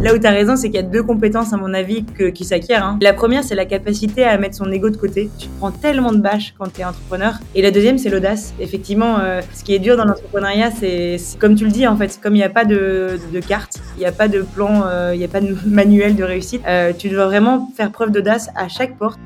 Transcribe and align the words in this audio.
Là 0.00 0.14
où 0.14 0.18
tu 0.18 0.26
as 0.26 0.30
raison, 0.30 0.56
c'est 0.56 0.68
qu'il 0.68 0.76
y 0.76 0.82
a 0.82 0.82
deux 0.82 1.02
compétences, 1.02 1.52
à 1.52 1.58
mon 1.58 1.74
avis, 1.74 2.06
qui 2.34 2.44
s'acquièrent. 2.46 2.84
Hein. 2.84 2.98
La 3.02 3.12
première, 3.12 3.44
c'est 3.44 3.54
la 3.54 3.66
capacité 3.66 4.24
à 4.24 4.38
mettre 4.38 4.56
son 4.56 4.72
ego 4.72 4.88
de 4.88 4.96
côté. 4.96 5.28
Tu 5.38 5.48
prends 5.58 5.70
tellement 5.70 6.10
de 6.12 6.16
bâches 6.16 6.54
quand 6.58 6.72
tu 6.72 6.80
es 6.80 6.84
entrepreneur. 6.84 7.34
Et 7.54 7.60
la 7.60 7.70
deuxième, 7.70 7.98
c'est 7.98 8.08
l'audace. 8.08 8.54
Effectivement, 8.60 9.18
euh, 9.18 9.42
ce 9.52 9.62
qui 9.62 9.74
est 9.74 9.78
dur 9.78 9.98
dans 9.98 10.06
l'entrepreneuriat, 10.06 10.70
c'est 10.70 11.18
comme 11.38 11.54
tu 11.54 11.64
le 11.64 11.70
dis, 11.70 11.86
en 11.86 11.96
fait, 11.96 12.18
comme 12.22 12.34
il 12.34 12.38
n'y 12.38 12.44
a 12.44 12.48
pas 12.48 12.64
de, 12.64 13.20
de 13.30 13.40
carte, 13.40 13.78
il 13.98 14.00
n'y 14.00 14.06
a 14.06 14.12
pas 14.12 14.28
de 14.28 14.40
plan, 14.40 14.84
euh, 14.86 15.10
il 15.12 15.18
n'y 15.18 15.24
a 15.24 15.28
pas 15.28 15.42
de 15.42 15.54
manuel 15.66 16.16
de 16.16 16.24
réussite, 16.24 16.62
euh, 16.66 16.94
tu 16.96 17.10
dois 17.10 17.26
vraiment 17.26 17.70
faire 17.76 17.92
preuve 17.92 18.10
d'audace 18.10 18.48
à 18.56 18.68
chaque 18.68 18.96
porte. 18.96 19.20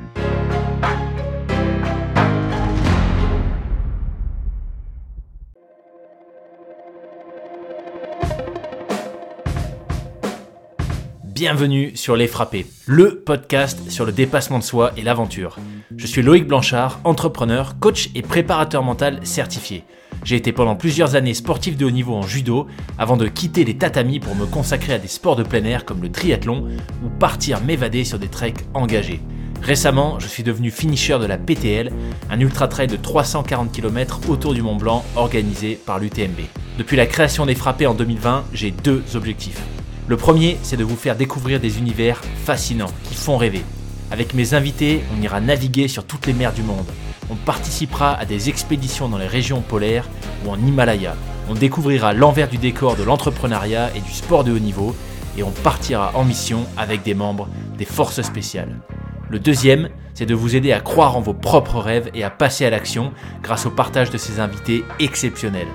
Bienvenue 11.44 11.94
sur 11.94 12.16
Les 12.16 12.26
Frappés, 12.26 12.64
le 12.86 13.16
podcast 13.16 13.90
sur 13.90 14.06
le 14.06 14.12
dépassement 14.12 14.58
de 14.58 14.64
soi 14.64 14.92
et 14.96 15.02
l'aventure. 15.02 15.58
Je 15.94 16.06
suis 16.06 16.22
Loïc 16.22 16.46
Blanchard, 16.46 17.00
entrepreneur, 17.04 17.78
coach 17.78 18.08
et 18.14 18.22
préparateur 18.22 18.82
mental 18.82 19.20
certifié. 19.24 19.84
J'ai 20.24 20.36
été 20.36 20.52
pendant 20.52 20.74
plusieurs 20.74 21.16
années 21.16 21.34
sportif 21.34 21.76
de 21.76 21.84
haut 21.84 21.90
niveau 21.90 22.14
en 22.14 22.22
judo 22.22 22.66
avant 22.96 23.18
de 23.18 23.26
quitter 23.26 23.66
les 23.66 23.76
tatamis 23.76 24.20
pour 24.20 24.34
me 24.34 24.46
consacrer 24.46 24.94
à 24.94 24.98
des 24.98 25.06
sports 25.06 25.36
de 25.36 25.42
plein 25.42 25.64
air 25.64 25.84
comme 25.84 26.00
le 26.00 26.10
triathlon 26.10 26.66
ou 27.04 27.10
partir 27.10 27.60
m'évader 27.60 28.04
sur 28.04 28.18
des 28.18 28.28
treks 28.28 28.64
engagés. 28.72 29.20
Récemment, 29.60 30.18
je 30.20 30.28
suis 30.28 30.44
devenu 30.44 30.70
finisher 30.70 31.18
de 31.18 31.26
la 31.26 31.36
PTL, 31.36 31.92
un 32.30 32.40
ultra 32.40 32.68
trail 32.68 32.86
de 32.86 32.96
340 32.96 33.70
km 33.70 34.30
autour 34.30 34.54
du 34.54 34.62
Mont 34.62 34.76
Blanc 34.76 35.04
organisé 35.14 35.78
par 35.84 35.98
l'UTMB. 35.98 36.40
Depuis 36.78 36.96
la 36.96 37.04
création 37.04 37.44
des 37.44 37.54
frappés 37.54 37.86
en 37.86 37.92
2020, 37.92 38.46
j'ai 38.54 38.70
deux 38.70 39.02
objectifs. 39.14 39.60
Le 40.06 40.18
premier, 40.18 40.58
c'est 40.62 40.76
de 40.76 40.84
vous 40.84 40.96
faire 40.96 41.16
découvrir 41.16 41.60
des 41.60 41.78
univers 41.78 42.20
fascinants 42.44 42.92
qui 43.04 43.14
font 43.14 43.38
rêver. 43.38 43.62
Avec 44.10 44.34
mes 44.34 44.52
invités, 44.52 45.02
on 45.16 45.22
ira 45.22 45.40
naviguer 45.40 45.88
sur 45.88 46.04
toutes 46.04 46.26
les 46.26 46.34
mers 46.34 46.52
du 46.52 46.62
monde. 46.62 46.84
On 47.30 47.36
participera 47.36 48.12
à 48.12 48.26
des 48.26 48.50
expéditions 48.50 49.08
dans 49.08 49.16
les 49.16 49.26
régions 49.26 49.62
polaires 49.62 50.06
ou 50.44 50.50
en 50.50 50.58
Himalaya. 50.58 51.16
On 51.48 51.54
découvrira 51.54 52.12
l'envers 52.12 52.48
du 52.48 52.58
décor 52.58 52.96
de 52.96 53.02
l'entrepreneuriat 53.02 53.96
et 53.96 54.00
du 54.00 54.12
sport 54.12 54.44
de 54.44 54.52
haut 54.52 54.58
niveau 54.58 54.94
et 55.38 55.42
on 55.42 55.50
partira 55.50 56.12
en 56.14 56.24
mission 56.24 56.66
avec 56.76 57.02
des 57.02 57.14
membres 57.14 57.48
des 57.78 57.86
forces 57.86 58.20
spéciales. 58.20 58.80
Le 59.30 59.38
deuxième, 59.38 59.88
c'est 60.12 60.26
de 60.26 60.34
vous 60.34 60.54
aider 60.54 60.72
à 60.72 60.80
croire 60.80 61.16
en 61.16 61.22
vos 61.22 61.32
propres 61.32 61.78
rêves 61.80 62.10
et 62.12 62.24
à 62.24 62.30
passer 62.30 62.66
à 62.66 62.70
l'action 62.70 63.12
grâce 63.42 63.64
au 63.64 63.70
partage 63.70 64.10
de 64.10 64.18
ces 64.18 64.38
invités 64.38 64.84
exceptionnels. 65.00 65.66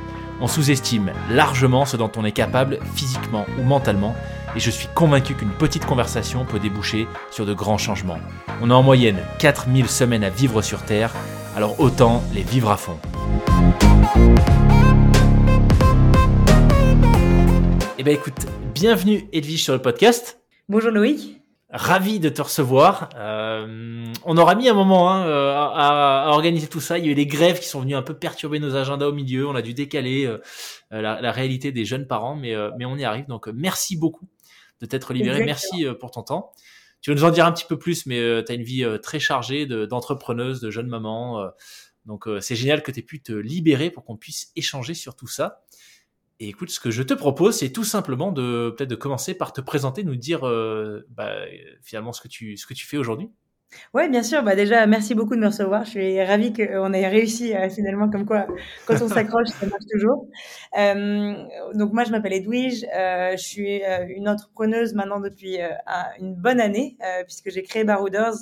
On 0.41 0.47
sous-estime 0.47 1.11
largement 1.29 1.85
ce 1.85 1.97
dont 1.97 2.11
on 2.15 2.23
est 2.23 2.31
capable 2.31 2.79
physiquement 2.95 3.45
ou 3.57 3.63
mentalement 3.63 4.15
et 4.55 4.59
je 4.59 4.69
suis 4.69 4.87
convaincu 4.95 5.35
qu'une 5.35 5.51
petite 5.51 5.85
conversation 5.85 6.45
peut 6.45 6.59
déboucher 6.59 7.07
sur 7.31 7.45
de 7.45 7.53
grands 7.53 7.77
changements. 7.77 8.19
On 8.61 8.69
a 8.69 8.73
en 8.73 8.83
moyenne 8.83 9.19
4000 9.39 9.87
semaines 9.87 10.23
à 10.23 10.29
vivre 10.29 10.61
sur 10.61 10.83
Terre, 10.83 11.13
alors 11.55 11.79
autant 11.79 12.23
les 12.33 12.43
vivre 12.43 12.71
à 12.71 12.77
fond. 12.77 12.97
Eh 17.97 18.03
bien 18.03 18.13
écoute, 18.13 18.45
bienvenue 18.73 19.27
Edwige 19.33 19.63
sur 19.63 19.73
le 19.73 19.81
podcast. 19.81 20.39
Bonjour 20.69 20.91
Loïc. 20.91 21.38
Ravi 21.71 22.19
de 22.19 22.29
te 22.29 22.41
recevoir. 22.41 23.09
Euh, 23.15 24.03
on 24.25 24.37
aura 24.37 24.55
mis 24.55 24.67
un 24.67 24.73
moment 24.73 25.11
hein, 25.11 25.27
euh, 25.27 25.53
à, 25.53 26.23
à, 26.25 26.29
organiser 26.29 26.67
tout 26.67 26.79
ça. 26.79 26.97
Il 26.97 27.05
y 27.05 27.09
a 27.09 27.11
eu 27.11 27.15
les 27.15 27.27
grèves 27.27 27.59
qui 27.59 27.67
sont 27.67 27.81
venues 27.81 27.95
un 27.95 28.01
peu 28.01 28.15
perturber 28.15 28.59
nos 28.59 28.75
agendas 28.75 29.05
au 29.05 29.11
milieu. 29.11 29.47
On 29.47 29.53
a 29.53 29.61
dû 29.61 29.75
décaler 29.75 30.25
euh, 30.25 30.39
la, 30.89 31.21
la, 31.21 31.31
réalité 31.31 31.71
des 31.71 31.85
jeunes 31.85 32.07
parents, 32.07 32.35
mais, 32.35 32.55
euh, 32.55 32.71
mais 32.79 32.85
on 32.85 32.95
y 32.95 33.03
arrive. 33.03 33.27
Donc 33.27 33.47
merci 33.49 33.97
beaucoup 33.97 34.27
de 34.81 34.87
t'être 34.87 35.13
libéré. 35.13 35.45
Merci 35.45 35.85
pour 35.99 36.09
ton 36.09 36.23
temps. 36.23 36.53
Tu 37.01 37.11
veux 37.11 37.15
nous 37.15 37.23
en 37.23 37.29
dire 37.29 37.45
un 37.45 37.51
petit 37.51 37.65
peu 37.65 37.77
plus, 37.77 38.07
mais 38.07 38.43
tu 38.43 38.51
as 38.51 38.55
une 38.55 38.63
vie 38.63 38.85
très 39.03 39.19
chargée 39.19 39.67
d'entrepreneuse, 39.67 40.61
de, 40.61 40.71
jeune 40.71 40.87
maman. 40.87 41.51
donc 42.05 42.27
c'est 42.39 42.55
génial 42.55 42.81
que 42.81 42.91
tu 42.91 42.99
aies 42.99 43.03
pu 43.03 43.21
te 43.21 43.31
libérer 43.31 43.91
pour 43.91 44.05
qu'on 44.05 44.17
puisse 44.17 44.51
échanger 44.55 44.93
sur 44.93 45.15
tout 45.15 45.27
ça. 45.27 45.61
Et 46.41 46.47
écoute, 46.47 46.69
ce 46.69 46.79
que 46.79 46.89
je 46.89 47.03
te 47.03 47.13
propose, 47.13 47.57
c'est 47.57 47.71
tout 47.71 47.83
simplement 47.83 48.31
de 48.31 48.73
peut-être 48.77 48.89
de 48.89 48.95
commencer 48.95 49.33
par 49.33 49.51
te 49.51 49.59
présenter, 49.59 50.05
nous 50.05 50.15
dire 50.15 50.47
euh, 50.47 51.05
bah, 51.09 51.33
finalement 51.81 52.13
ce 52.13 52.21
que 52.21 52.29
tu 52.29 52.55
ce 52.55 52.65
que 52.65 52.73
tu 52.73 52.87
fais 52.87 52.95
aujourd'hui. 52.95 53.29
Oui, 53.93 54.09
bien 54.09 54.23
sûr. 54.23 54.41
Bah 54.41 54.55
déjà, 54.55 54.87
merci 54.87 55.13
beaucoup 55.13 55.35
de 55.35 55.41
me 55.41 55.47
recevoir. 55.47 55.83
Je 55.83 55.91
suis 55.91 56.23
ravie 56.23 56.53
qu'on 56.53 56.91
ait 56.93 57.07
réussi 57.07 57.53
euh, 57.53 57.69
finalement, 57.69 58.09
comme 58.09 58.25
quoi, 58.25 58.47
quand 58.87 58.99
on 59.01 59.07
s'accroche, 59.09 59.49
ça 59.49 59.67
marche 59.67 59.83
toujours. 59.91 60.27
Euh, 60.79 61.35
donc 61.75 61.91
moi, 61.93 62.03
je 62.05 62.11
m'appelle 62.11 62.33
Edwige. 62.33 62.83
Je 62.83 63.37
suis 63.37 63.81
une 64.07 64.27
entrepreneuse 64.29 64.93
maintenant 64.93 65.19
depuis 65.19 65.57
une 66.19 66.33
bonne 66.35 66.59
année, 66.59 66.97
puisque 67.27 67.51
j'ai 67.51 67.61
créé 67.61 67.83
Barouders. 67.83 68.37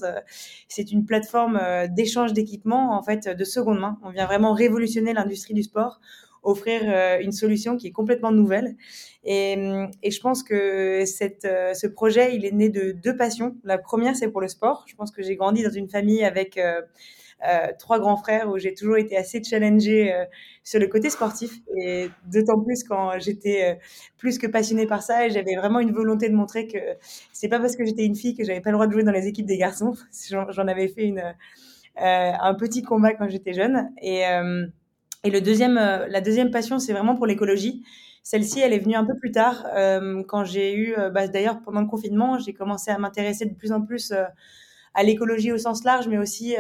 C'est 0.70 0.92
une 0.94 1.04
plateforme 1.04 1.60
d'échange 1.90 2.32
d'équipements, 2.32 2.98
en 2.98 3.04
fait, 3.04 3.28
de 3.28 3.44
seconde 3.44 3.80
main. 3.80 4.00
On 4.04 4.12
vient 4.12 4.28
vraiment 4.28 4.54
révolutionner 4.54 5.14
l'industrie 5.14 5.56
du 5.56 5.64
sport 5.64 6.00
offrir 6.44 6.82
euh, 6.86 7.20
une 7.20 7.32
solution 7.32 7.78
qui 7.78 7.88
est 7.88 7.92
complètement 7.92 8.32
nouvelle. 8.32 8.76
Et, 9.24 9.54
et 10.04 10.12
je 10.12 10.22
pense 10.22 10.44
que 10.44 11.04
cette, 11.06 11.46
euh, 11.46 11.74
ce 11.74 11.88
projet, 11.88 12.36
il 12.36 12.46
est 12.46 12.52
né 12.52 12.70
de 12.70 12.92
deux 12.92 13.16
passions. 13.16 13.58
La 13.64 13.78
première, 13.78 14.16
c'est 14.16 14.30
pour 14.30 14.42
le 14.42 14.48
sport. 14.48 14.86
Je 14.88 14.96
pense 14.96 15.12
que 15.12 15.22
j'ai 15.22 15.36
grandi 15.36 15.64
dans 15.64 15.72
une 15.72 15.90
famille 15.90 16.24
avec 16.24 16.58
euh, 16.58 16.82
trois 17.78 18.00
grands 18.00 18.18
frères 18.18 18.50
où 18.50 18.58
j'ai 18.58 18.74
toujours 18.74 18.98
été 18.98 19.18
assez 19.18 19.44
challengée 19.44 20.12
sur 20.64 20.80
le 20.80 20.88
côté 20.88 21.10
sportif 21.10 21.60
et 21.80 22.10
d'autant 22.32 22.60
plus 22.60 22.84
quand 22.84 23.20
j'étais 23.20 23.78
plus 24.18 24.40
que 24.40 24.48
passionnée 24.48 24.88
par 24.88 25.04
ça 25.04 25.28
et 25.28 25.30
j'avais 25.30 25.56
vraiment 25.56 25.80
une 25.80 25.92
volonté 25.92 26.30
de 26.30 26.36
montrer 26.36 26.68
que 26.68 26.80
c'est 27.34 27.48
pas 27.48 27.60
parce 27.60 27.76
que 27.76 27.86
j'étais 27.86 28.06
une 28.06 28.16
fille 28.16 28.36
que 28.36 28.44
j'avais 28.44 28.62
pas 28.62 28.72
le 28.72 28.76
droit 28.76 28.88
de 28.88 28.92
jouer 28.92 29.04
dans 29.04 29.12
les 29.12 29.28
équipes 29.28 29.46
des 29.46 29.58
garçons. 29.58 29.94
J'en 30.32 30.68
avais 30.68 30.88
fait 30.88 31.04
une, 31.04 31.36
un 31.96 32.54
petit 32.56 32.82
combat 32.82 33.14
quand 33.14 33.30
j'étais 33.30 33.54
jeune 33.54 33.92
et 34.02 34.24
et 35.24 35.30
le 35.30 35.42
deuxième, 35.42 35.78
euh, 35.78 36.08
la 36.08 36.22
deuxième 36.22 36.52
passion, 36.52 36.80
c'est 36.80 36.94
vraiment 36.94 37.16
pour 37.16 37.26
l'écologie. 37.26 37.84
Celle-ci, 38.24 38.60
elle 38.60 38.74
est 38.74 38.80
venue 38.80 38.96
un 38.96 39.06
peu 39.06 39.18
plus 39.18 39.32
tard, 39.32 39.66
euh, 39.76 40.24
quand 40.28 40.44
j'ai 40.44 40.74
eu, 40.74 40.96
euh, 40.98 41.10
bah, 41.10 41.28
d'ailleurs 41.28 41.62
pendant 41.62 41.82
le 41.82 41.88
confinement, 41.88 42.38
j'ai 42.40 42.54
commencé 42.54 42.92
à 42.92 42.98
m'intéresser 42.98 43.46
de 43.46 43.54
plus 43.54 43.72
en 43.72 43.82
plus 43.82 44.14
à 44.94 45.04
l'écologie 45.04 45.52
au 45.52 45.58
sens 45.58 45.84
large, 45.84 46.08
mais 46.08 46.18
aussi 46.18 46.56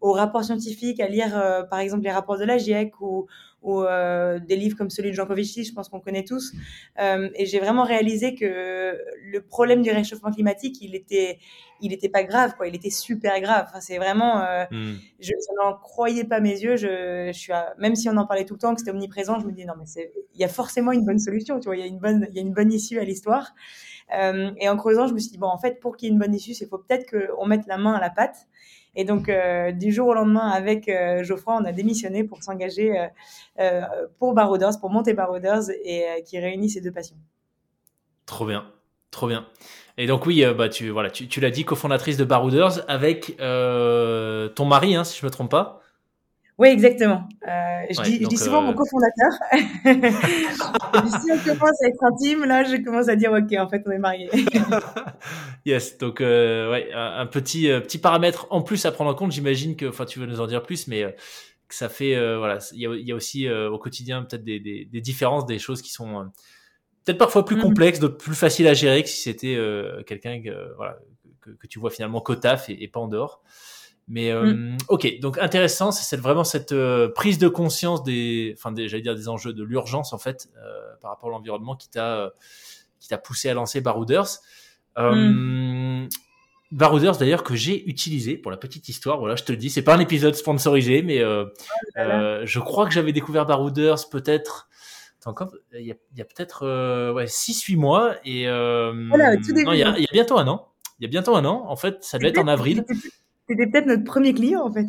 aux 0.00 0.12
rapports 0.12 0.44
scientifiques, 0.44 1.00
à 1.00 1.08
lire 1.08 1.66
par 1.68 1.80
exemple 1.80 2.04
les 2.04 2.12
rapports 2.12 2.38
de 2.38 2.44
la 2.44 2.56
GIEC 2.56 3.00
ou, 3.00 3.26
ou 3.62 3.82
des 3.82 4.56
livres 4.56 4.76
comme 4.76 4.90
celui 4.90 5.10
de 5.10 5.14
Jean 5.14 5.26
Covici, 5.26 5.64
je 5.64 5.72
pense 5.72 5.88
qu'on 5.88 6.00
connaît 6.00 6.24
tous. 6.24 6.52
et 6.98 7.46
j'ai 7.46 7.60
vraiment 7.60 7.84
réalisé 7.84 8.34
que 8.34 8.98
le 9.32 9.40
problème 9.40 9.82
du 9.82 9.90
réchauffement 9.90 10.30
climatique, 10.30 10.78
il 10.80 10.94
était, 10.94 11.38
il 11.80 11.92
était 11.92 12.08
pas 12.08 12.22
grave, 12.24 12.54
quoi. 12.56 12.68
Il 12.68 12.74
était 12.74 12.90
super 12.90 13.40
grave. 13.40 13.66
Enfin, 13.68 13.80
c'est 13.80 13.98
vraiment, 13.98 14.40
euh, 14.40 14.64
hmm. 14.70 14.94
je, 15.20 15.32
n'en 15.60 15.74
croyais 15.74 16.24
pas 16.24 16.40
mes 16.40 16.60
yeux. 16.60 16.76
Je, 16.76 17.30
je 17.32 17.38
suis, 17.38 17.52
même 17.78 17.96
si 17.96 18.08
on 18.08 18.16
en 18.16 18.26
parlait 18.26 18.44
tout 18.44 18.54
le 18.54 18.60
temps, 18.60 18.74
que 18.74 18.80
c'était 18.80 18.92
omniprésent, 18.92 19.40
je 19.40 19.46
me 19.46 19.52
dis 19.52 19.64
non, 19.64 19.74
mais 19.78 19.86
c'est, 19.86 20.12
il 20.34 20.40
y 20.40 20.44
a 20.44 20.48
forcément 20.48 20.92
une 20.92 21.04
bonne 21.04 21.18
solution, 21.18 21.58
tu 21.58 21.66
vois. 21.66 21.76
Il 21.76 21.80
y 21.80 21.82
a 21.82 21.86
une 21.86 21.98
bonne, 21.98 22.26
il 22.30 22.36
y 22.36 22.38
a 22.38 22.42
une 22.42 22.54
bonne 22.54 22.72
issue 22.72 22.98
à 22.98 23.04
l'histoire. 23.04 23.54
Euh, 24.14 24.50
et 24.58 24.68
en 24.68 24.76
creusant, 24.76 25.06
je 25.06 25.14
me 25.14 25.18
suis 25.18 25.30
dit 25.30 25.38
bon, 25.38 25.48
en 25.48 25.58
fait, 25.58 25.80
pour 25.80 25.96
qu'il 25.96 26.08
y 26.08 26.10
ait 26.10 26.14
une 26.14 26.20
bonne 26.20 26.34
issue, 26.34 26.52
il 26.52 26.68
faut 26.68 26.78
peut-être 26.78 27.10
qu'on 27.10 27.46
mette 27.46 27.66
la 27.66 27.78
main 27.78 27.94
à 27.94 28.00
la 28.00 28.10
pâte. 28.10 28.46
Et 28.94 29.04
donc, 29.04 29.28
euh, 29.28 29.72
du 29.72 29.90
jour 29.90 30.08
au 30.08 30.14
lendemain, 30.14 30.48
avec 30.48 30.88
euh, 30.88 31.22
Geoffroy, 31.24 31.56
on 31.60 31.64
a 31.64 31.72
démissionné 31.72 32.24
pour 32.24 32.42
s'engager 32.42 33.08
euh, 33.58 33.82
pour 34.18 34.34
Barouders, 34.34 34.78
pour 34.80 34.90
monter 34.90 35.14
Barouders, 35.14 35.70
et 35.84 36.22
qui 36.26 36.38
réunit 36.38 36.68
ces 36.68 36.80
deux 36.80 36.92
passions. 36.92 37.16
Trop 38.26 38.46
bien, 38.46 38.66
trop 39.10 39.26
bien. 39.26 39.46
Et 39.98 40.06
donc 40.06 40.26
oui, 40.26 40.44
bah 40.56 40.68
tu 40.68 40.88
voilà, 40.88 41.10
tu, 41.10 41.40
l'as 41.40 41.50
dit, 41.50 41.64
cofondatrice 41.64 42.16
de 42.16 42.24
Barouders 42.24 42.84
avec 42.88 43.36
ton 43.36 44.64
mari, 44.64 44.94
hein, 44.94 45.04
si 45.04 45.18
je 45.18 45.26
me 45.26 45.30
trompe 45.30 45.50
pas. 45.50 45.81
Oui, 46.58 46.68
exactement. 46.68 47.28
Euh, 47.48 47.82
je, 47.90 48.02
dis, 48.02 48.22
je 48.22 48.28
dis 48.28 48.36
souvent 48.36 48.62
mon 48.62 48.74
cofondateur. 48.74 49.32
si 51.20 51.32
on 51.32 51.38
commence 51.38 51.82
à 51.82 51.88
être 51.88 52.04
intime, 52.04 52.44
là, 52.44 52.62
je 52.64 52.76
commence 52.84 53.08
à 53.08 53.16
dire 53.16 53.32
ok, 53.32 53.58
en 53.58 53.68
fait, 53.68 53.82
on 53.86 53.90
est 53.90 53.98
mariés. 53.98 54.30
yes, 55.64 55.98
donc 55.98 56.20
ouais, 56.20 56.90
un 56.94 57.26
petit 57.26 57.68
petit 57.68 57.98
paramètre 57.98 58.46
en 58.50 58.62
plus 58.62 58.84
à 58.86 58.92
prendre 58.92 59.10
en 59.10 59.14
compte. 59.14 59.32
J'imagine 59.32 59.76
que, 59.76 59.86
enfin, 59.86 60.04
tu 60.04 60.18
veux 60.18 60.26
nous 60.26 60.40
en 60.40 60.46
dire 60.46 60.62
plus, 60.62 60.86
mais 60.88 61.16
que 61.68 61.74
ça 61.74 61.88
fait 61.88 62.14
voilà, 62.36 62.58
il 62.72 62.80
y 62.80 62.86
a, 62.86 62.94
y 62.94 63.12
a, 63.12 63.14
aussi 63.14 63.50
au 63.50 63.78
quotidien 63.78 64.22
peut-être 64.22 64.44
des, 64.44 64.60
des, 64.60 64.84
des, 64.84 65.00
différences, 65.00 65.46
des 65.46 65.58
choses 65.58 65.80
qui 65.82 65.90
sont 65.90 66.30
peut-être 67.04 67.18
parfois 67.18 67.44
plus 67.44 67.56
mm. 67.56 67.62
complexe, 67.62 68.00
plus 68.18 68.34
facile 68.34 68.66
à 68.68 68.74
gérer 68.74 69.02
que 69.02 69.08
si 69.08 69.22
c'était 69.22 69.54
euh, 69.56 70.02
quelqu'un 70.04 70.42
que, 70.42 70.74
voilà, 70.76 70.98
que, 71.40 71.50
que, 71.50 71.66
tu 71.66 71.78
vois 71.78 71.90
finalement 71.90 72.20
qu'au 72.20 72.36
taf 72.36 72.68
et, 72.68 72.82
et, 72.82 72.88
pas 72.88 73.00
en 73.00 73.08
dehors. 73.08 73.42
Mais 74.08 74.30
euh, 74.30 74.54
mm. 74.54 74.78
ok, 74.88 75.20
donc 75.20 75.38
intéressant, 75.38 75.92
c'est 75.92 76.16
vraiment 76.16 76.44
cette 76.44 76.72
euh, 76.72 77.08
prise 77.08 77.38
de 77.38 77.48
conscience 77.48 78.02
des, 78.02 78.54
enfin, 78.56 78.74
j'allais 78.76 79.02
dire 79.02 79.14
des 79.14 79.28
enjeux 79.28 79.52
de 79.52 79.62
l'urgence 79.62 80.12
en 80.12 80.18
fait 80.18 80.48
par 81.00 81.12
rapport 81.12 81.28
à 81.28 81.32
l'environnement 81.32 81.76
qui 81.76 81.88
t'a 81.88 82.32
qui 83.00 83.08
t'a 83.08 83.18
poussé 83.18 83.48
à 83.48 83.54
lancer 83.54 83.80
Barouders. 83.80 84.40
Mm. 84.96 86.08
Barouders 86.72 87.18
d'ailleurs 87.18 87.42
que 87.42 87.54
j'ai 87.54 87.86
utilisé 87.88 88.36
pour 88.36 88.50
la 88.50 88.56
petite 88.56 88.88
histoire. 88.88 89.18
Voilà, 89.18 89.36
je 89.36 89.44
te 89.44 89.52
le 89.52 89.58
dis, 89.58 89.70
c'est 89.70 89.82
pas 89.82 89.94
un 89.94 90.00
épisode 90.00 90.34
sponsorisé, 90.34 91.02
mais 91.02 91.24
oh 91.24 91.46
je 91.96 92.58
crois 92.58 92.86
que 92.86 92.92
j'avais 92.92 93.12
découvert 93.12 93.46
Barouders 93.46 94.08
peut-être 94.10 94.68
encore, 95.24 95.54
il 95.72 95.86
y 95.86 95.92
a, 95.92 96.24
peut-être 96.24 97.12
ouais, 97.12 97.26
6-8 97.26 97.76
mois. 97.76 98.16
Et 98.24 98.46
voilà, 98.46 99.36
début, 99.36 99.64
il, 99.68 99.78
y 99.78 99.82
a, 99.84 99.96
il 99.96 100.02
y 100.02 100.08
a 100.08 100.12
bientôt 100.12 100.38
un 100.38 100.48
an. 100.48 100.68
Il 100.98 101.04
y 101.04 101.06
a 101.06 101.08
bientôt 101.08 101.34
un 101.36 101.44
an. 101.44 101.64
En 101.66 101.76
fait, 101.76 102.02
ça 102.02 102.18
devait 102.18 102.30
être 102.30 102.38
en 102.38 102.48
avril. 102.48 102.84
C'était 103.48 103.66
peut-être 103.66 103.86
notre 103.86 104.04
premier 104.04 104.32
client, 104.34 104.64
en 104.64 104.72
fait. 104.72 104.88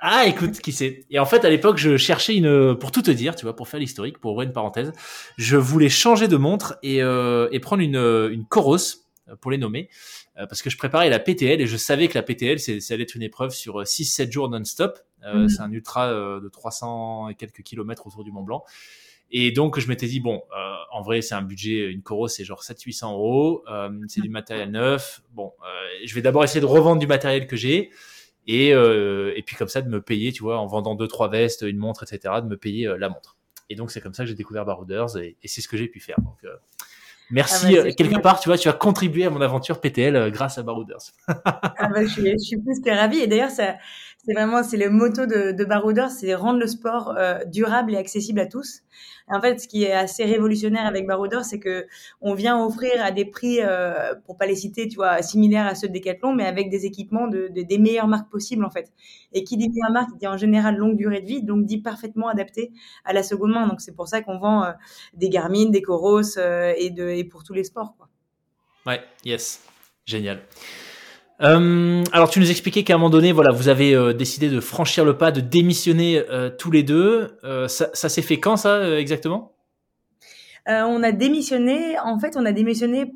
Ah, 0.00 0.26
écoute, 0.26 0.58
qui 0.60 0.72
sait. 0.72 1.04
Et 1.10 1.18
en 1.18 1.26
fait, 1.26 1.44
à 1.44 1.50
l'époque, 1.50 1.78
je 1.78 1.96
cherchais 1.96 2.36
une, 2.36 2.76
pour 2.76 2.92
tout 2.92 3.02
te 3.02 3.10
dire, 3.10 3.34
tu 3.34 3.44
vois, 3.44 3.56
pour 3.56 3.68
faire 3.68 3.80
l'historique, 3.80 4.18
pour 4.18 4.32
ouvrir 4.32 4.46
une 4.46 4.52
parenthèse, 4.52 4.92
je 5.36 5.56
voulais 5.56 5.88
changer 5.88 6.28
de 6.28 6.36
montre 6.36 6.78
et, 6.82 7.02
euh, 7.02 7.48
et 7.50 7.60
prendre 7.60 7.82
une, 7.82 7.96
une 7.96 8.44
Coros, 8.44 8.76
euh, 9.28 9.36
pour 9.40 9.50
les 9.50 9.58
nommer, 9.58 9.88
euh, 10.38 10.46
parce 10.46 10.62
que 10.62 10.70
je 10.70 10.76
préparais 10.76 11.08
la 11.08 11.18
PTL 11.18 11.60
et 11.60 11.66
je 11.66 11.76
savais 11.76 12.08
que 12.08 12.14
la 12.14 12.22
PTL, 12.22 12.58
c'est, 12.60 12.80
ça 12.80 12.94
allait 12.94 13.04
être 13.04 13.14
une 13.14 13.22
épreuve 13.22 13.50
sur 13.50 13.82
6-7 13.82 14.30
jours 14.30 14.50
non-stop. 14.50 14.98
Mhm. 15.24 15.48
C'est 15.48 15.60
un 15.60 15.72
ultra 15.72 16.12
de 16.12 16.48
300 16.48 17.30
et 17.30 17.34
quelques 17.34 17.62
kilomètres 17.62 18.06
autour 18.06 18.22
du 18.22 18.30
Mont 18.30 18.44
Blanc. 18.44 18.64
Et 19.30 19.50
donc, 19.50 19.78
je 19.80 19.88
m'étais 19.88 20.06
dit, 20.06 20.20
bon, 20.20 20.42
euh, 20.56 20.74
en 20.92 21.02
vrai, 21.02 21.20
c'est 21.20 21.34
un 21.34 21.42
budget, 21.42 21.90
une 21.90 22.02
Coros, 22.02 22.28
c'est 22.28 22.44
genre 22.44 22.62
700-800 22.62 23.12
euros, 23.12 23.64
euh, 23.70 23.90
c'est 24.08 24.20
du 24.20 24.28
matériel 24.28 24.70
neuf. 24.70 25.22
Bon, 25.32 25.52
je 26.04 26.14
vais 26.14 26.22
d'abord 26.22 26.44
essayer 26.44 26.60
de 26.60 26.66
revendre 26.66 27.00
du 27.00 27.06
matériel 27.06 27.46
que 27.46 27.56
j'ai 27.56 27.90
et, 28.46 28.72
euh, 28.72 29.32
et 29.36 29.42
puis 29.42 29.56
comme 29.56 29.68
ça 29.68 29.82
de 29.82 29.88
me 29.88 30.00
payer, 30.00 30.32
tu 30.32 30.42
vois, 30.42 30.58
en 30.58 30.66
vendant 30.66 30.94
deux 30.94 31.08
trois 31.08 31.28
vestes, 31.28 31.62
une 31.62 31.78
montre, 31.78 32.04
etc., 32.04 32.34
de 32.42 32.46
me 32.46 32.56
payer 32.56 32.86
euh, 32.86 32.96
la 32.96 33.08
montre. 33.08 33.36
Et 33.68 33.74
donc 33.74 33.90
c'est 33.90 34.00
comme 34.00 34.14
ça 34.14 34.22
que 34.22 34.28
j'ai 34.28 34.36
découvert 34.36 34.64
Barouders 34.64 35.16
et, 35.16 35.36
et 35.42 35.48
c'est 35.48 35.60
ce 35.60 35.68
que 35.68 35.76
j'ai 35.76 35.88
pu 35.88 35.98
faire. 35.98 36.16
Donc 36.20 36.36
euh, 36.44 36.54
merci 37.30 37.76
ah 37.76 37.82
bah, 37.82 37.92
quelque 37.92 38.20
part, 38.20 38.38
tu 38.38 38.48
vois, 38.48 38.56
tu 38.56 38.68
as 38.68 38.72
contribué 38.72 39.24
à 39.24 39.30
mon 39.30 39.40
aventure 39.40 39.80
PTL 39.80 40.30
grâce 40.30 40.58
à 40.58 40.62
Barouders. 40.62 41.12
ah 41.26 41.88
bah, 41.88 42.04
je, 42.04 42.08
suis, 42.08 42.22
je 42.22 42.38
suis 42.38 42.58
plus 42.58 42.80
que 42.80 42.90
ravie 42.90 43.18
et 43.18 43.26
d'ailleurs 43.26 43.50
ça 43.50 43.74
c'est 44.26 44.34
vraiment 44.34 44.62
c'est 44.62 44.76
le 44.76 44.90
motto 44.90 45.26
de, 45.26 45.52
de 45.52 46.08
c'est 46.10 46.34
rendre 46.34 46.58
le 46.58 46.66
sport 46.66 47.14
durable 47.46 47.94
et 47.94 47.96
accessible 47.96 48.40
à 48.40 48.46
tous. 48.46 48.82
En 49.28 49.40
fait, 49.40 49.60
ce 49.60 49.66
qui 49.66 49.82
est 49.82 49.92
assez 49.92 50.24
révolutionnaire 50.24 50.86
avec 50.86 51.04
Barouders, 51.06 51.44
c'est 51.44 51.58
que 51.58 51.86
on 52.20 52.34
vient 52.34 52.64
offrir 52.64 53.04
à 53.04 53.10
des 53.10 53.24
prix, 53.24 53.58
euh, 53.60 54.14
pour 54.24 54.36
pas 54.36 54.46
les 54.46 54.54
citer, 54.54 54.86
tu 54.86 54.96
vois, 54.96 55.20
similaires 55.20 55.66
à 55.66 55.74
ceux 55.74 55.88
de 55.88 55.92
Decathlon, 55.94 56.32
mais 56.32 56.44
avec 56.46 56.70
des 56.70 56.86
équipements 56.86 57.26
de, 57.26 57.48
des 57.48 57.78
meilleures 57.78 58.06
marques 58.06 58.30
possibles 58.30 58.64
en 58.64 58.70
fait. 58.70 58.92
Et 59.32 59.42
qui 59.42 59.56
dit 59.56 59.68
meilleure 59.68 59.90
marque, 59.90 60.16
dit 60.16 60.28
en 60.28 60.36
général 60.36 60.76
longue 60.76 60.96
durée 60.96 61.22
de 61.22 61.26
vie, 61.26 61.42
donc 61.42 61.66
dit 61.66 61.78
parfaitement 61.78 62.28
adapté 62.28 62.72
à 63.04 63.12
la 63.12 63.24
seconde 63.24 63.50
main. 63.50 63.66
Donc 63.66 63.80
c'est 63.80 63.96
pour 63.96 64.06
ça 64.06 64.22
qu'on 64.22 64.38
vend 64.38 64.64
euh, 64.64 64.72
des 65.14 65.28
Garmin, 65.28 65.70
des 65.70 65.82
Coros 65.82 66.38
euh, 66.38 66.72
et, 66.78 66.90
de, 66.90 67.08
et 67.08 67.24
pour 67.24 67.42
tous 67.42 67.52
les 67.52 67.64
sports. 67.64 67.96
Quoi. 67.96 68.08
Ouais, 68.86 69.00
yes, 69.24 69.64
génial. 70.04 70.40
Euh, 71.42 72.02
alors 72.12 72.30
tu 72.30 72.40
nous 72.40 72.50
expliquais 72.50 72.82
qu'à 72.82 72.94
un 72.94 72.96
moment 72.96 73.10
donné, 73.10 73.32
voilà, 73.32 73.50
vous 73.50 73.68
avez 73.68 73.94
euh, 73.94 74.14
décidé 74.14 74.48
de 74.48 74.60
franchir 74.60 75.04
le 75.04 75.18
pas, 75.18 75.30
de 75.30 75.40
démissionner 75.40 76.22
euh, 76.30 76.50
tous 76.50 76.70
les 76.70 76.82
deux. 76.82 77.36
Euh, 77.44 77.68
ça, 77.68 77.90
ça 77.92 78.08
s'est 78.08 78.22
fait 78.22 78.40
quand 78.40 78.56
ça 78.56 78.98
exactement? 78.98 79.52
On 80.68 81.04
a 81.04 81.12
démissionné. 81.12 81.96
En 82.00 82.18
fait, 82.18 82.36
on 82.36 82.44
a 82.44 82.50
démissionné 82.50 83.12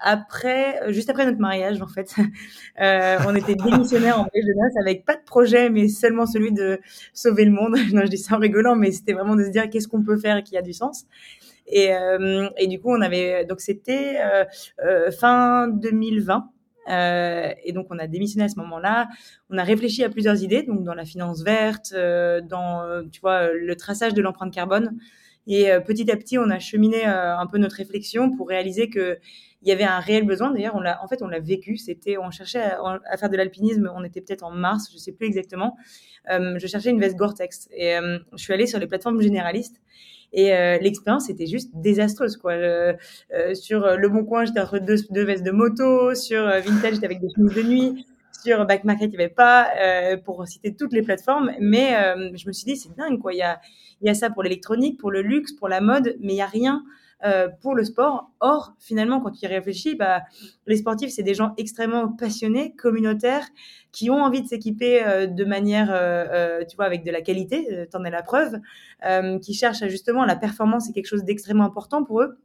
après, 0.00 0.80
juste 0.92 1.10
après 1.10 1.26
notre 1.26 1.40
mariage. 1.40 1.82
En 1.82 1.88
fait, 1.88 2.14
on 3.26 3.34
était 3.34 3.56
démissionnaires 3.56 4.20
en 4.20 4.28
voyage 4.32 4.44
de 4.44 4.80
avec 4.80 5.04
pas 5.04 5.16
de 5.16 5.24
projet, 5.24 5.70
mais 5.70 5.88
seulement 5.88 6.24
celui 6.24 6.52
de 6.52 6.78
sauver 7.12 7.46
le 7.46 7.50
monde. 7.50 7.76
non, 7.92 8.02
je 8.02 8.10
dis 8.10 8.18
ça 8.18 8.36
en 8.36 8.38
rigolant, 8.38 8.76
mais 8.76 8.92
c'était 8.92 9.12
vraiment 9.12 9.34
de 9.34 9.42
se 9.42 9.50
dire 9.50 9.68
qu'est-ce 9.68 9.88
qu'on 9.88 10.04
peut 10.04 10.18
faire 10.18 10.44
qui 10.44 10.56
a 10.56 10.62
du 10.62 10.72
sens? 10.72 11.06
Et, 11.66 11.90
et 12.58 12.66
du 12.68 12.78
coup, 12.78 12.92
on 12.92 13.00
avait 13.00 13.44
donc 13.44 13.60
c'était 13.60 14.20
fin 15.18 15.66
2020. 15.66 16.48
Euh, 16.88 17.52
et 17.64 17.72
donc, 17.72 17.86
on 17.90 17.98
a 17.98 18.06
démissionné 18.06 18.44
à 18.44 18.48
ce 18.48 18.58
moment-là. 18.58 19.08
On 19.50 19.58
a 19.58 19.64
réfléchi 19.64 20.04
à 20.04 20.08
plusieurs 20.08 20.42
idées, 20.42 20.62
donc 20.62 20.84
dans 20.84 20.94
la 20.94 21.04
finance 21.04 21.42
verte, 21.42 21.92
euh, 21.94 22.40
dans, 22.40 22.82
euh, 22.82 23.02
tu 23.10 23.20
vois, 23.20 23.52
le 23.52 23.76
traçage 23.76 24.14
de 24.14 24.22
l'empreinte 24.22 24.52
carbone. 24.52 24.96
Et 25.48 25.68
petit 25.86 26.10
à 26.10 26.16
petit, 26.16 26.38
on 26.38 26.50
a 26.50 26.58
cheminé 26.58 27.04
un 27.04 27.46
peu 27.46 27.58
notre 27.58 27.76
réflexion 27.76 28.32
pour 28.36 28.48
réaliser 28.48 28.90
que 28.90 29.16
il 29.62 29.68
y 29.68 29.72
avait 29.72 29.84
un 29.84 30.00
réel 30.00 30.26
besoin. 30.26 30.50
D'ailleurs, 30.50 30.74
on 30.74 30.80
l'a, 30.80 31.00
en 31.04 31.06
fait, 31.06 31.22
on 31.22 31.28
l'a 31.28 31.38
vécu. 31.38 31.76
C'était, 31.76 32.18
on 32.18 32.32
cherchait 32.32 32.62
à, 32.62 33.16
faire 33.16 33.30
de 33.30 33.36
l'alpinisme. 33.36 33.88
On 33.94 34.02
était 34.02 34.20
peut-être 34.20 34.42
en 34.42 34.50
mars, 34.50 34.90
je 34.92 34.98
sais 34.98 35.12
plus 35.12 35.28
exactement. 35.28 35.76
je 36.28 36.66
cherchais 36.66 36.90
une 36.90 36.98
veste 36.98 37.14
Gore-Tex 37.14 37.68
et 37.70 37.96
je 38.32 38.42
suis 38.42 38.52
allée 38.52 38.66
sur 38.66 38.80
les 38.80 38.88
plateformes 38.88 39.22
généralistes 39.22 39.80
et 40.32 40.54
euh, 40.54 40.78
l'expérience 40.78 41.30
était 41.30 41.46
juste 41.46 41.70
désastreuse, 41.74 42.36
quoi. 42.36 42.52
Euh, 42.52 42.94
sur 43.54 43.96
Le 43.96 44.08
Bon 44.08 44.24
Coin, 44.24 44.44
j'étais 44.44 44.60
entre 44.60 44.78
deux, 44.78 45.24
vestes 45.24 45.44
de 45.44 45.50
moto. 45.50 46.14
Sur 46.14 46.46
euh, 46.46 46.60
Vintage, 46.60 46.94
j'étais 46.94 47.06
avec 47.06 47.20
des 47.20 47.28
chemises 47.34 47.54
de 47.54 47.62
nuit. 47.62 48.06
Sur 48.42 48.64
Back 48.66 48.84
Market, 48.84 49.10
il 49.12 49.16
n'y 49.16 49.24
avait 49.24 49.28
pas, 49.32 49.70
pour 50.24 50.46
citer 50.46 50.74
toutes 50.74 50.92
les 50.92 51.02
plateformes. 51.02 51.52
Mais 51.58 51.94
je 52.34 52.46
me 52.46 52.52
suis 52.52 52.64
dit, 52.64 52.76
c'est 52.76 52.94
dingue, 52.94 53.18
quoi. 53.18 53.32
Il 53.32 53.38
y 53.38 53.42
a, 53.42 53.60
y 54.02 54.08
a 54.08 54.14
ça 54.14 54.30
pour 54.30 54.42
l'électronique, 54.42 55.00
pour 55.00 55.10
le 55.10 55.22
luxe, 55.22 55.52
pour 55.52 55.68
la 55.68 55.80
mode, 55.80 56.16
mais 56.20 56.34
il 56.34 56.36
n'y 56.36 56.42
a 56.42 56.46
rien 56.46 56.84
euh, 57.24 57.48
pour 57.62 57.74
le 57.74 57.82
sport. 57.82 58.30
Or, 58.40 58.74
finalement, 58.78 59.20
quand 59.20 59.30
tu 59.30 59.46
y 59.46 59.48
réfléchis, 59.48 59.94
bah, 59.94 60.22
les 60.66 60.76
sportifs, 60.76 61.10
c'est 61.10 61.22
des 61.22 61.32
gens 61.32 61.54
extrêmement 61.56 62.08
passionnés, 62.08 62.74
communautaires, 62.76 63.46
qui 63.90 64.10
ont 64.10 64.22
envie 64.22 64.42
de 64.42 64.46
s'équiper 64.46 65.02
euh, 65.02 65.26
de 65.26 65.44
manière, 65.46 65.88
euh, 65.90 66.62
tu 66.68 66.76
vois, 66.76 66.84
avec 66.84 67.04
de 67.04 67.10
la 67.10 67.22
qualité, 67.22 67.86
t'en 67.90 68.04
es 68.04 68.10
la 68.10 68.22
preuve, 68.22 68.60
qui 69.40 69.54
cherchent 69.54 69.86
justement 69.88 70.24
la 70.24 70.36
performance, 70.36 70.86
c'est 70.86 70.92
quelque 70.92 71.06
chose 71.06 71.24
d'extrêmement 71.24 71.64
important 71.64 72.04
pour 72.04 72.20
eux. 72.20 72.38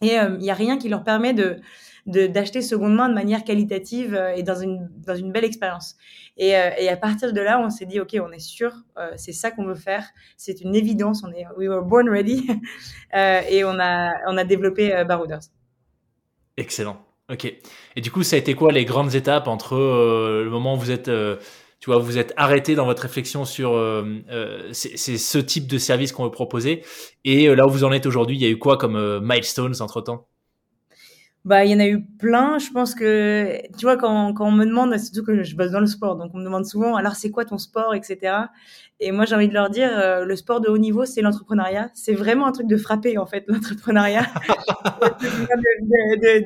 Et 0.00 0.14
il 0.14 0.38
n'y 0.38 0.50
a 0.50 0.54
rien 0.54 0.78
qui 0.78 0.88
leur 0.88 1.02
permet 1.02 1.34
de 1.34 1.60
d'acheter 2.08 2.62
seconde 2.62 2.94
main 2.94 3.08
de 3.08 3.14
manière 3.14 3.44
qualitative 3.44 4.14
euh, 4.14 4.34
et 4.34 4.42
dans 4.42 4.58
une, 4.58 4.88
dans 5.06 5.14
une 5.14 5.30
belle 5.30 5.44
expérience. 5.44 5.96
Et, 6.36 6.56
euh, 6.56 6.70
et, 6.78 6.88
à 6.88 6.96
partir 6.96 7.32
de 7.32 7.40
là, 7.40 7.60
on 7.60 7.68
s'est 7.70 7.84
dit, 7.84 8.00
OK, 8.00 8.16
on 8.20 8.32
est 8.32 8.38
sûr, 8.38 8.72
euh, 8.96 9.10
c'est 9.16 9.32
ça 9.32 9.50
qu'on 9.50 9.66
veut 9.66 9.74
faire. 9.74 10.06
C'est 10.36 10.60
une 10.62 10.74
évidence, 10.74 11.22
on 11.22 11.32
est, 11.32 11.44
we 11.56 11.68
were 11.68 11.82
born 11.82 12.08
ready. 12.08 12.48
et 13.14 13.64
on 13.64 13.78
a, 13.78 14.12
on 14.26 14.36
a 14.36 14.44
développé 14.44 15.04
Barouders. 15.06 15.50
Excellent. 16.56 17.04
OK. 17.30 17.44
Et 17.96 18.00
du 18.00 18.10
coup, 18.10 18.22
ça 18.22 18.36
a 18.36 18.38
été 18.38 18.54
quoi 18.54 18.72
les 18.72 18.86
grandes 18.86 19.14
étapes 19.14 19.48
entre 19.48 19.76
le 19.76 20.48
moment 20.48 20.74
où 20.74 20.78
vous 20.78 20.90
êtes 20.90 21.10
tu 21.80 21.90
vois, 21.90 21.98
vous 21.98 22.18
êtes 22.18 22.32
arrêté 22.36 22.74
dans 22.74 22.86
votre 22.86 23.02
réflexion 23.02 23.44
sur 23.44 23.74
euh, 23.74 24.68
c'est 24.72 24.96
ce 24.96 25.38
type 25.38 25.66
de 25.66 25.78
service 25.78 26.12
qu'on 26.12 26.24
veut 26.24 26.30
proposer. 26.30 26.82
Et 27.24 27.46
là 27.54 27.66
où 27.66 27.70
vous 27.70 27.84
en 27.84 27.92
êtes 27.92 28.06
aujourd'hui, 28.06 28.36
il 28.36 28.42
y 28.42 28.46
a 28.46 28.48
eu 28.48 28.58
quoi 28.58 28.76
comme 28.76 29.20
milestones 29.22 29.74
entre 29.80 30.00
temps 30.00 30.28
bah, 31.48 31.64
il 31.64 31.70
y 31.70 31.74
en 31.74 31.80
a 31.80 31.86
eu 31.88 32.04
plein. 32.04 32.58
Je 32.58 32.70
pense 32.70 32.94
que, 32.94 33.58
tu 33.78 33.86
vois, 33.86 33.96
quand, 33.96 34.34
quand 34.34 34.46
on 34.46 34.52
me 34.52 34.66
demande, 34.66 34.94
surtout 34.98 35.24
que 35.24 35.42
je 35.42 35.56
bosse 35.56 35.70
dans 35.70 35.80
le 35.80 35.86
sport, 35.86 36.16
donc 36.16 36.30
on 36.34 36.38
me 36.38 36.44
demande 36.44 36.66
souvent, 36.66 36.94
alors 36.94 37.14
c'est 37.14 37.30
quoi 37.30 37.46
ton 37.46 37.56
sport, 37.56 37.94
etc. 37.94 38.34
Et 39.00 39.12
moi, 39.12 39.24
j'ai 39.24 39.34
envie 39.34 39.48
de 39.48 39.54
leur 39.54 39.70
dire, 39.70 39.90
euh, 39.98 40.26
le 40.26 40.36
sport 40.36 40.60
de 40.60 40.68
haut 40.68 40.76
niveau, 40.76 41.06
c'est 41.06 41.22
l'entrepreneuriat. 41.22 41.90
C'est 41.94 42.12
vraiment 42.12 42.46
un 42.46 42.52
truc 42.52 42.66
de 42.66 42.76
frapper, 42.76 43.16
en 43.16 43.24
fait, 43.24 43.44
l'entrepreneuriat. 43.48 44.26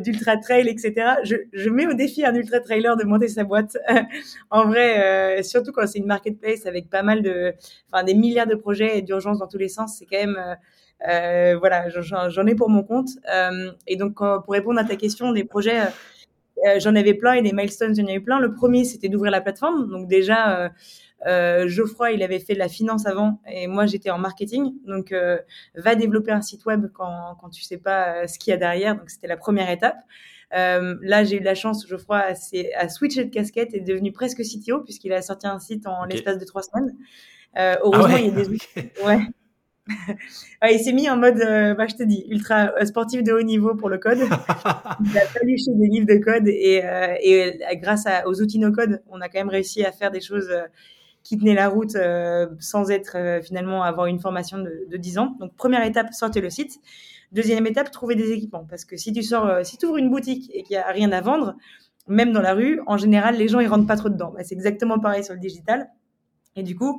d'ultra 0.04 0.36
trail, 0.36 0.68
etc. 0.68 1.16
Je, 1.24 1.34
je 1.52 1.68
mets 1.68 1.88
au 1.88 1.94
défi 1.94 2.24
un 2.24 2.34
ultra 2.36 2.60
trailer 2.60 2.96
de 2.96 3.02
monter 3.02 3.26
sa 3.26 3.42
boîte. 3.42 3.76
en 4.50 4.66
vrai, 4.68 5.40
euh, 5.40 5.42
surtout 5.42 5.72
quand 5.72 5.84
c'est 5.88 5.98
une 5.98 6.06
marketplace 6.06 6.64
avec 6.66 6.90
pas 6.90 7.02
mal 7.02 7.22
de, 7.22 7.54
enfin, 7.90 8.04
des 8.04 8.14
milliards 8.14 8.46
de 8.46 8.54
projets 8.54 8.98
et 8.98 9.02
d'urgence 9.02 9.40
dans 9.40 9.48
tous 9.48 9.58
les 9.58 9.68
sens, 9.68 9.96
c'est 9.98 10.06
quand 10.06 10.18
même, 10.18 10.36
euh, 10.38 10.54
euh, 11.08 11.56
voilà, 11.58 11.88
j'en 11.88 12.46
ai 12.46 12.54
pour 12.54 12.68
mon 12.68 12.82
compte. 12.82 13.08
Euh, 13.32 13.72
et 13.86 13.96
donc, 13.96 14.16
pour 14.16 14.52
répondre 14.52 14.78
à 14.78 14.84
ta 14.84 14.96
question, 14.96 15.32
des 15.32 15.44
projets, 15.44 15.80
euh, 15.80 16.78
j'en 16.78 16.94
avais 16.94 17.14
plein 17.14 17.34
et 17.34 17.42
des 17.42 17.52
milestones, 17.52 17.94
j'en 17.94 18.06
avais 18.06 18.20
plein. 18.20 18.38
Le 18.40 18.52
premier, 18.52 18.84
c'était 18.84 19.08
d'ouvrir 19.08 19.32
la 19.32 19.40
plateforme. 19.40 19.90
Donc 19.90 20.08
déjà, 20.08 20.70
Geoffroy, 21.24 22.12
il 22.12 22.22
avait 22.22 22.40
fait 22.40 22.54
de 22.54 22.58
la 22.58 22.68
finance 22.68 23.06
avant 23.06 23.40
et 23.50 23.66
moi, 23.66 23.86
j'étais 23.86 24.10
en 24.10 24.18
marketing. 24.18 24.74
Donc, 24.86 25.14
va 25.74 25.94
développer 25.94 26.32
un 26.32 26.42
site 26.42 26.64
web 26.66 26.86
quand, 26.92 27.36
quand 27.40 27.50
tu 27.50 27.62
sais 27.62 27.78
pas 27.78 28.26
ce 28.26 28.38
qu'il 28.38 28.50
y 28.50 28.54
a 28.54 28.58
derrière. 28.58 28.96
Donc, 28.96 29.10
c'était 29.10 29.28
la 29.28 29.36
première 29.36 29.70
étape. 29.70 29.96
Euh, 30.54 30.96
là, 31.00 31.24
j'ai 31.24 31.36
eu 31.36 31.42
la 31.42 31.54
chance, 31.54 31.86
Geoffroy 31.86 32.18
a, 32.18 32.34
a 32.76 32.88
switché 32.88 33.24
de 33.24 33.30
casquette 33.30 33.72
et 33.72 33.78
est 33.78 33.80
devenu 33.80 34.12
presque 34.12 34.42
CTO 34.42 34.80
puisqu'il 34.80 35.12
a 35.12 35.22
sorti 35.22 35.46
un 35.46 35.58
site 35.58 35.86
en 35.86 36.04
l'espace 36.04 36.38
de 36.38 36.44
trois 36.44 36.62
semaines. 36.62 36.94
Euh, 37.56 37.76
heureusement, 37.82 38.06
ah 38.10 38.20
il 38.20 38.26
y 38.26 38.28
a 38.28 38.44
des 38.44 38.48
ouais 39.04 39.18
il 40.70 40.78
s'est 40.78 40.92
mis 40.92 41.08
en 41.10 41.16
mode, 41.16 41.40
euh, 41.40 41.74
bah, 41.74 41.86
je 41.88 41.96
te 41.96 42.02
dis, 42.02 42.24
ultra 42.28 42.72
euh, 42.80 42.84
sportif 42.84 43.22
de 43.22 43.32
haut 43.32 43.42
niveau 43.42 43.74
pour 43.74 43.88
le 43.88 43.98
code. 43.98 44.18
il 45.04 45.18
a 45.18 45.26
fallu 45.26 45.56
chez 45.58 45.72
des 45.74 45.88
livres 45.88 46.06
de 46.06 46.22
code 46.22 46.46
et, 46.46 46.82
euh, 46.84 47.14
et 47.20 47.58
grâce 47.76 48.06
à, 48.06 48.26
aux 48.28 48.40
outils 48.40 48.58
no 48.58 48.70
code, 48.70 49.02
on 49.08 49.20
a 49.20 49.28
quand 49.28 49.38
même 49.38 49.48
réussi 49.48 49.84
à 49.84 49.92
faire 49.92 50.10
des 50.10 50.20
choses 50.20 50.50
qui 51.22 51.38
tenaient 51.38 51.54
la 51.54 51.68
route 51.68 51.96
sans 52.58 52.90
être 52.90 53.40
finalement 53.44 53.84
avoir 53.84 54.06
une 54.06 54.18
formation 54.18 54.58
de, 54.58 54.86
de 54.90 54.96
10 54.96 55.18
ans. 55.18 55.36
Donc 55.38 55.54
première 55.54 55.84
étape, 55.84 56.12
sortez 56.12 56.40
le 56.40 56.50
site. 56.50 56.80
Deuxième 57.30 57.66
étape, 57.66 57.90
trouver 57.90 58.14
des 58.14 58.32
équipements 58.32 58.66
parce 58.68 58.84
que 58.84 58.96
si 58.96 59.12
tu 59.12 59.22
sors, 59.22 59.64
si 59.64 59.78
tu 59.78 59.86
ouvres 59.86 59.98
une 59.98 60.10
boutique 60.10 60.50
et 60.52 60.64
qu'il 60.64 60.74
y 60.74 60.78
a 60.78 60.86
rien 60.88 61.12
à 61.12 61.20
vendre, 61.20 61.56
même 62.08 62.32
dans 62.32 62.42
la 62.42 62.54
rue, 62.54 62.80
en 62.86 62.96
général, 62.96 63.36
les 63.36 63.48
gens 63.48 63.60
ils 63.60 63.68
rentrent 63.68 63.86
pas 63.86 63.96
trop 63.96 64.08
dedans. 64.08 64.32
Bah, 64.34 64.42
c'est 64.44 64.54
exactement 64.54 64.98
pareil 64.98 65.24
sur 65.24 65.34
le 65.34 65.40
digital. 65.40 65.88
Et 66.56 66.62
du 66.62 66.76
coup, 66.76 66.98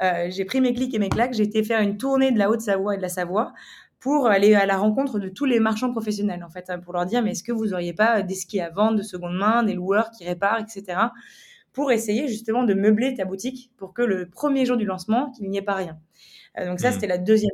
j'ai 0.00 0.44
pris 0.44 0.60
mes 0.60 0.74
clics 0.74 0.94
et 0.94 0.98
mes 0.98 1.08
claques, 1.08 1.34
j'ai 1.34 1.42
été 1.42 1.62
faire 1.62 1.80
une 1.80 1.96
tournée 1.96 2.30
de 2.30 2.38
la 2.38 2.50
Haute-Savoie 2.50 2.94
et 2.94 2.96
de 2.96 3.02
la 3.02 3.08
Savoie 3.08 3.52
pour 4.00 4.28
aller 4.28 4.54
à 4.54 4.64
la 4.66 4.76
rencontre 4.76 5.18
de 5.18 5.28
tous 5.28 5.44
les 5.44 5.58
marchands 5.58 5.90
professionnels, 5.90 6.44
en 6.44 6.48
fait, 6.48 6.70
hein, 6.70 6.78
pour 6.78 6.92
leur 6.92 7.04
dire, 7.04 7.22
mais 7.22 7.32
est-ce 7.32 7.42
que 7.42 7.52
vous 7.52 7.72
auriez 7.72 7.92
pas 7.92 8.22
des 8.22 8.34
skis 8.34 8.60
à 8.60 8.70
vendre 8.70 8.96
de 8.96 9.02
seconde 9.02 9.36
main, 9.36 9.64
des 9.64 9.74
loueurs 9.74 10.10
qui 10.10 10.24
réparent, 10.24 10.60
etc., 10.60 10.98
pour 11.72 11.92
essayer 11.92 12.28
justement 12.28 12.64
de 12.64 12.74
meubler 12.74 13.14
ta 13.14 13.24
boutique 13.24 13.70
pour 13.76 13.92
que 13.92 14.02
le 14.02 14.28
premier 14.28 14.64
jour 14.64 14.76
du 14.76 14.84
lancement, 14.84 15.30
qu'il 15.32 15.48
n'y 15.50 15.58
ait 15.58 15.62
pas 15.62 15.74
rien. 15.74 15.98
Euh, 16.58 16.66
donc 16.66 16.80
ça, 16.80 16.90
mmh. 16.90 16.92
c'était 16.92 17.06
la 17.06 17.18
deuxième. 17.18 17.50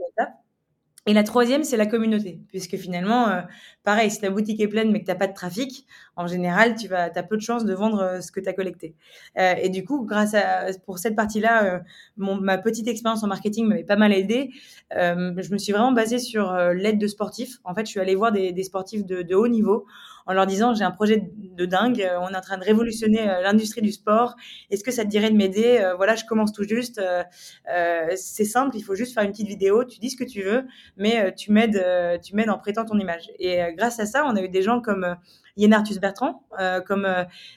Et 1.07 1.13
la 1.13 1.23
troisième, 1.23 1.65
c'est 1.65 1.77
la 1.77 1.85
communauté, 1.85 2.41
puisque 2.49 2.77
finalement, 2.77 3.29
euh, 3.29 3.43
pareil, 3.83 4.11
si 4.11 4.21
ta 4.21 4.31
boutique 4.31 4.59
est 4.61 4.69
pleine 4.69 4.91
mais 4.91 5.01
que 5.01 5.05
tu 5.05 5.11
n'as 5.11 5.17
pas 5.17 5.27
de 5.27 5.35
trafic, 5.35 5.87
en 6.17 6.27
général, 6.27 6.77
tu 6.77 6.89
vas, 6.89 7.11
as 7.15 7.23
peu 7.23 7.37
de 7.37 7.43
chances 7.43 7.67
de 7.67 7.75
vendre 7.75 8.01
euh, 8.01 8.21
ce 8.23 8.33
que 8.33 8.41
tu 8.41 8.49
as 8.49 8.55
collecté. 8.55 8.95
Euh, 9.39 9.55
et 9.61 9.69
du 9.69 9.85
coup, 9.85 10.07
grâce 10.07 10.33
à 10.33 10.67
pour 10.87 10.99
cette 10.99 11.15
partie-là, 11.15 11.83
ma 12.17 12.57
petite 12.57 12.89
expérience 12.89 13.23
en 13.23 13.27
marketing 13.27 13.67
m'avait 13.67 13.85
pas 13.85 13.97
mal 13.97 14.13
aidé. 14.15 14.51
je 14.93 15.53
me 15.53 15.59
suis 15.59 15.73
vraiment 15.73 15.93
basée 15.93 16.19
sur 16.19 16.55
l'aide 16.73 16.99
de 16.99 17.07
sportifs. 17.07 17.59
En 17.65 17.75
fait, 17.75 17.85
je 17.85 17.91
suis 17.91 18.01
allée 18.01 18.15
voir 18.15 18.33
des, 18.33 18.63
sportifs 18.63 19.05
de, 19.05 19.23
de 19.23 19.35
haut 19.35 19.49
niveau 19.49 19.87
en 20.27 20.33
leur 20.33 20.47
disant 20.47 20.75
j'ai 20.75 20.85
un 20.85 20.91
projet 20.91 21.31
de 21.37 21.67
dingue, 21.67 22.09
on 22.21 22.29
est 22.29 22.37
en 22.37 22.41
train 22.41 22.59
de 22.59 22.65
révolutionner 22.65 23.29
euh, 23.29 23.43
l'industrie 23.43 23.83
du 23.83 23.93
sport. 23.93 24.37
Est-ce 24.71 24.85
que 24.85 24.91
ça 24.91 25.05
te 25.05 25.09
dirait 25.09 25.31
de 25.31 25.37
m'aider? 25.37 25.79
Euh, 25.81 25.95
Voilà, 25.95 26.15
je 26.15 26.25
commence 26.25 26.53
tout 26.53 26.65
juste. 26.65 27.01
Euh, 27.01 28.13
c'est 28.17 28.45
simple, 28.45 28.77
il 28.77 28.83
faut 28.83 28.95
juste 28.95 29.15
faire 29.15 29.23
une 29.23 29.31
petite 29.31 29.49
vidéo. 29.49 29.85
Tu 29.85 29.99
dis 29.99 30.11
ce 30.11 30.17
que 30.17 30.25
tu 30.25 30.43
veux, 30.43 30.65
mais 30.97 31.35
tu 31.35 31.53
m'aides, 31.53 31.83
tu 32.23 32.35
m'aides 32.35 32.51
en 32.51 32.59
prêtant 32.59 32.85
ton 32.85 32.99
image. 32.99 33.31
Et 33.39 33.61
grâce 33.77 34.01
à 34.01 34.07
ça, 34.07 34.25
on 34.27 34.37
a 34.37 34.43
eu 34.43 34.49
des 34.49 34.63
gens 34.63 34.81
comme 34.81 35.17
Yann 35.57 35.73
Arthus 35.73 35.99
Bertrand, 36.01 36.43
comme 36.87 37.07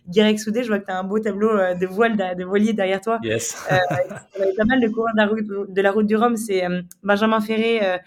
Guirec 0.08 0.40
Soudé. 0.40 0.64
Je 0.64 0.68
vois 0.68 0.80
que 0.80 0.86
tu 0.86 0.92
as 0.92 0.98
un 0.98 1.04
beau 1.04 1.20
tableau 1.20 1.52
de 1.52 1.86
voile, 1.86 2.16
de 2.16 2.44
voilier 2.44 2.74
derrière 2.74 3.02
toi. 3.02 3.20
Yes. 3.24 3.66
pas 3.70 4.66
mal 4.66 4.80
de 4.80 4.88
coureurs 4.88 5.14
de 5.14 5.22
la 5.22 5.28
route, 5.28 5.74
de, 5.74 5.82
la 5.82 5.92
route 5.92 6.06
du 6.06 6.16
Rhum. 6.16 6.36
C'est 6.38 6.64
Benjamin 7.04 7.42
Ferré, 7.42 8.00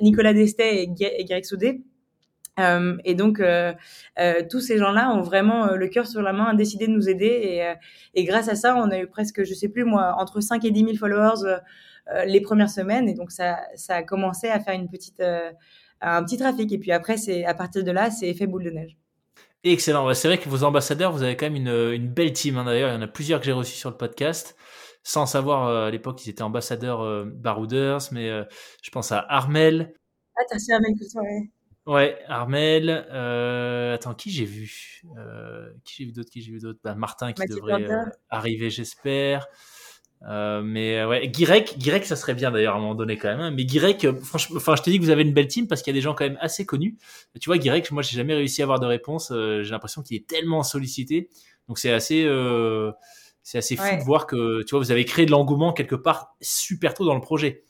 Nicolas 0.00 0.32
Destet 0.32 0.82
et, 0.82 0.88
Guirec 0.88 1.44
Soudé. 1.44 1.82
Euh, 2.58 2.96
et 3.04 3.14
donc, 3.14 3.40
euh, 3.40 3.72
euh, 4.18 4.42
tous 4.48 4.60
ces 4.60 4.78
gens-là 4.78 5.10
ont 5.10 5.22
vraiment 5.22 5.74
le 5.74 5.88
cœur 5.88 6.06
sur 6.06 6.22
la 6.22 6.32
main, 6.32 6.54
décidé 6.54 6.86
de 6.86 6.92
nous 6.92 7.08
aider. 7.08 7.26
Et, 7.26 7.74
et, 8.14 8.24
grâce 8.24 8.48
à 8.48 8.54
ça, 8.54 8.76
on 8.76 8.90
a 8.90 8.98
eu 8.98 9.06
presque, 9.06 9.44
je 9.44 9.54
sais 9.54 9.68
plus 9.68 9.84
moi, 9.84 10.14
entre 10.18 10.40
5 10.40 10.64
et 10.64 10.70
10 10.70 10.80
000 10.80 10.96
followers 10.96 11.58
les 12.26 12.40
premières 12.40 12.70
semaines. 12.70 13.08
Et 13.08 13.14
donc, 13.14 13.30
ça, 13.30 13.58
ça 13.74 13.96
a 13.96 14.02
commencé 14.02 14.48
à 14.48 14.60
faire 14.60 14.74
une 14.74 14.88
petite, 14.88 15.22
un 16.00 16.24
petit 16.24 16.38
trafic. 16.38 16.72
Et 16.72 16.78
puis 16.78 16.92
après, 16.92 17.16
c'est 17.16 17.44
à 17.44 17.54
partir 17.54 17.84
de 17.84 17.90
là, 17.90 18.10
c'est 18.10 18.28
effet 18.28 18.46
boule 18.46 18.64
de 18.64 18.70
neige. 18.70 18.96
Excellent. 19.64 20.12
C'est 20.14 20.28
vrai 20.28 20.38
que 20.38 20.48
vos 20.48 20.62
ambassadeurs, 20.62 21.12
vous 21.12 21.22
avez 21.22 21.36
quand 21.36 21.46
même 21.46 21.56
une, 21.56 21.92
une 21.92 22.08
belle 22.08 22.32
team. 22.32 22.58
Hein. 22.58 22.64
D'ailleurs, 22.64 22.90
il 22.90 22.94
y 22.94 22.96
en 22.96 23.02
a 23.02 23.08
plusieurs 23.08 23.40
que 23.40 23.46
j'ai 23.46 23.52
reçus 23.52 23.76
sur 23.76 23.90
le 23.90 23.96
podcast. 23.96 24.56
Sans 25.02 25.26
savoir, 25.26 25.86
à 25.86 25.90
l'époque, 25.90 26.24
ils 26.26 26.30
étaient 26.30 26.42
ambassadeurs 26.42 27.24
barouders, 27.24 27.98
mais 28.12 28.28
je 28.82 28.90
pense 28.90 29.10
à 29.12 29.24
Armel. 29.28 29.94
Ah, 30.36 30.42
t'as 30.48 30.58
su 30.58 30.72
Armel 30.72 30.92
ouais. 31.14 31.50
Ouais, 31.88 32.18
Armel. 32.28 33.06
Euh, 33.10 33.94
attends, 33.94 34.12
qui 34.12 34.30
j'ai 34.30 34.44
vu? 34.44 35.00
Euh, 35.16 35.70
Qui 35.84 35.94
j'ai 35.96 36.04
vu 36.04 36.12
d'autres 36.12 36.28
Qui 36.28 36.42
j'ai 36.42 36.52
vu 36.52 36.58
d'autres 36.58 36.78
bah, 36.84 36.94
Martin 36.94 37.32
qui 37.32 37.46
devrait 37.46 37.82
euh, 37.82 38.04
arriver, 38.28 38.68
j'espère. 38.68 39.46
Euh, 40.28 40.60
mais 40.62 41.02
ouais, 41.06 41.26
Guirec, 41.28 41.78
Guirec, 41.78 42.04
ça 42.04 42.14
serait 42.14 42.34
bien 42.34 42.50
d'ailleurs 42.50 42.74
à 42.74 42.76
un 42.76 42.80
moment 42.80 42.94
donné 42.94 43.16
quand 43.16 43.28
même. 43.28 43.40
Hein. 43.40 43.52
Mais 43.52 43.64
Guirec, 43.64 44.06
franchement, 44.20 44.58
enfin, 44.58 44.76
je 44.76 44.82
te 44.82 44.90
dis 44.90 44.98
que 44.98 45.02
vous 45.02 45.08
avez 45.08 45.22
une 45.22 45.32
belle 45.32 45.48
team 45.48 45.66
parce 45.66 45.80
qu'il 45.80 45.90
y 45.90 45.96
a 45.96 45.98
des 45.98 46.02
gens 46.02 46.12
quand 46.12 46.24
même 46.24 46.36
assez 46.42 46.66
connus. 46.66 46.98
tu 47.40 47.48
vois, 47.48 47.56
Guirec, 47.56 47.90
moi, 47.90 48.02
j'ai 48.02 48.18
jamais 48.18 48.34
réussi 48.34 48.60
à 48.60 48.64
avoir 48.64 48.80
de 48.80 48.86
réponse. 48.86 49.32
j'ai 49.32 49.70
l'impression 49.70 50.02
qu'il 50.02 50.14
est 50.18 50.26
tellement 50.26 50.62
sollicité. 50.62 51.30
Donc 51.68 51.78
c'est 51.78 51.92
assez, 51.92 52.28
c'est 53.42 53.58
assez 53.58 53.76
fou 53.76 53.96
de 53.96 54.04
voir 54.04 54.26
que 54.26 54.62
tu 54.64 54.72
vois, 54.72 54.80
vous 54.80 54.92
avez 54.92 55.06
créé 55.06 55.24
de 55.24 55.30
l'engouement 55.30 55.72
quelque 55.72 55.94
part 55.94 56.36
super 56.42 56.92
tôt 56.92 57.06
dans 57.06 57.14
le 57.14 57.22
projet. 57.22 57.64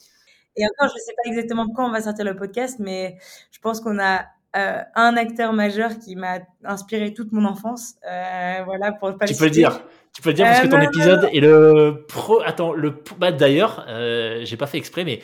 Et 0.58 0.66
encore, 0.66 0.88
je 0.88 0.94
ne 0.94 1.04
sais 1.04 1.14
pas 1.22 1.28
exactement 1.30 1.66
quand 1.74 1.86
on 1.86 1.92
va 1.92 2.02
sortir 2.02 2.24
le 2.24 2.36
podcast, 2.36 2.78
mais 2.80 3.16
je 3.50 3.58
pense 3.60 3.80
qu'on 3.80 3.98
a 3.98 4.26
euh, 4.56 4.80
un 4.94 5.16
acteur 5.16 5.52
majeur 5.52 5.98
qui 5.98 6.16
m'a 6.16 6.38
inspiré 6.64 7.12
toute 7.12 7.32
mon 7.32 7.44
enfance. 7.44 7.94
Euh, 8.10 8.62
voilà, 8.64 8.92
pour 8.92 9.16
pas 9.16 9.26
Tu 9.26 9.34
peux 9.34 9.44
le 9.44 9.50
dire. 9.50 9.82
Tu 10.14 10.22
peux 10.22 10.30
le 10.30 10.34
dire 10.34 10.46
parce 10.46 10.60
que 10.60 10.68
ton 10.68 10.78
euh, 10.78 10.82
épisode 10.82 11.28
est 11.32 11.40
le 11.40 12.06
pro. 12.08 12.40
Attends, 12.44 12.72
le 12.72 12.94
bah, 13.18 13.30
d'ailleurs, 13.30 13.84
euh, 13.88 14.40
j'ai 14.44 14.56
pas 14.56 14.66
fait 14.66 14.78
exprès, 14.78 15.04
mais 15.04 15.20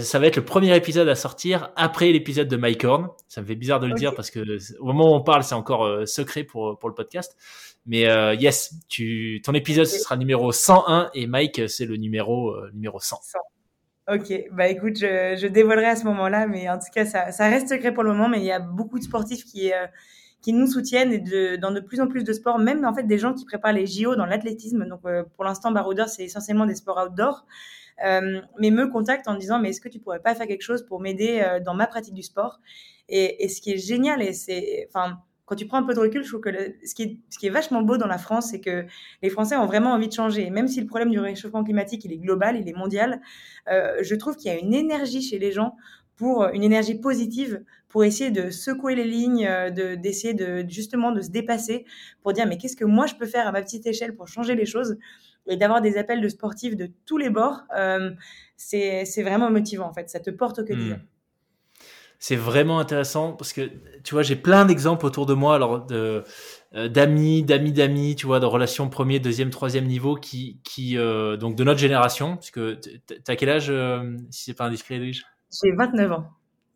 ça 0.00 0.18
va 0.18 0.26
être 0.28 0.36
le 0.36 0.44
premier 0.44 0.74
épisode 0.74 1.08
à 1.08 1.14
sortir 1.14 1.72
après 1.76 2.10
l'épisode 2.10 2.48
de 2.48 2.56
Mike 2.56 2.84
Horn. 2.84 3.08
Ça 3.28 3.42
me 3.42 3.46
fait 3.46 3.54
bizarre 3.54 3.80
de 3.80 3.86
le 3.86 3.92
dire 3.92 4.14
parce 4.14 4.30
que 4.30 4.40
au 4.80 4.86
moment 4.86 5.12
où 5.12 5.14
on 5.14 5.22
parle, 5.22 5.44
c'est 5.44 5.54
encore 5.54 6.08
secret 6.08 6.42
pour 6.42 6.78
pour 6.78 6.88
le 6.88 6.94
podcast. 6.94 7.36
Mais 7.84 8.06
yes, 8.40 8.74
tu, 8.88 9.42
ton 9.44 9.52
épisode 9.52 9.84
ce 9.84 9.98
sera 9.98 10.16
numéro 10.16 10.52
101 10.52 11.10
et 11.12 11.26
Mike 11.26 11.68
c'est 11.68 11.84
le 11.84 11.96
numéro 11.96 12.56
numéro 12.72 12.98
100. 12.98 13.20
100. 13.22 13.38
Ok, 14.06 14.30
bah 14.52 14.68
écoute, 14.68 14.98
je, 14.98 15.34
je 15.40 15.46
dévoilerai 15.46 15.86
à 15.86 15.96
ce 15.96 16.04
moment-là, 16.04 16.46
mais 16.46 16.68
en 16.68 16.78
tout 16.78 16.90
cas, 16.92 17.06
ça, 17.06 17.32
ça 17.32 17.48
reste 17.48 17.68
secret 17.70 17.92
pour 17.94 18.02
le 18.02 18.12
moment, 18.12 18.28
mais 18.28 18.38
il 18.38 18.44
y 18.44 18.52
a 18.52 18.60
beaucoup 18.60 18.98
de 18.98 19.04
sportifs 19.04 19.44
qui, 19.46 19.72
euh, 19.72 19.86
qui 20.42 20.52
nous 20.52 20.66
soutiennent 20.66 21.10
et 21.10 21.18
de, 21.18 21.56
dans 21.56 21.70
de 21.70 21.80
plus 21.80 22.00
en 22.02 22.06
plus 22.06 22.22
de 22.22 22.32
sports, 22.34 22.58
même 22.58 22.84
en 22.84 22.94
fait 22.94 23.04
des 23.04 23.16
gens 23.18 23.32
qui 23.32 23.46
préparent 23.46 23.72
les 23.72 23.86
JO 23.86 24.14
dans 24.14 24.26
l'athlétisme. 24.26 24.86
Donc 24.86 25.00
euh, 25.06 25.24
pour 25.36 25.44
l'instant, 25.44 25.72
baroudeur, 25.72 26.10
c'est 26.10 26.24
essentiellement 26.24 26.66
des 26.66 26.74
sports 26.74 27.02
outdoor, 27.02 27.46
euh, 28.04 28.42
mais 28.58 28.70
me 28.70 28.88
contactent 28.88 29.26
en 29.28 29.36
disant, 29.36 29.58
mais 29.58 29.70
est-ce 29.70 29.80
que 29.80 29.88
tu 29.88 30.00
pourrais 30.00 30.20
pas 30.20 30.34
faire 30.34 30.46
quelque 30.46 30.62
chose 30.62 30.84
pour 30.84 31.00
m'aider 31.00 31.40
euh, 31.42 31.60
dans 31.60 31.74
ma 31.74 31.86
pratique 31.86 32.14
du 32.14 32.22
sport? 32.22 32.60
Et, 33.08 33.42
et 33.44 33.48
ce 33.48 33.62
qui 33.62 33.72
est 33.72 33.78
génial, 33.78 34.20
et 34.20 34.34
c'est, 34.34 34.86
enfin, 34.90 35.18
quand 35.46 35.56
tu 35.56 35.66
prends 35.66 35.78
un 35.78 35.82
peu 35.82 35.94
de 35.94 36.00
recul, 36.00 36.22
je 36.22 36.28
trouve 36.28 36.40
que 36.40 36.50
ce, 36.84 36.94
qui 36.94 37.20
est, 37.42 37.50
vachement 37.50 37.82
beau 37.82 37.96
dans 37.96 38.06
la 38.06 38.18
France, 38.18 38.48
c'est 38.50 38.60
que 38.60 38.86
les 39.22 39.30
Français 39.30 39.56
ont 39.56 39.66
vraiment 39.66 39.92
envie 39.92 40.08
de 40.08 40.12
changer. 40.12 40.48
même 40.50 40.68
si 40.68 40.80
le 40.80 40.86
problème 40.86 41.10
du 41.10 41.18
réchauffement 41.18 41.64
climatique, 41.64 42.04
il 42.04 42.12
est 42.12 42.18
global, 42.18 42.56
il 42.58 42.68
est 42.68 42.76
mondial, 42.76 43.20
euh, 43.70 43.98
je 44.02 44.14
trouve 44.14 44.36
qu'il 44.36 44.50
y 44.50 44.54
a 44.54 44.58
une 44.58 44.74
énergie 44.74 45.22
chez 45.22 45.38
les 45.38 45.52
gens 45.52 45.76
pour 46.16 46.44
une 46.52 46.62
énergie 46.62 46.94
positive 46.94 47.62
pour 47.88 48.04
essayer 48.04 48.30
de 48.30 48.50
secouer 48.50 48.94
les 48.94 49.04
lignes, 49.04 49.46
euh, 49.46 49.70
de 49.70 49.96
d'essayer 49.96 50.32
de 50.32 50.64
justement 50.68 51.12
de 51.12 51.20
se 51.20 51.30
dépasser 51.30 51.84
pour 52.22 52.32
dire 52.32 52.46
mais 52.46 52.56
qu'est-ce 52.56 52.76
que 52.76 52.84
moi 52.84 53.06
je 53.06 53.14
peux 53.14 53.26
faire 53.26 53.46
à 53.46 53.52
ma 53.52 53.62
petite 53.62 53.86
échelle 53.86 54.14
pour 54.14 54.28
changer 54.28 54.54
les 54.54 54.66
choses 54.66 54.96
et 55.46 55.56
d'avoir 55.56 55.80
des 55.80 55.98
appels 55.98 56.20
de 56.20 56.28
sportifs 56.28 56.76
de 56.76 56.88
tous 57.04 57.18
les 57.18 57.30
bords, 57.30 57.64
euh, 57.76 58.10
c'est 58.56 59.22
vraiment 59.22 59.50
motivant 59.50 59.86
en 59.86 59.92
fait. 59.92 60.08
Ça 60.08 60.20
te 60.20 60.30
porte 60.30 60.60
au 60.60 60.64
quotidien. 60.64 60.96
Mmh 60.96 61.13
c'est 62.24 62.36
vraiment 62.36 62.78
intéressant 62.78 63.32
parce 63.32 63.52
que 63.52 63.70
tu 64.02 64.14
vois, 64.14 64.22
j'ai 64.22 64.34
plein 64.34 64.64
d'exemples 64.64 65.04
autour 65.04 65.26
de 65.26 65.34
moi, 65.34 65.54
alors 65.56 65.84
de 65.84 66.24
euh, 66.74 66.88
d'amis, 66.88 67.42
d'amis, 67.42 67.70
d'amis, 67.70 68.16
tu 68.16 68.24
vois, 68.24 68.40
de 68.40 68.46
relations 68.46 68.88
premier, 68.88 69.20
deuxième, 69.20 69.50
troisième 69.50 69.84
niveau 69.84 70.14
qui, 70.14 70.58
qui 70.64 70.96
euh, 70.96 71.36
donc 71.36 71.54
de 71.54 71.62
notre 71.64 71.80
génération, 71.80 72.36
parce 72.36 72.50
que 72.50 72.80
t'as 73.24 73.36
quel 73.36 73.50
âge, 73.50 73.66
euh, 73.68 74.16
si 74.30 74.44
c'est 74.44 74.54
pas 74.54 74.64
indiscret, 74.64 74.94
Edwige 74.94 75.26
J'ai 75.62 75.72
29 75.72 76.12
ans. 76.12 76.30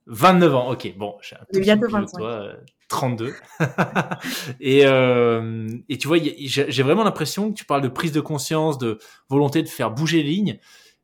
29 0.05 0.55
ans, 0.55 0.71
ok, 0.71 0.95
bon, 0.99 1.17
j'ai 1.23 1.61
bientôt 1.63 1.89
25. 1.89 2.19
Toi, 2.19 2.53
32. 2.89 3.33
et, 4.61 4.81
et 4.81 5.99
tu 5.99 6.09
vois, 6.09 6.19
j'ai 6.19 6.83
vraiment 6.83 7.05
l'impression 7.05 7.51
que 7.51 7.57
tu 7.57 7.65
parles 7.65 7.83
de 7.83 7.89
prise 7.89 8.13
de 8.13 8.21
conscience, 8.21 8.77
de 8.77 8.99
volonté 9.31 9.63
de 9.63 9.69
faire 9.69 9.91
bouger 9.93 10.23
les 10.23 10.29
lignes. 10.29 10.59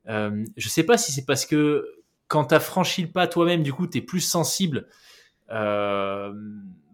je 0.06 0.68
sais 0.68 0.82
pas 0.82 0.98
si 0.98 1.12
c'est 1.12 1.24
parce 1.24 1.46
que 1.46 1.93
quand 2.28 2.46
tu 2.46 2.58
franchi 2.60 3.02
le 3.02 3.10
pas 3.10 3.26
toi-même, 3.26 3.62
du 3.62 3.72
coup, 3.72 3.86
tu 3.86 3.98
es 3.98 4.00
plus 4.00 4.20
sensible 4.20 4.88
euh, 5.50 6.32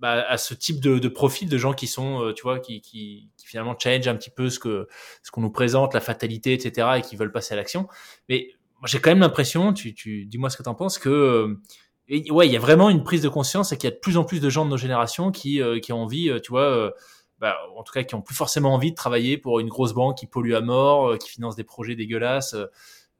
bah, 0.00 0.24
à 0.28 0.38
ce 0.38 0.54
type 0.54 0.80
de, 0.80 1.08
profil 1.08 1.48
de 1.48 1.58
gens 1.58 1.72
qui 1.72 1.86
sont, 1.86 2.22
euh, 2.22 2.32
tu 2.32 2.42
vois, 2.42 2.58
qui, 2.58 2.80
qui, 2.80 3.28
finalement 3.44 3.76
challenge 3.78 4.06
un 4.08 4.16
petit 4.16 4.30
peu 4.30 4.48
ce 4.48 4.58
que 4.58 4.88
ce 5.22 5.30
qu'on 5.30 5.40
nous 5.40 5.50
présente, 5.50 5.94
la 5.94 6.00
fatalité, 6.00 6.52
etc., 6.52 6.88
et 6.98 7.02
qui 7.02 7.16
veulent 7.16 7.32
passer 7.32 7.54
à 7.54 7.56
l'action. 7.56 7.88
Mais 8.28 8.48
j'ai 8.86 9.00
quand 9.00 9.10
même 9.10 9.20
l'impression, 9.20 9.72
tu, 9.72 9.94
tu 9.94 10.24
dis-moi 10.24 10.50
ce 10.50 10.56
que 10.56 10.62
tu 10.62 10.68
en 10.68 10.74
penses, 10.74 10.98
que 10.98 11.08
euh, 11.08 12.32
ouais, 12.32 12.46
il 12.46 12.52
y 12.52 12.56
a 12.56 12.60
vraiment 12.60 12.90
une 12.90 13.04
prise 13.04 13.22
de 13.22 13.28
conscience 13.28 13.72
et 13.72 13.76
qu'il 13.76 13.88
y 13.88 13.92
a 13.92 13.94
de 13.94 14.00
plus 14.00 14.16
en 14.16 14.24
plus 14.24 14.40
de 14.40 14.48
gens 14.48 14.64
de 14.64 14.70
nos 14.70 14.76
générations 14.76 15.30
qui, 15.30 15.60
qui 15.82 15.92
ont 15.92 16.02
envie, 16.02 16.32
tu 16.42 16.50
vois, 16.50 16.92
bah, 17.38 17.56
en 17.76 17.82
tout 17.82 17.92
cas, 17.92 18.02
qui 18.02 18.14
ont 18.14 18.22
plus 18.22 18.34
forcément 18.34 18.74
envie 18.74 18.90
de 18.90 18.96
travailler 18.96 19.38
pour 19.38 19.60
une 19.60 19.68
grosse 19.68 19.92
banque 19.92 20.18
qui 20.18 20.26
pollue 20.26 20.54
à 20.54 20.60
mort, 20.60 21.18
qui 21.18 21.28
finance 21.28 21.56
des 21.56 21.64
projets 21.64 21.94
dégueulasses. 21.94 22.56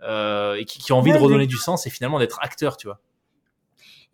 Euh, 0.03 0.55
et 0.55 0.65
qui, 0.65 0.79
qui, 0.79 0.93
ont 0.93 0.99
envie 0.99 1.13
de 1.13 1.19
redonner 1.19 1.47
du 1.47 1.57
sens 1.57 1.87
et 1.87 1.91
finalement 1.91 2.19
d'être 2.19 2.39
acteur, 2.43 2.77
tu 2.77 2.87
vois. 2.87 3.01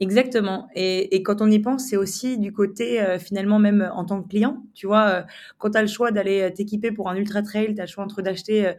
Exactement. 0.00 0.68
Et, 0.74 1.14
et, 1.14 1.22
quand 1.22 1.40
on 1.40 1.50
y 1.50 1.58
pense, 1.58 1.86
c'est 1.88 1.96
aussi 1.96 2.38
du 2.38 2.52
côté 2.52 3.00
euh, 3.00 3.18
finalement 3.18 3.58
même 3.58 3.88
en 3.94 4.04
tant 4.04 4.22
que 4.22 4.28
client. 4.28 4.62
Tu 4.74 4.86
vois, 4.86 5.08
euh, 5.08 5.22
quand 5.58 5.70
tu 5.70 5.78
as 5.78 5.82
le 5.82 5.88
choix 5.88 6.10
d'aller 6.10 6.52
t'équiper 6.52 6.90
pour 6.90 7.08
un 7.08 7.16
ultra 7.16 7.42
trail, 7.42 7.74
tu 7.74 7.80
as 7.80 7.84
le 7.84 7.90
choix 7.90 8.04
entre 8.04 8.20
d'acheter 8.20 8.74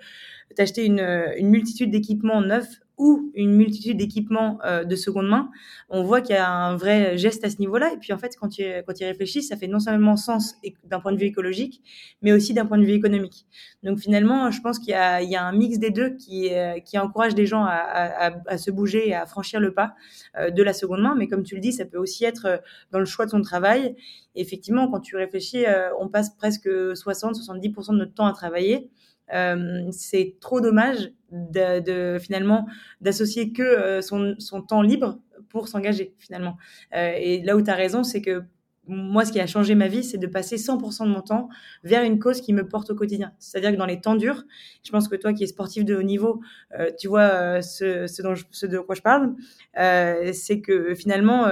une, 0.86 1.00
une 1.38 1.50
multitude 1.50 1.92
d'équipements 1.92 2.42
neufs 2.42 2.82
ou 2.98 3.32
une 3.36 3.54
multitude 3.56 3.98
d'équipements 3.98 4.58
euh, 4.66 4.84
de 4.84 4.96
seconde 4.96 5.28
main, 5.28 5.50
on 5.90 6.04
voit 6.04 6.22
qu'il 6.22 6.36
y 6.36 6.40
a 6.40 6.50
un 6.50 6.76
vrai 6.76 7.18
geste 7.18 7.44
à 7.46 7.50
ce 7.50 7.58
niveau-là. 7.60 7.94
Et 7.94 7.98
puis 7.98 8.12
en 8.12 8.18
fait, 8.18 8.36
quand 8.40 8.50
tu 8.50 8.64
quand 8.86 9.00
y 9.00 9.06
réfléchis, 9.06 9.44
ça 9.44 9.56
fait 9.56 9.68
non 9.68 9.80
seulement 9.80 10.18
sens 10.18 10.56
d'un 10.84 11.00
point 11.00 11.12
de 11.12 11.18
vue 11.18 11.28
écologique, 11.28 11.84
mais 12.22 12.32
aussi 12.32 12.54
d'un 12.54 12.66
point 12.66 12.78
de 12.78 12.86
vue 12.86 12.94
économique. 12.94 13.46
Donc 13.84 14.00
finalement, 14.00 14.50
je 14.50 14.62
pense 14.62 14.80
qu'il 14.80 14.90
y 14.90 14.94
a, 14.96 15.46
un 15.46 15.52
mix 15.52 15.78
des 15.78 15.92
deux 15.92 16.16
qui, 16.16 16.54
euh, 16.54 16.80
encourage 16.96 17.36
les 17.36 17.46
gens 17.46 17.66
à, 17.66 18.58
se 18.58 18.72
bouger 18.72 19.08
et 19.08 19.14
à 19.14 19.26
franchir 19.28 19.60
le 19.60 19.74
pas 19.74 19.94
euh, 20.40 20.50
de 20.50 20.64
la 20.64 20.74
seconde 20.74 21.02
main. 21.02 21.16
Mais 21.16 21.28
comme 21.28 21.44
tu 21.44 21.54
le 21.56 21.62
dis, 21.62 21.74
ça 21.74 21.86
peut 21.86 22.00
aussi 22.00 22.26
être 22.26 22.62
dans 22.92 23.00
le 23.00 23.06
choix 23.06 23.26
de 23.26 23.32
son 23.32 23.42
travail. 23.42 23.96
effectivement, 24.36 24.90
quand 24.90 25.00
tu 25.00 25.16
réfléchis, 25.16 25.66
on 26.00 26.10
passe 26.10 26.36
presque 26.36 26.68
60-70% 26.68 27.94
de 27.94 27.98
notre 27.98 28.14
temps 28.14 28.26
à 28.26 28.34
travailler. 28.34 28.90
Euh, 29.34 29.88
c'est 29.92 30.36
trop 30.40 30.62
dommage 30.62 31.12
de, 31.32 31.80
de 31.80 32.20
finalement 32.20 32.66
d'associer 33.02 33.52
que 33.52 33.62
euh, 33.62 34.02
son, 34.02 34.36
son, 34.40 34.62
temps 34.62 34.82
libre 34.82 35.20
pour 35.50 35.68
s'engager 35.68 36.14
finalement. 36.18 36.58
Euh, 36.96 37.14
et 37.18 37.42
là 37.42 37.56
où 37.58 37.62
tu 37.62 37.70
as 37.70 37.76
raison, 37.76 38.04
c'est 38.04 38.22
que 38.22 38.44
moi, 38.88 39.26
ce 39.26 39.32
qui 39.32 39.40
a 39.40 39.48
changé 39.48 39.76
ma 39.76 39.88
vie, 39.88 40.04
c'est 40.04 40.18
de 40.18 40.28
passer 40.28 40.56
100% 40.56 41.06
de 41.06 41.10
mon 41.10 41.22
temps 41.22 41.50
vers 41.84 42.04
une 42.04 42.20
cause 42.20 42.42
qui 42.42 42.54
me 42.54 42.68
porte 42.68 42.90
au 42.90 42.96
quotidien. 42.96 43.34
C'est-à-dire 43.38 43.72
que 43.72 43.76
dans 43.76 43.86
les 43.86 44.00
temps 44.00 44.16
durs, 44.16 44.44
je 44.84 44.92
pense 44.92 45.08
que 45.08 45.16
toi 45.16 45.34
qui 45.34 45.44
es 45.44 45.48
sportif 45.48 45.84
de 45.84 45.96
haut 45.96 46.04
niveau, 46.04 46.42
euh, 46.80 46.90
tu 46.98 47.08
vois 47.08 47.22
euh, 47.22 47.62
ce, 47.62 48.08
ce, 48.08 48.22
dont 48.22 48.34
ce 48.52 48.66
de 48.66 48.80
quoi 48.80 48.96
je 48.96 49.02
parle, 49.02 49.36
euh, 49.78 50.32
c'est 50.34 50.62
que 50.62 50.96
finalement, 50.96 51.48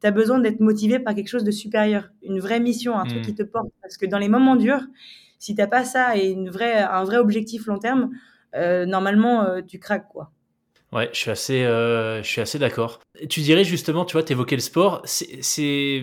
tu 0.00 0.06
as 0.06 0.10
besoin 0.10 0.38
d'être 0.38 0.60
motivé 0.60 0.98
par 0.98 1.14
quelque 1.14 1.28
chose 1.28 1.44
de 1.44 1.50
supérieur, 1.50 2.10
une 2.22 2.40
vraie 2.40 2.60
mission, 2.60 2.98
un 2.98 3.04
truc 3.04 3.20
mmh. 3.20 3.26
qui 3.26 3.34
te 3.34 3.42
porte. 3.42 3.68
Parce 3.82 3.96
que 3.96 4.06
dans 4.06 4.18
les 4.18 4.28
moments 4.28 4.56
durs, 4.56 4.86
si 5.38 5.54
t'as 5.54 5.66
pas 5.66 5.84
ça 5.84 6.16
et 6.16 6.28
une 6.30 6.48
un 6.48 7.04
vrai 7.04 7.16
objectif 7.16 7.66
long 7.66 7.78
terme, 7.78 8.10
euh, 8.54 8.86
normalement, 8.86 9.62
tu 9.66 9.78
craques, 9.78 10.08
quoi. 10.08 10.32
Ouais, 10.90 11.10
je 11.12 11.18
suis 11.18 11.30
assez, 11.30 11.64
euh, 11.64 12.22
je 12.22 12.28
suis 12.28 12.40
assez 12.40 12.58
d'accord. 12.58 13.00
Tu 13.28 13.40
dirais 13.42 13.62
justement, 13.62 14.06
tu 14.06 14.14
vois, 14.14 14.22
t'évoquais 14.22 14.56
le 14.56 14.62
sport. 14.62 15.02
C'est, 15.04 16.02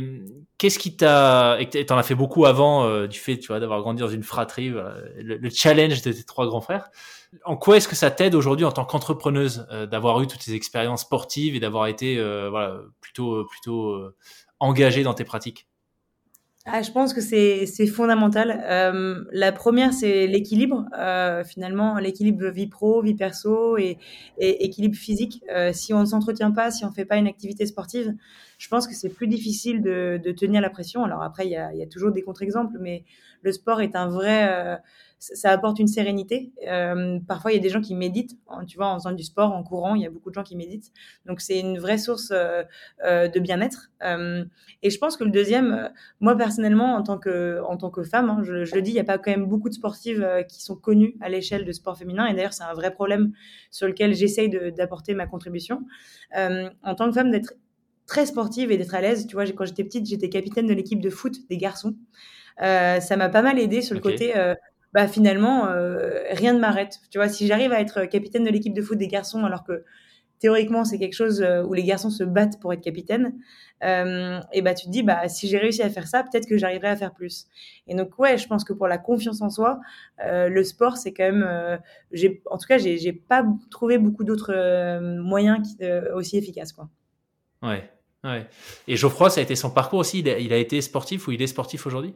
qu'est-ce 0.59 0.77
qui 0.77 0.95
t'a, 0.95 1.57
et 1.59 1.85
t'en 1.87 1.97
as 1.97 2.03
fait 2.03 2.13
beaucoup 2.13 2.45
avant 2.45 2.85
euh, 2.85 3.07
du 3.07 3.17
fait, 3.17 3.39
tu 3.39 3.47
vois, 3.47 3.59
d'avoir 3.59 3.81
grandi 3.81 4.01
dans 4.01 4.09
une 4.09 4.21
fratrie, 4.21 4.69
le, 4.69 5.49
challenge 5.49 6.03
de 6.03 6.11
tes 6.11 6.23
trois 6.23 6.45
grands 6.45 6.61
frères. 6.61 6.89
En 7.45 7.57
quoi 7.57 7.77
est-ce 7.77 7.87
que 7.87 7.95
ça 7.95 8.11
t'aide 8.11 8.35
aujourd'hui 8.35 8.65
en 8.65 8.71
tant 8.71 8.85
qu'entrepreneuse 8.85 9.67
euh, 9.71 9.87
d'avoir 9.87 10.21
eu 10.21 10.27
toutes 10.27 10.43
ces 10.43 10.53
expériences 10.53 11.01
sportives 11.01 11.55
et 11.55 11.59
d'avoir 11.59 11.87
été, 11.87 12.19
euh, 12.19 12.49
voilà, 12.51 12.79
plutôt, 13.01 13.43
plutôt 13.45 13.99
engagée 14.59 15.01
dans 15.01 15.15
tes 15.15 15.25
pratiques? 15.25 15.67
Ah, 16.67 16.81
je 16.81 16.91
pense 16.91 17.13
que 17.13 17.21
c'est 17.21 17.87
fondamental. 17.87 18.63
Euh, 18.65 19.23
la 19.31 19.51
première, 19.51 19.93
c'est 19.93 20.25
l'équilibre. 20.25 20.85
Euh, 20.97 21.43
finalement, 21.43 21.99
l'équilibre 21.99 22.47
vie 22.47 22.65
pro, 22.65 23.03
vie 23.03 23.13
perso 23.13 23.77
et, 23.77 23.99
et 24.39 24.65
équilibre 24.65 24.95
physique. 24.95 25.43
Euh, 25.53 25.73
si 25.73 25.93
on 25.93 25.99
ne 25.99 26.05
s'entretient 26.05 26.51
pas, 26.51 26.71
si 26.71 26.83
on 26.83 26.89
ne 26.89 26.93
fait 26.93 27.05
pas 27.05 27.17
une 27.17 27.27
activité 27.27 27.67
sportive, 27.67 28.15
je 28.57 28.67
pense 28.67 28.87
que 28.87 28.95
c'est 28.95 29.09
plus 29.09 29.27
difficile 29.27 29.83
de, 29.83 30.19
de, 30.23 30.31
tenir 30.31 30.59
la 30.59 30.71
pression. 30.71 31.03
Alors 31.03 31.21
après, 31.21 31.45
il 31.45 31.51
y 31.51 31.55
a, 31.55 31.71
y 31.75 31.83
a, 31.83 31.87
toujours 31.87 32.11
des 32.11 32.23
contre-exemples, 32.23 32.77
mais 32.79 33.03
le 33.43 33.51
sport 33.51 33.81
est 33.81 33.95
un 33.95 34.07
vrai 34.07 34.47
euh, 34.49 34.75
ça 35.19 35.51
apporte 35.51 35.79
une 35.79 35.87
sérénité. 35.87 36.51
Euh, 36.67 37.19
parfois, 37.27 37.51
il 37.51 37.55
y 37.55 37.57
a 37.57 37.61
des 37.61 37.69
gens 37.69 37.81
qui 37.81 37.95
méditent, 37.95 38.37
tu 38.67 38.77
vois, 38.77 38.87
en 38.87 38.99
faisant 38.99 39.11
du 39.11 39.23
sport, 39.23 39.53
en 39.53 39.63
courant, 39.63 39.95
il 39.95 40.01
y 40.01 40.05
a 40.05 40.09
beaucoup 40.09 40.29
de 40.29 40.35
gens 40.35 40.43
qui 40.43 40.55
méditent. 40.55 40.91
Donc, 41.25 41.41
c'est 41.41 41.59
une 41.59 41.79
vraie 41.79 41.97
source 41.97 42.31
euh, 42.31 42.63
euh 43.03 43.27
de 43.27 43.39
bien-être. 43.39 43.91
Et 44.83 44.89
je 44.89 44.97
pense 44.99 45.17
que 45.17 45.23
le 45.23 45.31
deuxième, 45.31 45.89
moi 46.19 46.37
personnellement, 46.37 46.95
en 46.95 47.03
tant 47.03 47.17
que, 47.17 47.59
en 47.67 47.75
tant 47.75 47.89
que 47.89 48.03
femme, 48.03 48.29
hein, 48.29 48.41
je, 48.43 48.65
je, 48.65 48.75
le 48.75 48.81
dis, 48.81 48.91
il 48.91 48.95
n'y 48.95 48.99
a 48.99 49.05
pas 49.05 49.17
quand 49.17 49.31
même 49.31 49.47
beaucoup 49.47 49.69
de 49.69 49.73
sportives 49.73 50.27
qui 50.47 50.61
sont 50.61 50.75
connues 50.75 51.15
à 51.21 51.29
l'échelle 51.29 51.65
de 51.65 51.71
sport 51.71 51.97
féminin. 51.97 52.27
Et 52.27 52.33
d'ailleurs, 52.33 52.53
c'est 52.53 52.63
un 52.63 52.73
vrai 52.73 52.91
problème 52.91 53.33
sur 53.71 53.87
lequel 53.87 54.13
j'essaye 54.13 54.49
d'apporter 54.49 55.13
ma 55.15 55.25
contribution. 55.25 55.81
en 56.33 56.95
tant 56.95 57.07
que 57.07 57.13
femme, 57.13 57.31
d'être 57.31 57.53
très 58.05 58.25
sportive 58.25 58.71
et 58.71 58.77
d'être 58.77 58.95
à 58.95 59.01
l'aise. 59.01 59.27
Tu 59.27 59.35
vois, 59.35 59.45
quand 59.45 59.65
j'étais 59.65 59.83
petite, 59.83 60.05
j'étais 60.05 60.29
capitaine 60.29 60.67
de 60.67 60.73
l'équipe 60.73 61.01
de 61.01 61.09
foot 61.09 61.35
des 61.49 61.57
garçons. 61.57 61.95
Euh, 62.61 62.99
ça 62.99 63.17
m'a 63.17 63.29
pas 63.29 63.41
mal 63.41 63.59
aidé 63.59 63.81
sur 63.81 63.95
le 63.95 64.01
côté 64.01 64.37
euh, 64.37 64.55
bah 64.95 65.09
finalement 65.09 65.67
euh, 65.67 66.23
rien 66.31 66.53
ne 66.53 66.59
m'arrête. 66.59 67.01
Tu 67.11 67.17
vois, 67.17 67.27
si 67.27 67.47
j'arrive 67.47 67.73
à 67.73 67.81
être 67.81 68.05
capitaine 68.05 68.45
de 68.45 68.49
l'équipe 68.49 68.73
de 68.73 68.81
foot 68.81 68.97
des 68.97 69.09
garçons 69.09 69.43
alors 69.43 69.65
que 69.65 69.83
théoriquement 70.39 70.85
c'est 70.85 70.97
quelque 70.97 71.15
chose 71.15 71.41
euh, 71.41 71.63
où 71.63 71.73
les 71.73 71.83
garçons 71.83 72.09
se 72.09 72.23
battent 72.23 72.61
pour 72.61 72.71
être 72.71 72.79
capitaine, 72.79 73.33
euh, 73.83 74.39
et 74.53 74.61
bah 74.61 74.73
tu 74.73 74.85
te 74.85 74.91
dis 74.91 75.03
bah 75.03 75.27
si 75.27 75.49
j'ai 75.49 75.57
réussi 75.57 75.81
à 75.81 75.89
faire 75.89 76.07
ça, 76.07 76.23
peut-être 76.23 76.47
que 76.47 76.57
j'arriverai 76.57 76.87
à 76.87 76.95
faire 76.95 77.13
plus. 77.13 77.47
Et 77.87 77.95
donc 77.95 78.17
ouais, 78.19 78.37
je 78.37 78.47
pense 78.47 78.63
que 78.63 78.71
pour 78.71 78.87
la 78.87 78.97
confiance 78.97 79.41
en 79.41 79.49
soi, 79.49 79.81
le 80.23 80.63
sport 80.63 80.95
c'est 80.95 81.11
quand 81.11 81.29
même, 81.29 81.79
j'ai 82.13 82.41
en 82.49 82.57
tout 82.57 82.67
cas 82.67 82.77
j'ai 82.77 82.97
j'ai 82.97 83.11
pas 83.11 83.45
trouvé 83.69 83.97
beaucoup 83.97 84.23
d'autres 84.23 84.53
moyens 85.19 85.59
qui, 85.67 85.85
aussi 86.13 86.37
efficaces 86.37 86.71
quoi. 86.71 86.87
Ouais, 87.61 87.89
ouais. 88.23 88.47
Et 88.87 88.95
Geoffroy, 88.95 89.29
ça 89.29 89.41
a 89.41 89.43
été 89.43 89.55
son 89.57 89.71
parcours 89.71 89.99
aussi? 89.99 90.19
Il 90.19 90.53
a 90.53 90.57
été 90.57 90.79
sportif 90.79 91.27
ou 91.27 91.31
il 91.31 91.41
est 91.41 91.47
sportif 91.47 91.85
aujourd'hui? 91.85 92.13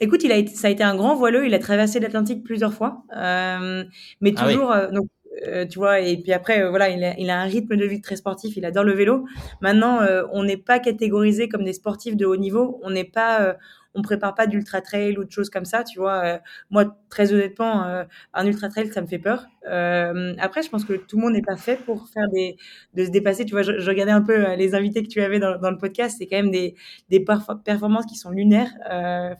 Écoute, 0.00 0.22
il 0.24 0.32
a 0.32 0.36
été, 0.36 0.54
ça 0.54 0.68
a 0.68 0.70
été 0.70 0.82
un 0.82 0.96
grand 0.96 1.14
voileux. 1.14 1.46
Il 1.46 1.54
a 1.54 1.58
traversé 1.58 2.00
l'Atlantique 2.00 2.44
plusieurs 2.44 2.74
fois, 2.74 3.04
euh, 3.16 3.84
mais 4.20 4.34
ah 4.36 4.44
toujours. 4.44 4.72
Euh, 4.72 4.90
donc, 4.90 5.08
euh, 5.46 5.66
tu 5.66 5.78
vois, 5.78 6.00
et 6.00 6.16
puis 6.16 6.32
après, 6.32 6.62
euh, 6.62 6.70
voilà, 6.70 6.88
il 6.90 7.02
a, 7.04 7.18
il 7.18 7.30
a, 7.30 7.40
un 7.40 7.44
rythme 7.44 7.76
de 7.76 7.84
vie 7.84 8.00
très 8.00 8.16
sportif. 8.16 8.56
Il 8.56 8.64
adore 8.64 8.84
le 8.84 8.92
vélo. 8.92 9.26
Maintenant, 9.60 10.00
euh, 10.02 10.24
on 10.32 10.44
n'est 10.44 10.56
pas 10.56 10.78
catégorisé 10.78 11.48
comme 11.48 11.64
des 11.64 11.72
sportifs 11.72 12.16
de 12.16 12.26
haut 12.26 12.36
niveau. 12.36 12.80
On 12.82 12.90
n'est 12.90 13.04
pas 13.04 13.56
on 13.94 14.02
prépare 14.02 14.34
pas 14.34 14.46
d'ultra 14.46 14.80
trail 14.80 15.16
ou 15.18 15.24
de 15.24 15.30
choses 15.30 15.50
comme 15.50 15.64
ça, 15.64 15.84
tu 15.84 15.98
vois. 15.98 16.24
Euh, 16.24 16.38
moi, 16.70 16.96
très 17.08 17.32
honnêtement, 17.32 17.84
euh, 17.84 18.04
un 18.32 18.46
ultra 18.46 18.68
trail, 18.68 18.88
ça 18.92 19.00
me 19.00 19.06
fait 19.06 19.18
peur. 19.18 19.46
Euh, 19.68 20.34
après, 20.38 20.62
je 20.62 20.68
pense 20.68 20.84
que 20.84 20.94
tout 20.94 21.16
le 21.16 21.22
monde 21.22 21.32
n'est 21.32 21.42
pas 21.42 21.56
fait 21.56 21.76
pour 21.76 22.08
faire 22.08 22.28
des, 22.30 22.56
de 22.94 23.04
se 23.04 23.10
dépasser. 23.10 23.44
Tu 23.44 23.52
vois, 23.52 23.62
je, 23.62 23.78
je 23.78 23.88
regardais 23.88 24.12
un 24.12 24.22
peu 24.22 24.54
les 24.56 24.74
invités 24.74 25.02
que 25.02 25.08
tu 25.08 25.22
avais 25.22 25.38
dans, 25.38 25.58
dans 25.58 25.70
le 25.70 25.78
podcast. 25.78 26.16
C'est 26.18 26.26
quand 26.26 26.36
même 26.36 26.50
des, 26.50 26.74
des 27.08 27.24
performances 27.64 28.06
qui 28.06 28.16
sont 28.16 28.30
lunaires, 28.30 28.72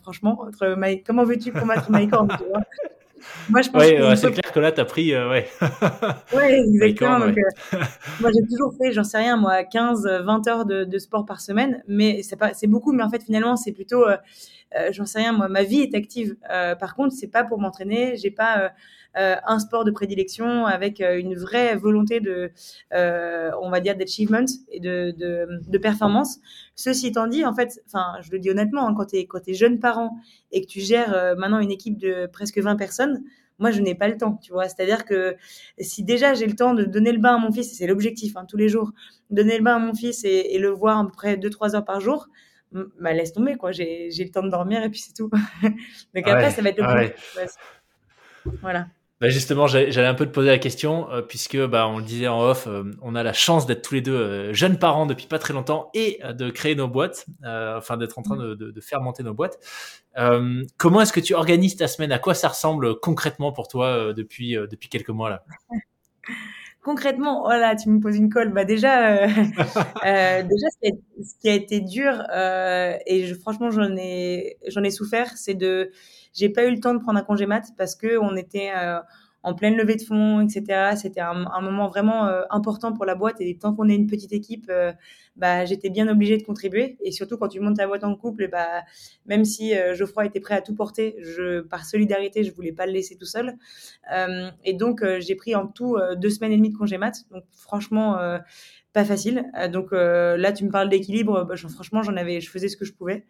franchement. 0.01 0.41
Entre 0.41 0.75
comment 1.05 1.25
veux-tu 1.25 1.51
combattre 1.51 1.91
Mike 1.91 2.13
Horn, 2.13 2.29
moi, 3.49 3.61
je 3.61 3.69
pense 3.69 3.81
ouais, 3.81 4.15
c'est 4.15 4.31
clair 4.31 4.51
que 4.51 4.59
là, 4.59 4.71
tu 4.71 4.81
as 4.81 4.85
pris. 4.85 5.13
Euh, 5.13 5.29
ouais. 5.29 5.47
ouais, 6.33 6.59
exactement. 6.83 7.19
donc, 7.19 7.37
euh, 7.37 7.77
moi, 8.19 8.31
j'ai 8.33 8.47
toujours 8.47 8.73
fait, 8.77 8.91
j'en 8.91 9.03
sais 9.03 9.17
rien, 9.17 9.37
moi, 9.37 9.63
15, 9.63 10.07
20 10.23 10.47
heures 10.47 10.65
de, 10.65 10.83
de 10.83 10.97
sport 10.97 11.25
par 11.25 11.41
semaine. 11.41 11.83
Mais 11.87 12.21
c'est 12.23 12.67
beaucoup, 12.67 12.91
mais 12.91 13.03
en 13.03 13.09
fait, 13.09 13.23
finalement, 13.23 13.55
c'est 13.55 13.71
plutôt, 13.71 14.07
euh, 14.07 14.17
euh 14.77 14.89
j'en 14.91 15.05
sais 15.05 15.19
rien, 15.19 15.31
moi, 15.31 15.47
ma 15.47 15.63
vie 15.63 15.81
est 15.81 15.95
active. 15.95 16.35
Euh, 16.51 16.75
par 16.75 16.95
contre, 16.95 17.13
c'est 17.13 17.31
pas 17.31 17.43
pour 17.43 17.59
m'entraîner. 17.59 18.15
J'ai 18.17 18.31
pas 18.31 18.59
euh, 18.59 18.69
un 19.15 19.59
sport 19.59 19.85
de 19.85 19.91
prédilection 19.91 20.65
avec 20.65 20.99
une 20.99 21.35
vraie 21.35 21.75
volonté 21.75 22.19
de, 22.19 22.51
on 22.91 23.69
va 23.69 23.79
dire, 23.79 23.95
d'achievement 23.95 24.45
et 24.71 24.79
de, 24.79 25.11
de, 25.17 25.47
de, 25.67 25.77
performance. 25.77 26.39
Ceci 26.75 27.07
étant 27.07 27.27
dit, 27.27 27.45
en 27.45 27.53
fait, 27.53 27.81
enfin, 27.87 28.15
je 28.21 28.31
le 28.31 28.39
dis 28.39 28.49
honnêtement, 28.49 28.87
hein, 28.87 28.93
quand 28.95 29.05
tu 29.05 29.17
es, 29.17 29.25
quand 29.25 29.47
es 29.47 29.53
jeune 29.53 29.79
parent 29.79 30.17
et 30.51 30.61
que 30.61 30.67
tu 30.67 30.81
gères 30.81 31.35
maintenant 31.37 31.59
une 31.59 31.71
équipe 31.71 31.97
de 31.97 32.27
presque 32.27 32.59
20 32.59 32.75
personnes, 32.75 33.23
moi, 33.57 33.71
je 33.71 33.81
n'ai 33.81 33.95
pas 33.95 34.07
le 34.07 34.17
temps, 34.17 34.37
tu 34.41 34.51
vois. 34.51 34.67
C'est-à-dire 34.67 35.05
que 35.05 35.35
si 35.79 36.03
déjà 36.03 36.33
j'ai 36.33 36.45
le 36.45 36.55
temps 36.55 36.73
de 36.73 36.83
donner 36.83 37.11
le 37.11 37.19
bain 37.19 37.35
à 37.35 37.37
mon 37.37 37.51
fils, 37.51 37.77
c'est 37.77 37.87
l'objectif 37.87 38.35
hein, 38.35 38.45
tous 38.47 38.57
les 38.57 38.67
jours, 38.67 38.91
donner 39.29 39.57
le 39.57 39.63
bain 39.63 39.75
à 39.75 39.79
mon 39.79 39.93
fils 39.93 40.25
et, 40.25 40.49
et 40.51 40.59
le 40.59 40.69
voir 40.69 40.99
à 40.99 41.05
peu 41.05 41.11
près 41.11 41.37
2-3 41.37 41.75
heures 41.75 41.85
par 41.85 42.01
jour, 42.01 42.27
bah, 42.99 43.13
laisse 43.13 43.31
tomber, 43.31 43.55
quoi. 43.55 43.71
J'ai 43.71 44.09
le 44.11 44.29
temps 44.29 44.43
de 44.43 44.49
dormir 44.49 44.83
et 44.83 44.89
puis 44.89 44.99
c'est 44.99 45.13
tout. 45.13 45.29
Donc 45.61 46.27
après, 46.27 46.51
ça 46.51 46.61
va 46.61 46.69
être 46.69 46.81
le 46.81 46.85
ouais. 46.85 47.15
Voilà. 48.61 48.87
Bah 49.21 49.29
justement, 49.29 49.65
j'allais 49.65 50.05
un 50.05 50.13
peu 50.13 50.25
te 50.25 50.31
poser 50.31 50.49
la 50.49 50.57
question, 50.57 51.09
euh, 51.09 51.21
puisque 51.21 51.57
bah, 51.57 51.87
on 51.87 51.99
le 51.99 52.03
disait 52.03 52.27
en 52.27 52.41
off, 52.41 52.67
euh, 52.67 52.83
on 53.01 53.15
a 53.15 53.23
la 53.23 53.31
chance 53.31 53.65
d'être 53.65 53.81
tous 53.81 53.93
les 53.93 54.01
deux 54.01 54.13
euh, 54.13 54.53
jeunes 54.53 54.77
parents 54.77 55.05
depuis 55.05 55.25
pas 55.25 55.39
très 55.39 55.53
longtemps 55.53 55.89
et 55.93 56.19
de 56.33 56.49
créer 56.49 56.75
nos 56.75 56.89
boîtes, 56.89 57.25
enfin 57.43 57.95
d'être 57.95 58.19
en 58.19 58.23
train 58.23 58.35
de, 58.35 58.55
de, 58.55 58.71
de, 58.71 58.81
faire 58.81 58.99
monter 58.99 59.23
nos 59.23 59.33
boîtes. 59.33 59.57
comment 60.77 61.01
est-ce 61.01 61.13
que 61.13 61.21
tu 61.21 61.33
organises 61.33 61.77
ta 61.77 61.87
semaine? 61.87 62.11
À 62.11 62.19
quoi 62.19 62.33
ça 62.33 62.49
ressemble 62.49 62.99
concrètement 62.99 63.53
pour 63.53 63.69
toi 63.69 64.13
depuis, 64.13 64.55
depuis 64.55 64.89
quelques 64.89 65.09
mois 65.09 65.29
là? 65.29 65.43
Concrètement, 66.85 67.41
voilà, 67.41 67.73
oh 67.73 67.81
tu 67.81 67.89
me 67.89 67.99
poses 67.99 68.15
une 68.15 68.29
colle. 68.29 68.53
Bah 68.53 68.63
déjà, 68.63 69.23
euh, 69.23 69.27
euh, 70.05 70.43
déjà, 70.43 70.67
ce 71.23 71.35
qui, 71.41 71.49
a, 71.49 71.53
été 71.55 71.79
dur 71.79 72.21
euh, 72.31 72.95
et 73.07 73.25
je, 73.25 73.33
franchement, 73.33 73.71
j'en 73.71 73.97
ai, 73.97 74.57
j'en 74.67 74.83
ai 74.83 74.91
souffert, 74.91 75.35
c'est 75.35 75.55
de, 75.55 75.89
j'ai 76.35 76.49
pas 76.49 76.65
eu 76.65 76.71
le 76.71 76.79
temps 76.79 76.93
de 76.93 76.99
prendre 76.99 77.17
un 77.17 77.23
congé 77.23 77.45
mat 77.45 77.65
parce 77.77 77.95
que 77.95 78.17
on 78.19 78.35
était 78.35 78.71
euh, 78.75 78.99
en 79.45 79.53
pleine 79.53 79.75
levée 79.75 79.95
de 79.95 80.01
fonds, 80.01 80.41
etc. 80.41 80.95
C'était 80.95 81.21
un, 81.21 81.45
un, 81.45 81.61
moment 81.61 81.87
vraiment 81.87 82.25
euh, 82.25 82.41
important 82.49 82.93
pour 82.93 83.05
la 83.05 83.13
boîte 83.13 83.39
et 83.41 83.55
tant 83.55 83.75
qu'on 83.75 83.87
est 83.89 83.95
une 83.95 84.07
petite 84.07 84.33
équipe, 84.33 84.65
euh, 84.69 84.91
bah, 85.35 85.65
j'étais 85.65 85.91
bien 85.91 86.07
obligée 86.07 86.35
de 86.37 86.41
contribuer. 86.41 86.97
Et 87.03 87.11
surtout 87.11 87.37
quand 87.37 87.49
tu 87.49 87.59
montes 87.59 87.77
ta 87.77 87.85
boîte 87.85 88.03
en 88.03 88.15
couple, 88.15 88.49
bah, 88.49 88.81
même 89.27 89.45
si 89.45 89.77
euh, 89.77 89.93
Geoffroy 89.93 90.25
était 90.25 90.39
prêt 90.39 90.55
à 90.55 90.61
tout 90.61 90.73
porter, 90.73 91.15
je, 91.19 91.61
par 91.61 91.85
solidarité, 91.85 92.43
je 92.43 92.51
voulais 92.51 92.71
pas 92.71 92.87
le 92.87 92.93
laisser 92.93 93.17
tout 93.17 93.27
seul. 93.27 93.53
et 94.63 94.73
donc 94.73 95.03
j'ai 95.19 95.35
pris 95.35 95.53
en 95.53 95.67
tout 95.67 95.97
deux 96.17 96.31
semaines 96.31 96.51
et 96.51 96.57
demie 96.57 96.71
de 96.71 96.77
congé 96.77 96.97
mat. 96.97 97.15
Donc 97.29 97.43
franchement, 97.51 98.17
pas 98.95 99.05
facile. 99.05 99.45
donc 99.71 99.91
là, 99.91 100.51
tu 100.51 100.65
me 100.65 100.71
parles 100.71 100.89
d'équilibre. 100.89 101.43
Bah, 101.43 101.55
franchement, 101.69 102.01
j'en 102.01 102.15
avais, 102.17 102.41
je 102.41 102.49
faisais 102.49 102.67
ce 102.69 102.77
que 102.77 102.85
je 102.85 102.93
pouvais 102.93 103.25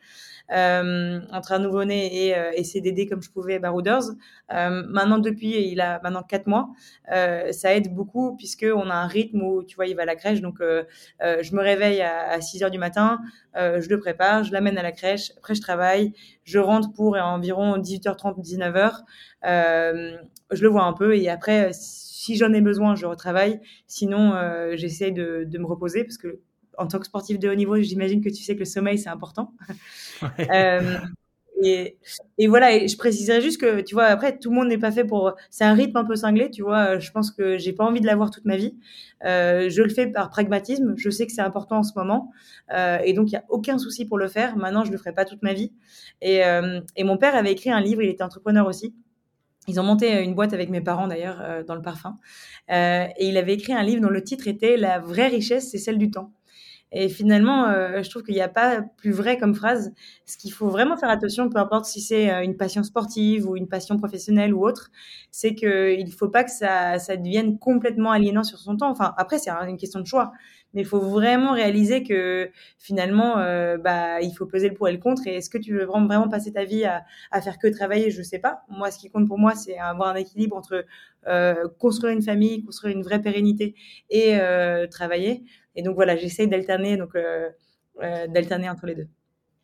euh, 0.52 1.22
entre 1.32 1.54
un 1.54 1.60
nouveau-né 1.60 2.28
et, 2.28 2.38
euh, 2.38 2.52
et 2.56 2.64
CDD 2.64 3.08
comme 3.08 3.22
je 3.22 3.32
pouvais 3.32 3.60
Barouders. 3.60 4.04
Euh, 4.54 4.84
maintenant, 4.88 5.18
depuis, 5.18 5.70
il 5.72 5.82
a 5.82 6.00
maintenant 6.04 6.24
quatre 6.24 6.48
mois. 6.48 6.70
Euh, 7.12 7.52
ça 7.52 7.74
aide 7.74 7.94
beaucoup 7.94 8.36
puisque 8.36 8.66
on 8.72 8.90
a 8.90 8.94
un 8.94 9.08
rythme 9.08 9.42
où, 9.42 9.64
tu 9.64 9.76
vois, 9.76 9.88
il 9.88 9.96
va 9.96 10.04
à 10.04 10.06
la 10.06 10.16
crèche. 10.16 10.42
Donc, 10.42 10.62
euh, 10.62 10.84
je 11.20 11.56
me 11.56 11.62
réveille 11.62 12.02
à, 12.02 12.30
à 12.30 12.42
6 12.42 12.64
heures 12.64 12.72
du 12.72 12.78
matin, 12.78 13.20
je 13.56 13.88
le 13.90 14.00
prépare, 14.00 14.44
je 14.44 14.52
l'amène 14.52 14.78
à 14.78 14.84
la 14.84 14.92
crèche. 14.92 15.32
Après, 15.38 15.56
je 15.56 15.62
travaille, 15.62 16.14
je 16.44 16.60
rentre 16.60 16.92
pour 16.94 17.16
environ 17.16 17.78
18h30, 17.78 18.42
19h. 18.42 19.04
je 20.52 20.62
le 20.62 20.68
vois 20.68 20.84
un 20.84 20.94
peu 20.94 21.16
et 21.18 21.30
après, 21.30 21.72
si 22.26 22.38
j'en 22.38 22.52
ai 22.54 22.62
besoin, 22.62 22.96
je 22.96 23.06
retravaille. 23.06 23.60
Sinon, 23.86 24.34
euh, 24.34 24.76
j'essaie 24.76 25.12
de, 25.12 25.44
de, 25.46 25.58
me 25.60 25.66
reposer 25.66 26.04
parce 26.04 26.18
que 26.18 26.40
en 26.78 26.88
tant 26.88 27.00
que 27.00 27.06
sportif 27.06 27.38
de 27.40 27.48
haut 27.48 27.56
niveau, 27.56 27.80
j'imagine 27.80 28.22
que 28.22 28.30
tu 28.30 28.44
sais 28.44 28.56
que 28.56 28.60
le 28.60 28.66
sommeil, 28.66 28.98
c'est 28.98 29.10
important. 29.10 29.54
euh, 30.40 30.98
et, 31.64 31.98
et, 32.38 32.48
voilà, 32.48 32.76
et 32.76 32.88
je 32.88 32.98
préciserais 32.98 33.42
juste 33.42 33.62
que, 33.62 33.82
tu 33.82 33.94
vois, 33.94 34.06
après, 34.06 34.38
tout 34.38 34.50
le 34.50 34.56
monde 34.56 34.68
n'est 34.68 34.78
pas 34.78 34.92
fait 34.92 35.06
pour. 35.06 35.36
C'est 35.50 35.64
un 35.64 35.74
rythme 35.74 35.98
un 35.98 36.04
peu 36.04 36.16
cinglé, 36.16 36.50
tu 36.50 36.64
vois. 36.64 36.98
Je 37.00 37.12
pense 37.12 37.32
que 37.32 37.58
j'ai 37.58 37.72
pas 37.74 37.86
envie 37.86 38.02
de 38.02 38.08
l'avoir 38.08 38.32
toute 38.32 38.46
ma 38.46 38.58
vie. 38.58 38.76
Euh, 39.24 39.70
je 39.70 39.82
le 39.82 39.90
fais 39.90 40.08
par 40.08 40.30
pragmatisme. 40.30 40.96
Je 40.98 41.10
sais 41.10 41.26
que 41.28 41.32
c'est 41.32 41.42
important 41.42 41.78
en 41.78 41.84
ce 41.84 41.94
moment. 41.96 42.32
Euh, 42.74 42.98
et 43.06 43.14
donc, 43.14 43.28
il 43.28 43.36
n'y 43.36 43.38
a 43.38 43.46
aucun 43.50 43.78
souci 43.78 44.06
pour 44.06 44.18
le 44.18 44.28
faire. 44.28 44.58
Maintenant, 44.58 44.84
je 44.84 44.92
le 44.92 44.98
ferai 44.98 45.14
pas 45.14 45.26
toute 45.26 45.44
ma 45.44 45.54
vie. 45.54 45.72
Et, 46.22 46.44
euh, 46.44 46.82
et 46.96 47.04
mon 47.04 47.18
père 47.18 47.36
avait 47.36 47.52
écrit 47.52 47.72
un 47.72 47.82
livre, 47.82 48.02
il 48.02 48.10
était 48.10 48.24
entrepreneur 48.24 48.68
aussi. 48.68 48.96
Ils 49.68 49.80
ont 49.80 49.84
monté 49.84 50.24
une 50.24 50.36
boîte 50.36 50.54
avec 50.54 50.70
mes 50.70 50.82
parents 50.82 51.08
d'ailleurs 51.08 51.40
euh, 51.42 51.64
dans 51.64 51.76
le 51.76 51.82
parfum. 51.82 52.18
Euh, 52.72 53.08
et 53.18 53.28
il 53.28 53.38
avait 53.38 53.54
écrit 53.54 53.74
un 53.74 53.84
livre 53.84 54.02
dont 54.02 54.10
le 54.10 54.24
titre 54.24 54.48
était 54.48 54.78
La 54.78 55.00
vraie 55.00 55.28
richesse, 55.28 55.70
c'est 55.72 55.78
celle 55.78 55.98
du 55.98 56.12
temps. 56.12 56.32
Et 56.92 57.10
finalement, 57.10 57.68
euh, 57.68 58.04
je 58.04 58.10
trouve 58.10 58.24
qu'il 58.24 58.36
n'y 58.36 58.42
a 58.42 58.48
pas 58.48 58.82
plus 58.82 59.12
vrai 59.12 59.38
comme 59.38 59.56
phrase. 59.56 59.92
Ce 60.26 60.38
qu'il 60.38 60.54
faut 60.54 60.70
vraiment 60.70 60.96
faire 60.98 61.10
attention, 61.10 61.50
peu 61.50 61.58
importe 61.58 61.86
si 61.86 62.00
c'est 62.00 62.32
euh, 62.32 62.44
une 62.44 62.56
passion 62.56 62.84
sportive 62.84 63.50
ou 63.50 63.58
une 63.58 63.68
passion 63.68 63.98
professionnelle 63.98 64.54
ou 64.54 64.66
autre, 64.66 64.92
c'est 65.32 65.56
qu'il 65.56 66.06
ne 66.06 66.12
faut 66.12 66.30
pas 66.30 66.44
que 66.44 66.52
ça, 66.52 66.98
devienne 67.18 67.58
complètement 67.58 68.12
aliénant 68.12 68.44
sur 68.44 68.60
son 68.60 68.78
temps. 68.78 68.90
Enfin, 68.90 69.14
après, 69.18 69.40
c'est 69.40 69.50
une 69.50 69.78
question 69.78 70.00
de 70.00 70.06
choix. 70.06 70.32
Mais 70.74 70.82
il 70.82 70.88
faut 70.88 71.00
vraiment 71.00 71.54
réaliser 71.54 72.04
que 72.04 72.50
finalement, 72.80 73.40
euh, 73.40 73.78
bah, 73.78 74.22
il 74.22 74.34
faut 74.34 74.46
peser 74.46 74.70
le 74.70 74.76
pour 74.76 74.88
et 74.90 74.92
le 74.92 74.98
contre. 74.98 75.26
Et 75.26 75.36
est-ce 75.36 75.50
que 75.50 75.58
tu 75.58 75.74
veux 75.74 75.86
vraiment, 75.86 76.28
passer 76.30 76.52
ta 76.54 76.66
vie 76.66 76.86
à, 76.86 77.42
faire 77.42 77.58
que 77.58 77.68
travailler? 77.68 78.12
Je 78.12 78.20
ne 78.20 78.24
sais 78.24 78.40
pas. 78.40 78.62
Moi, 78.70 78.92
ce 78.92 79.00
qui 79.00 79.10
compte 79.10 79.28
pour 79.28 79.40
moi, 79.40 79.56
c'est 79.56 79.78
avoir 79.78 80.10
un 80.10 80.16
équilibre 80.16 80.56
entre 80.56 80.86
construire 81.80 82.14
une 82.14 82.22
famille, 82.22 82.64
construire 82.64 82.96
une 82.96 83.04
vraie 83.04 83.22
pérennité 83.22 83.76
et 84.10 84.38
travailler. 84.92 85.44
Et 85.76 85.84
donc 85.84 85.96
voilà, 85.96 86.16
j'essaye 86.16 86.48
d'alterner 86.48 86.98
donc 86.98 87.16
euh, 87.16 87.50
euh, 88.02 88.28
d'alterner 88.28 88.70
entre 88.70 88.86
les 88.86 88.96
deux. 88.96 89.08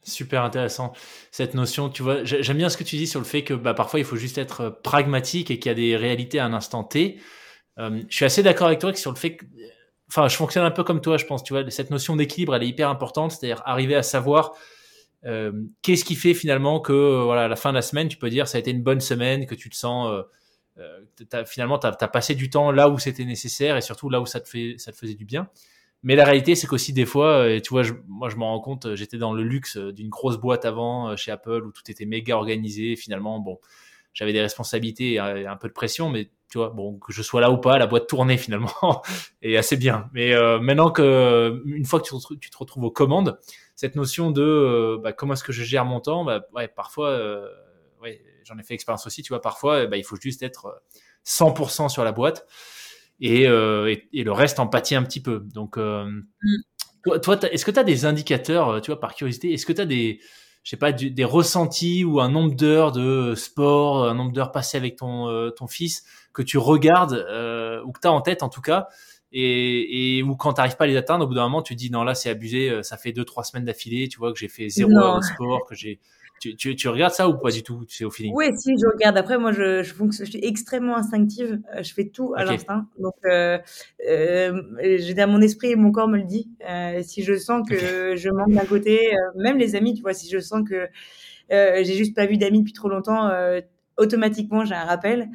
Super 0.04 0.44
intéressant 0.44 0.94
cette 1.30 1.54
notion. 1.54 1.90
Tu 1.90 2.02
vois, 2.02 2.24
j'aime 2.24 2.58
bien 2.58 2.70
ce 2.70 2.78
que 2.78 2.84
tu 2.84 2.96
dis 2.96 3.06
sur 3.06 3.20
le 3.20 3.26
fait 3.26 3.44
que 3.44 3.54
bah, 3.54 3.76
parfois 3.76 4.00
il 4.00 4.06
faut 4.06 4.16
juste 4.16 4.40
être 4.40 4.70
pragmatique 4.82 5.52
et 5.52 5.60
qu'il 5.60 5.70
y 5.70 5.74
a 5.74 5.76
des 5.76 5.96
réalités 5.96 6.40
à 6.40 6.46
un 6.46 6.54
instant 6.54 6.84
T. 6.84 7.20
Euh, 7.78 8.02
je 8.10 8.16
suis 8.16 8.26
assez 8.26 8.42
d'accord 8.42 8.68
avec 8.68 8.80
toi 8.80 8.94
sur 8.96 9.12
le 9.12 9.18
fait 9.18 9.38
que, 9.38 9.46
enfin, 10.08 10.28
je 10.28 10.36
fonctionne 10.36 10.66
un 10.66 10.72
peu 10.72 10.84
comme 10.84 11.02
toi, 11.02 11.18
je 11.18 11.26
pense. 11.26 11.44
Tu 11.44 11.54
vois, 11.54 11.70
cette 11.70 11.92
notion 11.92 12.16
d'équilibre, 12.16 12.56
elle 12.56 12.64
est 12.64 12.68
hyper 12.68 12.90
importante, 12.90 13.32
c'est-à-dire 13.32 13.62
arriver 13.66 13.96
à 13.96 14.02
savoir 14.02 14.54
euh, 15.26 15.52
qu'est-ce 15.84 16.04
qui 16.04 16.16
fait 16.16 16.34
finalement 16.34 16.80
que 16.80 16.94
euh, 16.94 17.24
voilà, 17.24 17.44
à 17.44 17.48
la 17.48 17.56
fin 17.56 17.70
de 17.70 17.76
la 17.76 17.84
semaine, 17.84 18.08
tu 18.08 18.18
peux 18.18 18.32
dire 18.32 18.48
ça 18.48 18.58
a 18.58 18.60
été 18.60 18.72
une 18.72 18.82
bonne 18.82 19.02
semaine, 19.02 19.46
que 19.46 19.56
tu 19.56 19.70
te 19.70 19.76
sens 19.76 20.12
finalement 21.46 21.78
tu 21.78 21.86
as, 21.86 21.96
as, 22.00 22.08
passé 22.08 22.34
du 22.34 22.50
temps 22.50 22.72
là 22.72 22.90
où 22.90 22.98
c'était 22.98 23.26
nécessaire 23.26 23.78
et 23.78 23.82
surtout 23.82 24.10
là 24.10 24.20
où 24.20 24.26
ça 24.26 24.40
te 24.40 24.50
fait 24.50 24.76
ça 24.80 24.92
te 24.92 24.98
faisait 24.98 25.14
du 25.14 25.26
bien. 25.26 25.48
Mais 26.04 26.16
la 26.16 26.26
réalité, 26.26 26.56
c'est 26.56 26.68
qu'aussi 26.68 26.94
des 26.94 27.06
fois, 27.06 27.50
et 27.50 27.62
tu 27.62 27.70
vois, 27.70 27.84
je, 27.84 27.94
moi 28.08 28.30
je 28.30 28.36
m'en 28.36 28.52
rends 28.52 28.62
compte, 28.62 28.96
j'étais 28.96 29.18
dans 29.18 29.34
le 29.34 29.44
luxe 29.44 29.78
d'une 29.78 30.10
grosse 30.10 30.38
boîte 30.38 30.66
avant 30.66 31.16
chez 31.16 31.32
Apple 31.32 31.64
où 31.66 31.72
tout 31.72 31.90
était 31.90 32.06
méga 32.06 32.36
organisé. 32.38 32.96
Finalement, 32.96 33.40
bon, 33.40 33.60
j'avais 34.14 34.34
des 34.34 34.42
responsabilités 34.42 35.14
et 35.14 35.20
un 35.20 35.56
peu 35.58 35.68
de 35.68 35.74
pression, 35.74 36.10
mais 36.10 36.32
tu 36.52 36.58
vois, 36.58 36.70
bon, 36.70 37.00
que 37.00 37.14
je 37.14 37.22
sois 37.22 37.40
là 37.40 37.50
ou 37.50 37.58
pas, 37.58 37.78
la 37.78 37.88
boîte 37.88 38.08
tournait 38.08 38.38
finalement 38.38 39.02
et 39.42 39.58
assez 39.58 39.78
bien. 39.78 40.10
Mais 40.14 40.34
euh, 40.34 40.60
maintenant 40.60 40.92
que, 40.92 41.64
une 41.66 41.86
fois 41.86 42.02
que 42.02 42.36
tu, 42.36 42.50
te 42.50 42.58
retrouves 42.58 42.84
aux 42.84 42.92
commandes, 42.92 43.40
cette 43.76 43.96
notion 43.96 44.32
de 44.32 44.42
euh, 44.44 45.00
bah, 45.02 45.14
comment 45.14 45.34
est-ce 45.34 45.46
que 45.46 45.54
je 45.54 45.64
gère 45.64 45.86
mon 45.86 46.02
temps, 46.02 46.26
bah, 46.26 46.42
ouais, 46.54 46.68
parfois, 46.68 47.10
euh, 47.10 47.48
ouais, 48.02 48.22
j'en 48.44 48.58
ai 48.58 48.64
fait 48.64 48.74
expérience 48.74 49.08
aussi, 49.08 49.24
tu 49.24 49.30
vois, 49.30 49.42
parfois, 49.42 49.88
bah, 49.88 49.96
il 49.96 50.04
faut 50.04 50.18
juste 50.18 50.44
être 50.44 50.84
100% 51.26 51.88
sur 51.88 52.04
la 52.04 52.12
boîte 52.12 52.46
et, 53.22 53.44
et, 53.44 54.10
et, 54.14 54.24
le 54.24 54.32
reste 54.32 54.60
en 54.60 54.68
pâtit 54.68 54.96
un 54.96 55.04
petit 55.04 55.22
peu. 55.22 55.46
Donc, 55.54 55.78
mm. 55.78 56.24
toi, 57.04 57.20
toi 57.20 57.40
est-ce 57.52 57.64
que 57.64 57.72
tu 57.72 57.80
as 57.80 57.84
des 57.84 58.06
indicateurs, 58.06 58.82
tu 58.82 58.92
vois, 58.92 59.00
par 59.00 59.16
curiosité, 59.16 59.54
est-ce 59.54 59.66
que 59.66 59.74
tu 59.74 59.82
as 59.82 59.86
des, 59.86 60.20
je 60.64 60.70
sais 60.70 60.78
pas, 60.78 60.92
des 60.92 61.24
ressentis 61.24 62.04
ou 62.04 62.20
un 62.20 62.30
nombre 62.30 62.56
d'heures 62.56 62.92
de 62.92 63.34
sport, 63.36 64.10
un 64.10 64.14
nombre 64.14 64.32
d'heures 64.32 64.52
passées 64.52 64.78
avec 64.78 64.98
ton, 64.98 65.52
ton 65.52 65.68
fils 65.68 66.04
que 66.34 66.42
tu 66.42 66.58
regardes 66.58 67.26
euh, 67.30 67.82
ou 67.84 67.92
que 67.92 68.00
tu 68.00 68.08
as 68.08 68.12
en 68.12 68.22
tête 68.22 68.44
en 68.44 68.50
tout 68.50 68.62
cas 68.62 68.88
et, 69.34 70.18
et 70.18 70.24
ou 70.24 70.36
quand 70.36 70.54
tu 70.54 70.60
n'arrives 70.60 70.76
pas 70.76 70.84
à 70.84 70.88
les 70.88 70.98
atteindre, 70.98 71.24
au 71.24 71.28
bout 71.28 71.36
d'un 71.36 71.44
moment, 71.44 71.62
tu 71.62 71.74
te 71.74 71.80
dis 71.80 71.90
non, 71.90 72.04
là 72.04 72.16
c'est 72.16 72.30
abusé, 72.30 72.70
euh, 72.70 72.84
ça 72.84 72.98
fait 72.98 73.14
deux 73.14 73.24
trois 73.24 73.46
semaines 73.46 73.64
d'affilée, 73.64 74.10
tu 74.10 74.18
vois, 74.18 74.34
que 74.34 74.40
j'ai 74.40 74.50
fait 74.50 74.68
zéro 74.68 74.92
heure 74.98 75.20
de 75.20 75.24
sport, 75.24 75.66
que 75.66 75.74
j'ai. 75.74 76.00
Tu, 76.42 76.56
tu, 76.56 76.76
tu, 76.76 76.88
regardes 76.90 77.14
ça 77.14 77.30
ou 77.30 77.38
pas 77.38 77.52
du 77.52 77.62
tout 77.62 77.86
C'est 77.88 78.04
au 78.04 78.10
feeling? 78.10 78.34
Oui, 78.36 78.48
si, 78.58 78.72
je 78.72 78.92
regarde. 78.92 79.16
Après, 79.16 79.38
moi, 79.38 79.52
je, 79.52 79.84
je, 79.84 79.94
je 79.94 80.24
suis 80.26 80.44
extrêmement 80.44 80.98
instinctive. 80.98 81.62
Euh, 81.76 81.84
je 81.84 81.94
fais 81.94 82.10
tout 82.10 82.34
à 82.36 82.44
l'instinct. 82.44 82.88
Donc, 82.98 83.14
euh, 83.26 83.60
euh, 84.10 84.64
j'ai 84.98 85.14
dans 85.14 85.30
mon 85.30 85.40
esprit 85.40 85.70
et 85.70 85.76
mon 85.76 85.92
corps 85.92 86.08
me 86.08 86.18
le 86.18 86.24
dit. 86.24 86.50
Euh, 86.68 87.04
si 87.04 87.22
je 87.22 87.36
sens 87.36 87.62
que 87.70 88.16
je 88.16 88.30
manque 88.32 88.54
d'un 88.54 88.66
côté, 88.66 89.12
même 89.36 89.60
les 89.60 89.76
amis, 89.76 89.94
tu 89.94 90.02
vois, 90.02 90.16
si 90.16 90.32
je 90.32 90.40
sens 90.40 90.68
que 90.68 90.90
j'ai 91.52 91.94
juste 91.94 92.16
pas 92.16 92.26
vu 92.26 92.38
d'amis 92.38 92.62
depuis 92.62 92.74
trop 92.74 92.90
longtemps, 92.90 93.30
automatiquement 93.98 94.66
j'ai 94.66 94.76
un 94.76 94.86
rappel. 94.86 95.30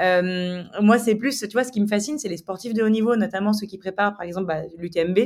Euh, 0.00 0.62
moi, 0.80 0.98
c'est 0.98 1.14
plus, 1.14 1.38
tu 1.40 1.48
vois, 1.52 1.64
ce 1.64 1.72
qui 1.72 1.80
me 1.80 1.86
fascine, 1.86 2.18
c'est 2.18 2.28
les 2.28 2.36
sportifs 2.36 2.74
de 2.74 2.82
haut 2.82 2.88
niveau, 2.88 3.16
notamment 3.16 3.52
ceux 3.52 3.66
qui 3.66 3.78
préparent, 3.78 4.14
par 4.14 4.22
exemple, 4.22 4.46
bah, 4.46 4.62
l'UTMB. 4.78 5.18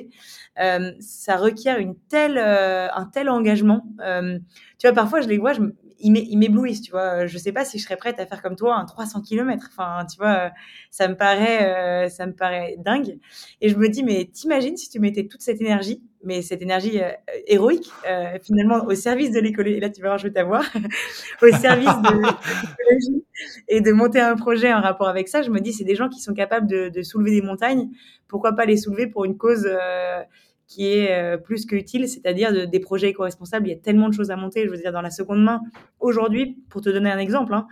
Euh, 0.61 0.93
ça 1.01 1.37
requiert 1.37 1.79
une 1.79 1.97
telle, 2.09 2.39
euh, 2.39 2.89
un 2.93 3.07
tel 3.07 3.29
engagement. 3.29 3.87
Euh, 4.01 4.39
tu 4.79 4.87
vois, 4.87 4.95
parfois, 4.95 5.21
je 5.21 5.29
les 5.29 5.39
vois, 5.39 5.53
je, 5.53 5.61
ils 5.99 6.39
m'éblouissent, 6.39 6.83
tu 6.83 6.91
vois. 6.91 7.27
Je 7.27 7.39
sais 7.39 7.53
pas 7.53 7.65
si 7.65 7.79
je 7.79 7.85
serais 7.85 7.97
prête 7.97 8.19
à 8.21 8.27
faire 8.27 8.43
comme 8.43 8.57
toi 8.57 8.77
un 8.77 8.85
300 8.85 9.23
km. 9.23 9.69
Enfin, 9.71 10.05
tu 10.07 10.19
vois, 10.19 10.51
ça 10.91 11.09
me 11.09 11.17
paraît, 11.17 12.09
ça 12.11 12.27
me 12.27 12.35
paraît 12.35 12.77
dingue. 12.79 13.19
Et 13.61 13.69
je 13.69 13.77
me 13.77 13.89
dis, 13.89 14.03
mais 14.03 14.27
t'imagines 14.33 14.77
si 14.77 14.91
tu 14.91 15.01
mettais 15.01 15.27
toute 15.27 15.41
cette 15.41 15.61
énergie 15.61 16.03
mais 16.27 16.43
cette 16.43 16.61
énergie 16.61 17.01
euh, 17.01 17.11
héroïque, 17.47 17.91
euh, 18.09 18.39
finalement, 18.43 18.85
au 18.85 18.95
service 18.95 19.31
de 19.31 19.41
l'écologie. 19.41 19.77
Et 19.77 19.81
là, 19.81 19.89
tu 19.89 20.03
vas 20.03 20.09
voir, 20.09 20.19
je 20.19 20.25
vais 20.25 20.33
t'avoir. 20.33 20.63
au 21.43 21.49
service 21.49 21.89
de 21.89 22.15
l'écologie 22.15 23.25
et 23.69 23.81
de 23.81 23.93
monter 23.93 24.21
un 24.21 24.37
projet 24.37 24.73
en 24.73 24.81
rapport 24.81 25.09
avec 25.09 25.29
ça. 25.29 25.43
Je 25.43 25.51
me 25.51 25.61
dis, 25.61 25.73
c'est 25.73 25.85
des 25.85 25.95
gens 25.95 26.09
qui 26.09 26.21
sont 26.21 26.35
capables 26.35 26.67
de, 26.67 27.03
soulever 27.03 27.31
des 27.31 27.43
montagnes. 27.43 27.89
Pourquoi 28.29 28.53
pas 28.53 28.67
les 28.67 28.77
soulever 28.77 29.07
pour 29.07 29.25
une 29.25 29.37
cause 29.37 29.67
euh, 29.67 30.23
qui 30.67 30.89
est 30.89 31.13
euh, 31.13 31.37
plus 31.37 31.65
que 31.65 31.77
utile, 31.77 32.09
c'est-à-dire 32.09 32.53
de, 32.53 32.65
des 32.65 32.81
projets 32.81 33.11
éco-responsables. 33.11 33.69
Il 33.69 33.71
y 33.71 33.75
a 33.75 33.79
tellement 33.79 34.09
de 34.09 34.15
choses 34.15 34.31
à 34.31 34.37
monter, 34.37 34.65
je 34.65 34.71
veux 34.71 34.77
dire, 34.77 34.93
dans 34.93 35.01
la 35.01 35.11
seconde 35.11 35.43
main. 35.43 35.61
Aujourd'hui, 36.01 36.59
pour 36.69 36.81
te 36.81 36.91
donner 36.91 37.11
un 37.11 37.19
exemple, 37.19 37.55
hein, 37.55 37.67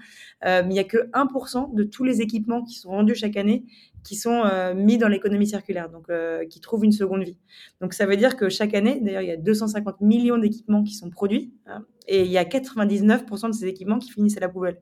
euh, 0.45 0.63
il 0.65 0.69
n'y 0.69 0.79
a 0.79 0.85
que 0.85 1.11
1% 1.13 1.75
de 1.75 1.83
tous 1.83 2.05
les 2.05 2.21
équipements 2.21 2.63
qui 2.63 2.75
sont 2.75 2.91
vendus 2.91 3.17
chaque 3.17 3.37
année 3.37 3.65
qui 4.05 4.17
sont 4.17 4.43
euh, 4.45 4.75
mis 4.75 4.99
dans 4.99 5.09
l'économie 5.09 5.47
circulaire, 5.47 5.89
donc 5.89 6.09
euh, 6.11 6.47
qui 6.47 6.61
trouvent 6.61 6.85
une 6.85 6.93
seconde 6.93 7.25
vie. 7.25 7.39
Donc 7.81 7.95
ça 7.95 8.07
veut 8.07 8.17
dire 8.17 8.37
que 8.37 8.49
chaque 8.49 8.75
année, 8.75 9.01
d'ailleurs, 9.01 9.23
il 9.23 9.29
y 9.29 9.33
a 9.33 9.37
250 9.37 10.01
millions 10.01 10.39
d'équipements 10.39 10.85
qui 10.85 10.95
sont 10.95 11.11
produits, 11.11 11.53
hein, 11.67 11.85
et 12.07 12.23
il 12.23 12.31
y 12.31 12.39
a 12.39 12.45
99% 12.45 13.49
de 13.49 13.53
ces 13.53 13.67
équipements 13.67 13.99
qui 13.99 14.11
finissent 14.11 14.37
à 14.37 14.41
la 14.41 14.49
poubelle. 14.49 14.81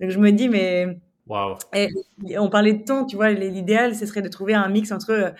Donc 0.00 0.10
je 0.10 0.18
me 0.18 0.32
dis, 0.32 0.48
mais 0.48 0.98
Wow. 1.26 1.56
Et 1.72 1.88
on 2.38 2.50
parlait 2.50 2.74
de 2.74 2.84
temps, 2.84 3.06
tu 3.06 3.16
vois, 3.16 3.30
l'idéal, 3.30 3.94
ce 3.94 4.04
serait 4.04 4.22
de 4.22 4.28
trouver 4.28 4.54
un 4.54 4.68
mix 4.68 4.92
entre 4.92 5.10
euh, 5.10 5.30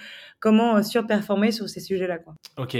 comment 0.40 0.82
surperformer 0.82 1.52
sur 1.52 1.68
ces 1.68 1.80
sujets-là. 1.80 2.18
Quoi. 2.18 2.34
Ok. 2.56 2.76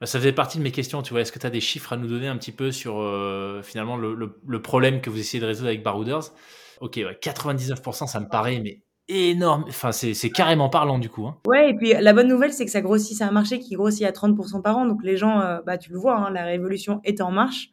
Bah, 0.00 0.06
ça 0.06 0.18
faisait 0.18 0.32
partie 0.32 0.58
de 0.58 0.62
mes 0.62 0.72
questions, 0.72 1.02
tu 1.02 1.12
vois. 1.12 1.20
Est-ce 1.20 1.30
que 1.30 1.38
tu 1.38 1.46
as 1.46 1.50
des 1.50 1.60
chiffres 1.60 1.92
à 1.92 1.96
nous 1.96 2.08
donner 2.08 2.26
un 2.26 2.36
petit 2.36 2.52
peu 2.52 2.72
sur 2.72 2.98
euh, 3.00 3.62
finalement 3.62 3.96
le, 3.96 4.14
le, 4.14 4.40
le, 4.44 4.62
problème 4.62 5.00
que 5.00 5.10
vous 5.10 5.18
essayez 5.18 5.40
de 5.40 5.46
résoudre 5.46 5.68
avec 5.68 5.82
Barouders? 5.82 6.32
Ok, 6.80 6.96
ouais, 6.96 7.18
99%, 7.22 8.06
ça 8.06 8.20
me 8.20 8.28
paraît, 8.28 8.58
mais 8.60 8.82
énorme. 9.10 9.64
Enfin, 9.68 9.92
c'est 9.92 10.30
carrément 10.30 10.68
parlant 10.68 10.98
du 10.98 11.08
coup. 11.08 11.26
Hein. 11.26 11.36
Ouais, 11.46 11.70
et 11.70 11.74
puis 11.74 11.92
la 11.92 12.12
bonne 12.12 12.28
nouvelle, 12.28 12.52
c'est 12.52 12.64
que 12.64 12.70
ça 12.70 12.80
grossit. 12.80 13.16
C'est 13.16 13.24
un 13.24 13.30
marché 13.30 13.58
qui 13.58 13.74
grossit 13.74 14.04
à 14.06 14.12
30% 14.12 14.62
par 14.62 14.76
an. 14.76 14.86
Donc 14.86 15.02
les 15.02 15.16
gens, 15.16 15.40
euh, 15.40 15.60
bah, 15.64 15.78
tu 15.78 15.92
le 15.92 15.98
vois, 15.98 16.16
hein, 16.16 16.30
la 16.30 16.44
révolution 16.44 17.00
est 17.04 17.20
en 17.20 17.30
marche. 17.30 17.70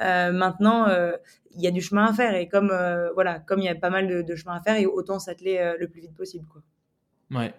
Euh, 0.00 0.30
maintenant, 0.32 0.88
euh, 0.88 1.12
il 1.54 1.62
y 1.62 1.66
a 1.66 1.70
du 1.70 1.80
chemin 1.80 2.04
à 2.04 2.12
faire 2.12 2.34
et 2.34 2.48
comme 2.48 2.72
voilà, 3.14 3.40
comme 3.40 3.60
il 3.60 3.64
y 3.64 3.68
a 3.68 3.74
pas 3.74 3.90
mal 3.90 4.08
de, 4.08 4.22
de 4.22 4.36
chemin 4.36 4.54
à 4.54 4.60
faire, 4.60 4.76
et 4.76 4.84
autant 4.84 5.18
s'atteler 5.18 5.74
le 5.78 5.88
plus 5.88 6.02
vite 6.02 6.14
possible, 6.14 6.46
quoi. 6.46 6.60
Ouais, 7.30 7.54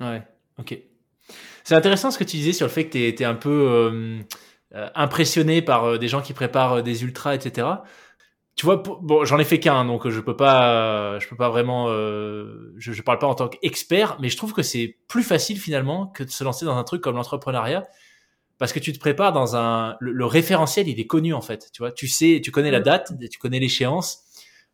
ouais, 0.00 0.22
ok. 0.58 0.78
C'est 1.64 1.74
intéressant 1.74 2.12
ce 2.12 2.18
que 2.18 2.24
tu 2.24 2.36
disais 2.36 2.52
sur 2.52 2.66
le 2.66 2.72
fait 2.72 2.84
que 2.84 2.92
tu 2.92 3.22
es, 3.22 3.24
un 3.24 3.34
peu 3.34 4.22
impressionné 4.94 5.60
par 5.60 5.98
des 5.98 6.06
gens 6.06 6.22
qui 6.22 6.34
préparent 6.34 6.84
des 6.84 7.02
ultras, 7.02 7.34
etc 7.34 7.66
tu 8.54 8.66
vois, 8.66 8.76
bon, 8.76 9.24
j'en 9.24 9.38
ai 9.38 9.44
fait 9.44 9.58
qu'un, 9.60 9.84
donc 9.84 10.08
je 10.08 10.20
peux 10.20 10.36
pas, 10.36 11.18
je 11.18 11.26
peux 11.26 11.36
pas 11.36 11.48
vraiment, 11.48 11.86
euh, 11.88 12.72
je, 12.76 12.92
je 12.92 13.02
parle 13.02 13.18
pas 13.18 13.26
en 13.26 13.34
tant 13.34 13.48
qu'expert, 13.48 14.18
mais 14.20 14.28
je 14.28 14.36
trouve 14.36 14.52
que 14.52 14.62
c'est 14.62 14.98
plus 15.08 15.22
facile 15.22 15.58
finalement 15.58 16.08
que 16.08 16.22
de 16.22 16.28
se 16.30 16.44
lancer 16.44 16.66
dans 16.66 16.76
un 16.76 16.84
truc 16.84 17.00
comme 17.00 17.16
l'entrepreneuriat, 17.16 17.84
parce 18.58 18.72
que 18.72 18.78
tu 18.78 18.92
te 18.92 18.98
prépares 18.98 19.32
dans 19.32 19.56
un, 19.56 19.96
le, 20.00 20.26
référentiel, 20.26 20.86
il 20.88 21.00
est 21.00 21.06
connu 21.06 21.32
en 21.32 21.40
fait, 21.40 21.70
tu 21.72 21.82
vois, 21.82 21.92
tu 21.92 22.08
sais, 22.08 22.40
tu 22.44 22.50
connais 22.50 22.70
la 22.70 22.80
date, 22.80 23.12
tu 23.30 23.38
connais 23.38 23.58
l'échéance, 23.58 24.22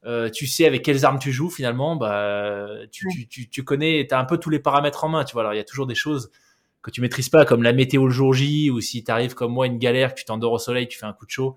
euh, 0.04 0.28
tu 0.28 0.48
sais 0.48 0.66
avec 0.66 0.82
quelles 0.82 1.04
armes 1.04 1.20
tu 1.20 1.30
joues 1.32 1.50
finalement, 1.50 1.94
bah, 1.94 2.66
tu, 2.90 3.06
tu, 3.12 3.28
tu, 3.28 3.48
tu 3.48 3.62
connais, 3.62 4.06
t'as 4.08 4.18
un 4.18 4.24
peu 4.24 4.38
tous 4.38 4.50
les 4.50 4.58
paramètres 4.58 5.04
en 5.04 5.08
main, 5.08 5.24
tu 5.24 5.34
vois. 5.34 5.42
Alors 5.42 5.54
il 5.54 5.58
y 5.58 5.60
a 5.60 5.64
toujours 5.64 5.86
des 5.86 5.94
choses 5.94 6.32
que 6.82 6.90
tu 6.90 7.00
maîtrises 7.00 7.28
pas, 7.28 7.44
comme 7.44 7.62
la 7.62 7.72
météo 7.72 8.06
le 8.06 8.12
jour 8.12 8.34
J, 8.34 8.70
ou 8.70 8.80
si 8.80 9.04
t'arrives 9.04 9.34
comme 9.34 9.52
moi 9.52 9.66
une 9.66 9.78
galère, 9.78 10.14
que 10.14 10.18
tu 10.18 10.24
t'endors 10.24 10.52
au 10.52 10.58
soleil, 10.58 10.88
tu 10.88 10.98
fais 10.98 11.06
un 11.06 11.12
coup 11.12 11.26
de 11.26 11.30
chaud 11.30 11.56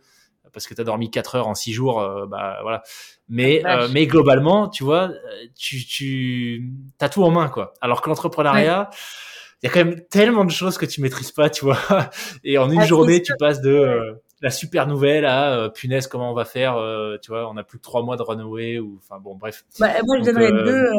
parce 0.53 0.67
que 0.67 0.73
tu 0.73 0.81
as 0.81 0.83
dormi 0.83 1.09
4 1.09 1.35
heures 1.35 1.47
en 1.47 1.55
6 1.55 1.73
jours, 1.73 2.01
euh, 2.01 2.25
bah 2.25 2.59
voilà. 2.61 2.83
Mais, 3.29 3.61
euh, 3.65 3.87
mais 3.91 4.07
globalement, 4.07 4.67
tu 4.67 4.83
vois, 4.83 5.11
tu, 5.57 5.85
tu 5.85 6.73
as 6.99 7.09
tout 7.09 7.23
en 7.23 7.31
main, 7.31 7.47
quoi. 7.49 7.73
Alors 7.81 8.01
que 8.01 8.09
l'entrepreneuriat, 8.09 8.89
il 9.61 9.67
y 9.67 9.69
a 9.69 9.73
quand 9.73 9.85
même 9.85 10.01
tellement 10.09 10.45
de 10.45 10.51
choses 10.51 10.77
que 10.77 10.85
tu 10.85 11.01
maîtrises 11.01 11.31
pas, 11.31 11.49
tu 11.49 11.65
vois. 11.65 11.77
Et 12.43 12.57
en 12.57 12.69
une 12.69 12.81
ah, 12.81 12.85
journée, 12.85 13.21
tu 13.21 13.33
passes 13.39 13.61
de, 13.61 13.71
euh, 13.71 14.13
la 14.41 14.49
super 14.49 14.87
nouvelle 14.87 15.25
à 15.25 15.69
punaise 15.69 16.07
comment 16.07 16.31
on 16.31 16.33
va 16.33 16.45
faire 16.45 16.75
tu 17.21 17.29
vois 17.29 17.47
on 17.47 17.57
a 17.57 17.63
plus 17.63 17.77
que 17.77 17.83
trois 17.83 18.01
mois 18.01 18.17
de 18.17 18.23
renouer 18.23 18.79
ou 18.79 18.97
enfin 18.97 19.19
bon 19.19 19.35
bref 19.35 19.65
bah, 19.79 19.89
moi 20.03 20.17
je 20.17 20.23
donnerais 20.23 20.51
deux 20.51 20.89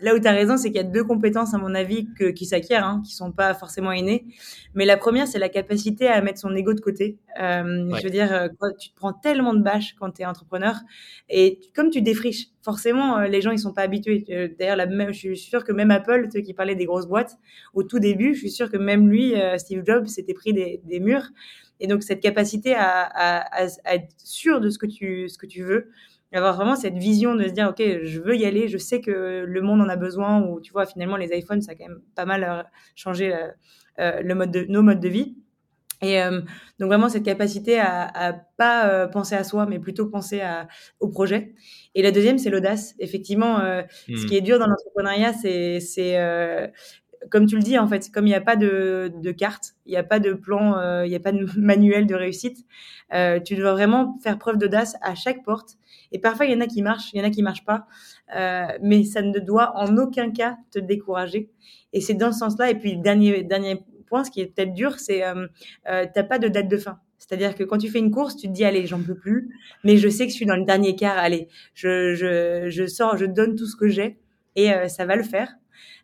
là 0.00 0.14
où 0.14 0.18
tu 0.18 0.26
as 0.26 0.32
raison, 0.32 0.56
c'est 0.56 0.68
qu'il 0.68 0.76
y 0.76 0.80
a 0.80 0.84
deux 0.84 1.04
compétences, 1.04 1.54
à 1.54 1.58
mon 1.58 1.74
avis, 1.74 2.08
que, 2.14 2.30
qui 2.30 2.46
s'acquièrent, 2.46 2.84
hein, 2.84 3.02
qui 3.04 3.14
sont 3.14 3.32
pas 3.32 3.54
forcément 3.54 3.92
innées. 3.92 4.26
Mais 4.74 4.84
la 4.84 4.96
première, 4.96 5.26
c'est 5.26 5.38
la 5.38 5.48
capacité 5.48 6.08
à 6.08 6.20
mettre 6.20 6.38
son 6.38 6.54
ego 6.54 6.74
de 6.74 6.80
côté. 6.80 7.18
Euh, 7.40 7.90
Je 7.96 8.02
veux 8.02 8.10
dire, 8.10 8.32
euh, 8.32 8.48
tu 8.78 8.90
te 8.90 8.96
prends 8.96 9.12
tellement 9.12 9.54
de 9.54 9.62
bâches 9.62 9.94
quand 9.98 10.10
tu 10.10 10.22
es 10.22 10.26
entrepreneur. 10.26 10.76
Et 11.28 11.60
comme 11.74 11.90
tu 11.90 12.02
défriches, 12.02 12.48
forcément, 12.62 13.18
euh, 13.18 13.26
les 13.26 13.40
gens, 13.40 13.50
ils 13.50 13.58
sont 13.58 13.72
pas 13.72 13.82
habitués. 13.82 14.24
D'ailleurs, 14.58 14.76
la 14.76 14.86
même, 14.86 15.12
je 15.12 15.18
suis 15.18 15.36
sûre 15.36 15.64
que 15.64 15.72
même 15.72 15.90
Apple, 15.90 16.28
ceux 16.32 16.40
qui 16.40 16.54
parlaient 16.54 16.74
des 16.74 16.86
grosses 16.86 17.08
boîtes, 17.08 17.36
au 17.74 17.82
tout 17.82 17.98
début, 17.98 18.34
je 18.34 18.40
suis 18.40 18.50
sûre 18.50 18.70
que 18.70 18.76
même 18.76 19.08
lui, 19.08 19.34
Steve 19.56 19.82
Jobs, 19.86 20.06
s'était 20.06 20.34
pris 20.34 20.52
des, 20.52 20.80
des, 20.84 21.00
murs. 21.00 21.28
Et 21.80 21.86
donc, 21.86 22.02
cette 22.02 22.20
capacité 22.20 22.74
à, 22.74 23.02
à, 23.02 23.64
à, 23.64 23.66
à, 23.84 23.94
être 23.94 24.12
sûr 24.18 24.60
de 24.60 24.68
ce 24.70 24.78
que 24.78 24.86
tu, 24.86 25.28
ce 25.28 25.38
que 25.38 25.46
tu 25.46 25.62
veux, 25.62 25.90
avoir 26.36 26.54
vraiment 26.56 26.76
cette 26.76 26.96
vision 26.98 27.34
de 27.34 27.44
se 27.44 27.52
dire 27.52 27.68
ok 27.68 27.82
je 28.02 28.20
veux 28.20 28.36
y 28.36 28.44
aller 28.44 28.68
je 28.68 28.76
sais 28.76 29.00
que 29.00 29.44
le 29.46 29.62
monde 29.62 29.80
en 29.80 29.88
a 29.88 29.96
besoin 29.96 30.42
ou 30.42 30.60
tu 30.60 30.72
vois 30.72 30.84
finalement 30.84 31.16
les 31.16 31.36
iPhones 31.36 31.62
ça 31.62 31.72
a 31.72 31.74
quand 31.74 31.88
même 31.88 32.02
pas 32.14 32.26
mal 32.26 32.44
euh, 32.44 32.62
changé 32.94 33.34
euh, 33.34 33.48
euh, 33.98 34.20
le 34.22 34.34
mode 34.34 34.50
de 34.50 34.66
nos 34.68 34.82
modes 34.82 35.00
de 35.00 35.08
vie. 35.08 35.36
Et 36.00 36.20
donc 36.78 36.86
vraiment 36.86 37.08
cette 37.08 37.24
capacité 37.24 37.80
à, 37.80 38.06
à 38.14 38.32
pas 38.32 39.08
penser 39.08 39.34
à 39.34 39.42
soi 39.42 39.66
mais 39.66 39.80
plutôt 39.80 40.06
penser 40.06 40.40
à, 40.40 40.68
au 41.00 41.08
projet. 41.08 41.56
Et 41.96 42.02
la 42.02 42.12
deuxième 42.12 42.38
c'est 42.38 42.50
l'audace. 42.50 42.94
Effectivement 43.00 43.58
ce 43.58 44.12
hmm. 44.12 44.26
qui 44.26 44.36
est 44.36 44.40
dur 44.40 44.60
dans 44.60 44.68
l'entrepreneuriat 44.68 45.32
c'est 45.32 45.80
c'est 45.80 46.16
comme 47.30 47.46
tu 47.46 47.56
le 47.56 47.62
dis, 47.62 47.78
en 47.78 47.86
fait, 47.86 48.10
comme 48.12 48.26
il 48.26 48.30
n'y 48.30 48.34
a 48.34 48.40
pas 48.40 48.56
de, 48.56 49.12
de 49.14 49.30
carte, 49.32 49.74
il 49.86 49.90
n'y 49.90 49.96
a 49.96 50.02
pas 50.02 50.20
de 50.20 50.32
plan, 50.32 50.78
euh, 50.78 51.06
il 51.06 51.10
n'y 51.10 51.16
a 51.16 51.20
pas 51.20 51.32
de 51.32 51.46
manuel 51.58 52.06
de 52.06 52.14
réussite, 52.14 52.64
euh, 53.14 53.40
tu 53.40 53.56
dois 53.56 53.72
vraiment 53.72 54.18
faire 54.22 54.38
preuve 54.38 54.58
d'audace 54.58 54.96
à 55.02 55.14
chaque 55.14 55.44
porte. 55.44 55.76
Et 56.12 56.18
parfois, 56.18 56.46
il 56.46 56.52
y 56.52 56.54
en 56.54 56.60
a 56.60 56.66
qui 56.66 56.82
marchent, 56.82 57.12
il 57.12 57.18
y 57.18 57.20
en 57.20 57.24
a 57.24 57.30
qui 57.30 57.42
marchent 57.42 57.64
pas, 57.64 57.86
euh, 58.36 58.66
mais 58.82 59.04
ça 59.04 59.22
ne 59.22 59.38
doit 59.38 59.76
en 59.76 59.96
aucun 59.96 60.30
cas 60.30 60.56
te 60.70 60.78
décourager. 60.78 61.50
Et 61.92 62.00
c'est 62.00 62.14
dans 62.14 62.32
ce 62.32 62.38
sens-là. 62.38 62.70
Et 62.70 62.74
puis, 62.74 62.96
dernier, 62.96 63.42
dernier 63.42 63.82
point, 64.08 64.24
ce 64.24 64.30
qui 64.30 64.40
est 64.40 64.46
peut-être 64.46 64.74
dur, 64.74 64.98
c'est 64.98 65.24
euh, 65.24 65.46
euh, 65.88 66.06
t'as 66.12 66.24
pas 66.24 66.38
de 66.38 66.48
date 66.48 66.68
de 66.68 66.76
fin. 66.76 66.98
C'est-à-dire 67.18 67.54
que 67.54 67.64
quand 67.64 67.78
tu 67.78 67.88
fais 67.88 67.98
une 67.98 68.10
course, 68.10 68.36
tu 68.36 68.48
te 68.48 68.52
dis 68.52 68.64
allez, 68.64 68.86
j'en 68.86 69.02
peux 69.02 69.14
plus, 69.14 69.54
mais 69.84 69.96
je 69.96 70.08
sais 70.08 70.24
que 70.24 70.30
je 70.30 70.36
suis 70.36 70.46
dans 70.46 70.56
le 70.56 70.64
dernier 70.64 70.96
quart. 70.96 71.18
Allez, 71.18 71.48
je, 71.74 72.14
je, 72.14 72.70
je 72.70 72.86
sors, 72.86 73.16
je 73.16 73.26
donne 73.26 73.54
tout 73.54 73.66
ce 73.66 73.76
que 73.76 73.88
j'ai 73.88 74.18
et 74.56 74.72
euh, 74.72 74.88
ça 74.88 75.04
va 75.04 75.16
le 75.16 75.22
faire. 75.22 75.52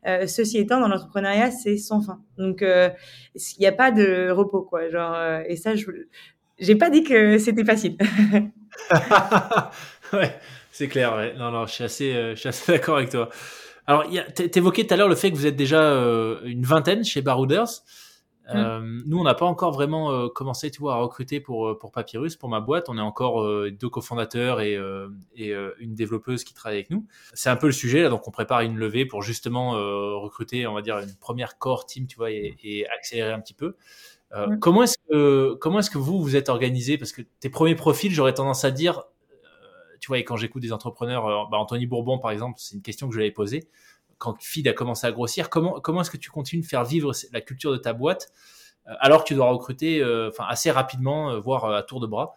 Euh, 0.07 0.27
ceci 0.27 0.59
étant, 0.59 0.81
dans 0.81 0.89
l'entrepreneuriat, 0.89 1.51
c'est 1.51 1.77
sans 1.77 2.01
fin. 2.03 2.21
Donc, 2.39 2.63
euh, 2.63 2.91
il 3.35 3.61
n'y 3.61 3.67
a 3.67 3.73
pas 3.73 3.91
de 3.91 4.31
repos, 4.31 4.63
quoi. 4.63 4.89
Genre, 4.91 5.15
euh, 5.15 5.43
et 5.49 5.57
ça, 5.57 5.75
je 5.75 5.87
j'ai 6.59 6.77
pas 6.77 6.89
dit 6.89 7.03
que 7.03 7.39
c'était 7.39 7.65
facile. 7.65 7.97
ouais, 10.13 10.39
c'est 10.71 10.89
clair. 10.89 11.33
Non, 11.37 11.51
non, 11.51 11.67
je 11.67 11.73
suis 11.73 11.85
assez, 11.85 12.13
je 12.37 12.49
assez 12.49 12.73
d'accord 12.73 12.99
avec 12.99 13.11
toi. 13.11 13.29
Alors, 13.87 14.05
tu 14.37 14.59
évoqué 14.59 14.87
tout 14.87 14.95
à 14.95 14.97
l'heure 14.97 15.09
le 15.09 15.17
fait 15.17 15.31
que 15.31 15.37
vous 15.37 15.47
êtes 15.47 15.57
déjà 15.57 15.81
une 16.45 16.65
vingtaine 16.65 17.05
chez 17.05 17.23
Barouders. 17.23 17.83
Mmh. 18.47 18.57
Euh, 18.57 19.03
nous, 19.07 19.19
on 19.19 19.25
n'a 19.25 19.33
pas 19.33 19.47
encore 19.47 19.73
vraiment 19.73 20.13
euh, 20.13 20.29
commencé, 20.29 20.71
tu 20.71 20.81
vois, 20.81 20.97
à 20.97 20.99
recruter 20.99 21.41
pour 21.41 21.67
euh, 21.67 21.79
pour 21.79 21.93
Papyrus, 21.93 22.37
pour 22.37 22.51
ma 22.51 22.61
boîte. 22.61 22.91
On 22.91 22.99
est 22.99 23.01
encore 23.01 23.43
deux 23.71 23.89
cofondateurs 23.89 24.61
et 24.61 24.79
et 25.35 25.55
une 25.79 25.95
développeuse 25.95 26.45
qui 26.45 26.53
travaille 26.53 26.79
avec 26.79 26.91
nous. 26.91 27.07
C'est 27.33 27.49
un 27.49 27.57
peu 27.57 27.67
le 27.67 27.73
sujet 27.73 28.03
là, 28.03 28.11
donc 28.11 28.29
on 28.29 28.31
prépare 28.31 28.61
une 28.61 28.77
levée 28.77 29.07
pour 29.07 29.23
justement 29.23 29.71
recruter, 30.21 30.67
on 30.67 30.75
va 30.75 30.83
dire, 30.83 30.99
une 30.99 31.15
première 31.15 31.59
core 31.59 31.87
team, 31.87 32.07
tu 32.07 32.17
vois, 32.17 32.31
et, 32.31 32.57
et 32.63 32.87
accélérer 32.89 33.33
un 33.33 33.41
petit 33.41 33.55
peu. 33.55 33.77
Mmh. 34.35 34.59
Comment 34.59 34.83
est-ce 34.83 34.99
que 35.09 35.55
comment 35.55 35.79
est-ce 35.79 35.91
que 35.91 35.99
vous 35.99 36.21
vous 36.21 36.37
êtes 36.37 36.49
organisé? 36.51 36.99
Parce 36.99 37.13
que 37.13 37.23
tes 37.41 37.49
premiers 37.49 37.77
profils, 37.77 38.13
j'aurais 38.13 38.35
tendance 38.35 38.65
à 38.65 38.71
dire, 38.71 39.05
tu 40.01 40.09
vois, 40.09 40.19
et 40.19 40.25
quand 40.25 40.37
j'écoute 40.37 40.61
des 40.61 40.73
entrepreneurs, 40.73 41.49
bah, 41.49 41.57
Anthony 41.57 41.87
Bourbon 41.87 42.19
par 42.19 42.31
exemple, 42.31 42.59
c'est 42.59 42.75
une 42.75 42.83
question 42.83 43.09
que 43.09 43.15
je 43.15 43.19
lui 43.19 43.25
avais 43.25 43.33
posée 43.33 43.69
quand 44.19 44.43
Feed 44.43 44.69
a 44.69 44.73
commencé 44.73 45.07
à 45.07 45.13
grossir, 45.13 45.51
comment, 45.51 45.81
comment 45.81 46.01
est-ce 46.01 46.11
que 46.11 46.17
tu 46.17 46.31
continues 46.31 46.63
de 46.63 46.67
faire 46.67 46.85
vivre 46.85 47.13
la 47.33 47.41
culture 47.41 47.73
de 47.73 47.77
ta 47.77 47.93
boîte 47.93 48.33
euh, 48.87 48.93
alors 49.01 49.25
que 49.25 49.29
tu 49.29 49.35
dois 49.35 49.51
recruter 49.51 50.03
euh, 50.03 50.29
enfin, 50.29 50.45
assez 50.49 50.71
rapidement, 50.71 51.31
euh, 51.31 51.41
voire 51.41 51.65
à 51.67 51.83
tour 51.83 52.01
de 52.01 52.07
bras? 52.07 52.35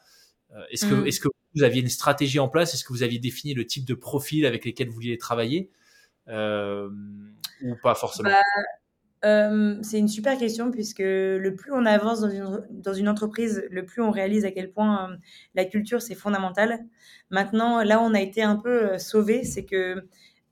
Est-ce 0.72 0.86
que, 0.86 0.96
mm. 0.96 1.08
est 1.08 1.22
que 1.22 1.28
vous 1.56 1.64
aviez 1.64 1.82
une 1.82 1.90
stratégie 1.90 2.40
en 2.40 2.48
place? 2.48 2.74
Est-ce 2.74 2.86
que 2.86 2.94
vous 2.94 3.04
aviez 3.04 3.20
défini 3.20 3.54
le 3.54 3.66
type 3.66 3.86
de 3.86 3.94
profil 3.94 4.46
avec 4.46 4.64
lesquels 4.64 4.88
vous 4.88 4.96
vouliez 4.96 5.18
travailler 5.18 5.72
ou 6.30 7.76
pas 7.84 7.96
forcément? 7.96 8.30
Bah, 8.30 9.50
c'est 9.82 10.00
une 10.00 10.08
super 10.08 10.38
question 10.38 10.72
puisque 10.72 11.00
le 11.00 11.54
plus 11.58 11.74
on 11.74 11.86
avance 11.86 12.22
dans 12.22 12.30
une, 12.30 12.66
dans 12.70 12.94
une 12.94 13.10
entreprise, 13.10 13.68
le 13.70 13.86
plus 13.86 14.02
on 14.02 14.10
réalise 14.10 14.46
à 14.46 14.52
quel 14.52 14.72
point 14.72 15.18
la 15.54 15.66
culture 15.66 16.02
c'est 16.02 16.16
fondamental. 16.16 16.80
Maintenant, 17.30 17.84
là 17.84 18.00
où 18.00 18.04
on 18.04 18.14
a 18.14 18.22
été 18.22 18.42
un 18.42 18.56
peu 18.56 18.98
sauvé, 18.98 19.44
c'est 19.44 19.66
que 19.66 20.08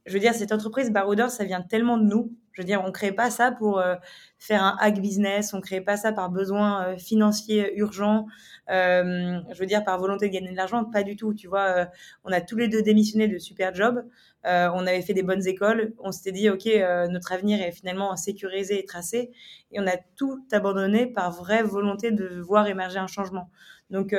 je 0.06 0.14
veux 0.14 0.20
dire, 0.20 0.34
cette 0.34 0.52
entreprise 0.52 0.92
Barouders, 0.92 1.32
ça 1.32 1.46
vient 1.46 1.62
tellement 1.62 1.98
de 1.98 2.04
nous. 2.04 2.32
Je 2.52 2.62
veux 2.62 2.66
dire, 2.66 2.82
on 2.86 2.92
crée 2.92 3.12
pas 3.12 3.30
ça 3.30 3.52
pour 3.52 3.80
euh, 3.80 3.96
faire 4.40 4.64
un 4.64 4.78
hack 4.80 5.02
business, 5.02 5.54
on 5.54 5.60
crée 5.60 5.82
pas 5.82 5.98
ça 5.98 6.14
par 6.14 6.30
besoin 6.30 6.88
euh, 6.88 6.98
financier 6.98 7.76
urgent, 7.78 8.28
euh, 8.70 9.40
je 9.52 9.60
veux 9.60 9.66
dire 9.66 9.84
par 9.84 10.00
volonté 10.00 10.30
de 10.30 10.34
gagner 10.34 10.52
de 10.52 10.56
l'argent, 10.56 10.86
pas 10.86 11.04
du 11.04 11.18
tout. 11.18 11.34
Tu 11.34 11.48
vois, 11.48 11.64
euh, 11.64 11.86
on 12.24 12.32
a 12.32 12.40
tous 12.40 12.56
les 12.56 12.70
deux 12.70 12.82
démissionné 12.82 13.28
de 13.28 13.38
super 13.40 13.74
jobs, 13.74 14.06
on 14.46 14.86
avait 14.86 15.02
fait 15.02 15.16
des 15.16 15.24
bonnes 15.24 15.46
écoles, 15.48 15.96
on 15.98 16.12
s'était 16.12 16.32
dit 16.32 16.50
ok, 16.50 16.70
notre 17.10 17.32
avenir 17.32 17.62
est 17.62 17.72
finalement 17.72 18.16
sécurisé 18.16 18.80
et 18.80 18.86
tracé, 18.86 19.32
et 19.72 19.80
on 19.80 19.88
a 19.88 19.98
tout 20.16 20.46
abandonné 20.52 21.08
par 21.08 21.32
vraie 21.32 21.64
volonté 21.64 22.12
de 22.12 22.42
voir 22.42 22.68
émerger 22.68 23.00
un 23.00 23.08
changement. 23.08 23.50
Donc 23.90 24.16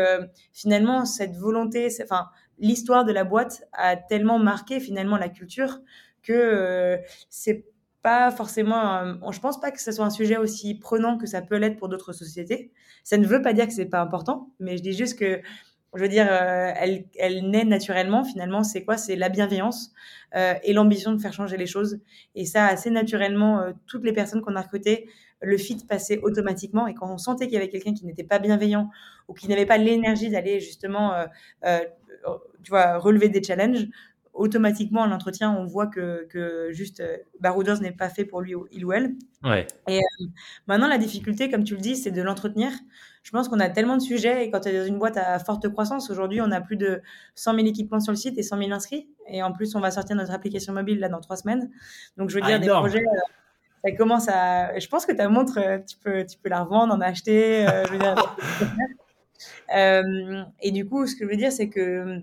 finalement, 0.52 1.04
cette 1.04 1.36
volonté, 1.36 1.88
enfin 2.02 2.26
l'histoire 2.58 3.04
de 3.04 3.12
la 3.12 3.24
boîte 3.24 3.66
a 3.72 3.96
tellement 3.96 4.38
marqué 4.38 4.80
finalement 4.80 5.16
la 5.16 5.28
culture 5.28 5.80
que 6.22 6.32
euh, 6.32 6.98
c'est 7.30 7.64
pas 8.02 8.30
forcément. 8.30 9.02
je 9.32 9.40
pense 9.40 9.60
pas 9.60 9.72
que 9.72 9.80
ce 9.80 9.90
soit 9.90 10.04
un 10.04 10.10
sujet 10.10 10.36
aussi 10.36 10.76
prenant 10.78 11.18
que 11.18 11.26
ça 11.26 11.42
peut 11.42 11.56
l'être 11.56 11.76
pour 11.76 11.88
d'autres 11.88 12.12
sociétés. 12.12 12.70
Ça 13.02 13.16
ne 13.16 13.26
veut 13.26 13.42
pas 13.42 13.52
dire 13.52 13.66
que 13.66 13.72
c'est 13.72 13.86
pas 13.86 14.00
important, 14.00 14.50
mais 14.60 14.76
je 14.76 14.82
dis 14.82 14.92
juste 14.92 15.18
que 15.18 15.40
je 15.94 16.02
veux 16.02 16.08
dire, 16.08 16.26
euh, 16.30 16.72
elle, 16.76 17.06
elle 17.18 17.50
naît 17.50 17.64
naturellement. 17.64 18.22
Finalement, 18.22 18.62
c'est 18.62 18.84
quoi? 18.84 18.96
C'est 18.96 19.16
la 19.16 19.28
bienveillance 19.28 19.92
euh, 20.36 20.54
et 20.62 20.72
l'ambition 20.72 21.12
de 21.12 21.18
faire 21.18 21.32
changer 21.32 21.56
les 21.56 21.66
choses. 21.66 22.00
Et 22.34 22.44
ça, 22.44 22.66
assez 22.66 22.90
naturellement, 22.90 23.72
toutes 23.86 24.04
les 24.04 24.12
personnes 24.12 24.42
qu'on 24.42 24.56
a 24.56 24.60
recrutées, 24.60 25.08
le 25.40 25.56
fit 25.56 25.78
passait 25.88 26.18
automatiquement. 26.18 26.86
Et 26.86 26.94
quand 26.94 27.12
on 27.12 27.18
sentait 27.18 27.46
qu'il 27.46 27.54
y 27.54 27.56
avait 27.56 27.70
quelqu'un 27.70 27.94
qui 27.94 28.04
n'était 28.04 28.24
pas 28.24 28.38
bienveillant 28.38 28.90
ou 29.26 29.34
qui 29.34 29.48
n'avait 29.48 29.66
pas 29.66 29.78
l'énergie 29.78 30.30
d'aller 30.30 30.60
justement 30.60 31.12
tu 32.62 32.70
vois, 32.70 32.98
relever 32.98 33.28
des 33.28 33.42
challenges, 33.42 33.88
automatiquement 34.36 35.02
à 35.02 35.06
l'entretien, 35.06 35.50
on 35.50 35.64
voit 35.64 35.86
que, 35.86 36.26
que 36.28 36.68
juste 36.72 37.00
euh, 37.00 37.16
Barouders 37.40 37.80
n'est 37.80 37.92
pas 37.92 38.08
fait 38.08 38.24
pour 38.24 38.40
lui 38.40 38.54
il 38.70 38.84
ou 38.84 38.92
elle. 38.92 39.14
Ouais. 39.42 39.66
Et 39.88 39.98
euh, 39.98 40.24
maintenant, 40.66 40.88
la 40.88 40.98
difficulté, 40.98 41.50
comme 41.50 41.64
tu 41.64 41.74
le 41.74 41.80
dis, 41.80 41.96
c'est 41.96 42.10
de 42.10 42.22
l'entretenir. 42.22 42.70
Je 43.22 43.30
pense 43.32 43.48
qu'on 43.48 43.58
a 43.58 43.68
tellement 43.68 43.96
de 43.96 44.02
sujets 44.02 44.44
et 44.44 44.50
quand 44.50 44.60
tu 44.60 44.68
es 44.68 44.78
dans 44.78 44.86
une 44.86 44.98
boîte 44.98 45.16
à 45.16 45.38
forte 45.38 45.68
croissance, 45.70 46.10
aujourd'hui, 46.10 46.40
on 46.40 46.52
a 46.52 46.60
plus 46.60 46.76
de 46.76 47.00
100 47.34 47.54
000 47.54 47.66
équipements 47.66 48.00
sur 48.00 48.12
le 48.12 48.16
site 48.16 48.38
et 48.38 48.42
100 48.42 48.58
000 48.58 48.70
inscrits. 48.72 49.08
Et 49.28 49.42
en 49.42 49.52
plus, 49.52 49.74
on 49.74 49.80
va 49.80 49.90
sortir 49.90 50.14
notre 50.16 50.32
application 50.32 50.72
mobile 50.72 51.00
là 51.00 51.08
dans 51.08 51.20
trois 51.20 51.36
semaines. 51.36 51.70
Donc, 52.16 52.30
je 52.30 52.36
veux 52.36 52.42
dire, 52.42 52.56
ah, 52.56 52.58
des 52.58 52.68
projets. 52.68 53.00
Euh, 53.00 53.84
ça 53.84 53.92
commence 53.92 54.28
à. 54.28 54.78
Je 54.78 54.86
pense 54.88 55.06
que 55.06 55.12
ta 55.12 55.28
montre, 55.28 55.58
tu 55.88 55.96
peux, 55.98 56.24
tu 56.24 56.38
peux 56.38 56.48
la 56.48 56.62
revendre, 56.62 56.94
en 56.94 57.00
acheter. 57.00 57.66
je 57.86 57.92
veux 57.92 57.98
dire, 57.98 58.14
et 59.70 60.70
du 60.70 60.86
coup, 60.86 61.06
ce 61.06 61.14
que 61.14 61.24
je 61.24 61.30
veux 61.30 61.36
dire, 61.36 61.52
c'est 61.52 61.68
que 61.68 62.22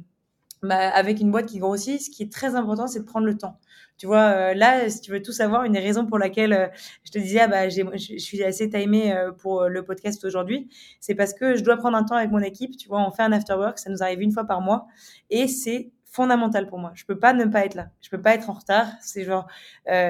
bah, 0.63 0.89
avec 0.89 1.19
une 1.19 1.30
boîte 1.30 1.47
qui 1.47 1.60
grossit, 1.60 2.02
ce 2.02 2.10
qui 2.10 2.23
est 2.23 2.32
très 2.32 2.56
important, 2.56 2.88
c'est 2.88 2.99
de 2.99 3.06
prendre 3.06 3.26
le 3.26 3.38
temps. 3.38 3.60
Tu 3.97 4.08
vois, 4.08 4.32
euh, 4.32 4.54
là, 4.54 4.89
si 4.89 5.02
tu 5.02 5.12
veux 5.12 5.21
tout 5.21 5.34
savoir, 5.34 5.65
une 5.65 5.73
des 5.73 5.80
raisons 5.80 6.06
pour 6.06 6.17
laquelle 6.17 6.54
euh, 6.54 6.67
je 7.04 7.12
te 7.12 7.19
disais, 7.19 7.41
ah, 7.41 7.47
bah, 7.47 7.69
je 7.69 8.17
suis 8.17 8.43
assez 8.43 8.69
timée 8.69 9.13
euh, 9.13 9.32
pour 9.34 9.65
le 9.65 9.84
podcast 9.84 10.23
aujourd'hui, 10.23 10.69
c'est 11.02 11.15
parce 11.15 11.34
que 11.34 11.56
je 11.56 11.63
dois 11.63 11.78
prendre 11.78 11.97
un 11.97 12.04
temps 12.04 12.15
avec 12.15 12.32
mon 12.32 12.39
équipe. 12.39 12.78
Tu 12.78 12.88
vois, 12.88 13.06
on 13.06 13.12
fait 13.12 13.23
un 13.23 13.34
after 13.34 13.56
work, 13.56 13.78
ça 13.78 13.89
nous 13.89 14.02
arrive 14.02 14.21
une 14.21 14.32
fois 14.32 14.45
par 14.45 14.62
mois, 14.62 14.88
et 15.30 15.47
c'est 15.47 15.91
fondamental 16.06 16.67
pour 16.67 16.80
moi. 16.80 16.91
Je 16.95 17.06
peux 17.06 17.19
pas 17.19 17.34
ne 17.34 17.45
pas 17.45 17.65
être 17.65 17.76
là. 17.76 17.89
Je 18.02 18.10
peux 18.10 18.21
pas 18.21 18.34
être 18.36 18.49
en 18.49 18.54
retard. 18.54 18.88
C'est 19.02 19.26
genre, 19.26 19.47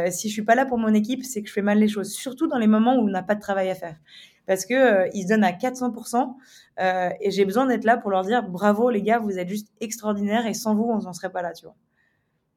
si 0.09 0.27
je 0.27 0.33
suis 0.33 0.41
pas 0.43 0.53
là 0.53 0.65
pour 0.65 0.77
mon 0.77 0.93
équipe, 0.93 1.23
c'est 1.23 1.41
que 1.41 1.47
je 1.47 1.53
fais 1.53 1.61
mal 1.61 1.79
les 1.79 1.87
choses. 1.87 2.11
Surtout 2.11 2.47
dans 2.47 2.57
les 2.57 2.67
moments 2.67 2.95
où 2.95 3.07
on 3.07 3.09
n'a 3.09 3.23
pas 3.23 3.35
de 3.35 3.39
travail 3.39 3.69
à 3.69 3.75
faire 3.75 3.95
parce 4.45 4.65
que 4.65 4.73
euh, 4.73 5.09
ils 5.13 5.23
se 5.23 5.27
donnent 5.29 5.43
à 5.43 5.51
400% 5.51 6.35
euh, 6.79 7.09
et 7.21 7.31
j'ai 7.31 7.45
besoin 7.45 7.65
d'être 7.65 7.85
là 7.85 7.97
pour 7.97 8.11
leur 8.11 8.23
dire 8.23 8.43
bravo 8.43 8.89
les 8.89 9.01
gars, 9.01 9.19
vous 9.19 9.37
êtes 9.37 9.47
juste 9.47 9.69
extraordinaires 9.79 10.45
et 10.45 10.53
sans 10.53 10.75
vous 10.75 10.83
on 10.83 10.99
n'en 10.99 11.13
serait 11.13 11.31
pas 11.31 11.41
là, 11.41 11.53
tu 11.53 11.65
vois. 11.65 11.75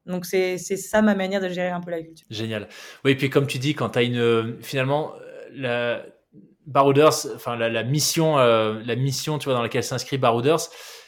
Donc 0.05 0.25
c'est 0.25 0.57
ça 0.57 1.01
ma 1.01 1.15
manière 1.15 1.41
de 1.41 1.49
gérer 1.49 1.69
un 1.69 1.81
peu 1.81 1.91
la 1.91 2.01
culture. 2.01 2.25
Génial. 2.29 2.69
Oui, 3.03 3.15
puis 3.15 3.29
comme 3.29 3.45
tu 3.45 3.59
dis, 3.59 3.75
quand 3.75 3.89
tu 3.89 3.99
as 3.99 4.03
une 4.03 4.57
finalement 4.61 5.11
la 5.53 6.01
Barouders, 6.65 7.25
enfin 7.35 7.55
la 7.55 7.83
mission, 7.83 8.39
euh, 8.39 8.81
la 8.85 8.95
mission, 8.95 9.37
tu 9.37 9.45
vois, 9.45 9.53
dans 9.53 9.61
laquelle 9.61 9.83
s'inscrit 9.83 10.17
Barouders, 10.17 10.59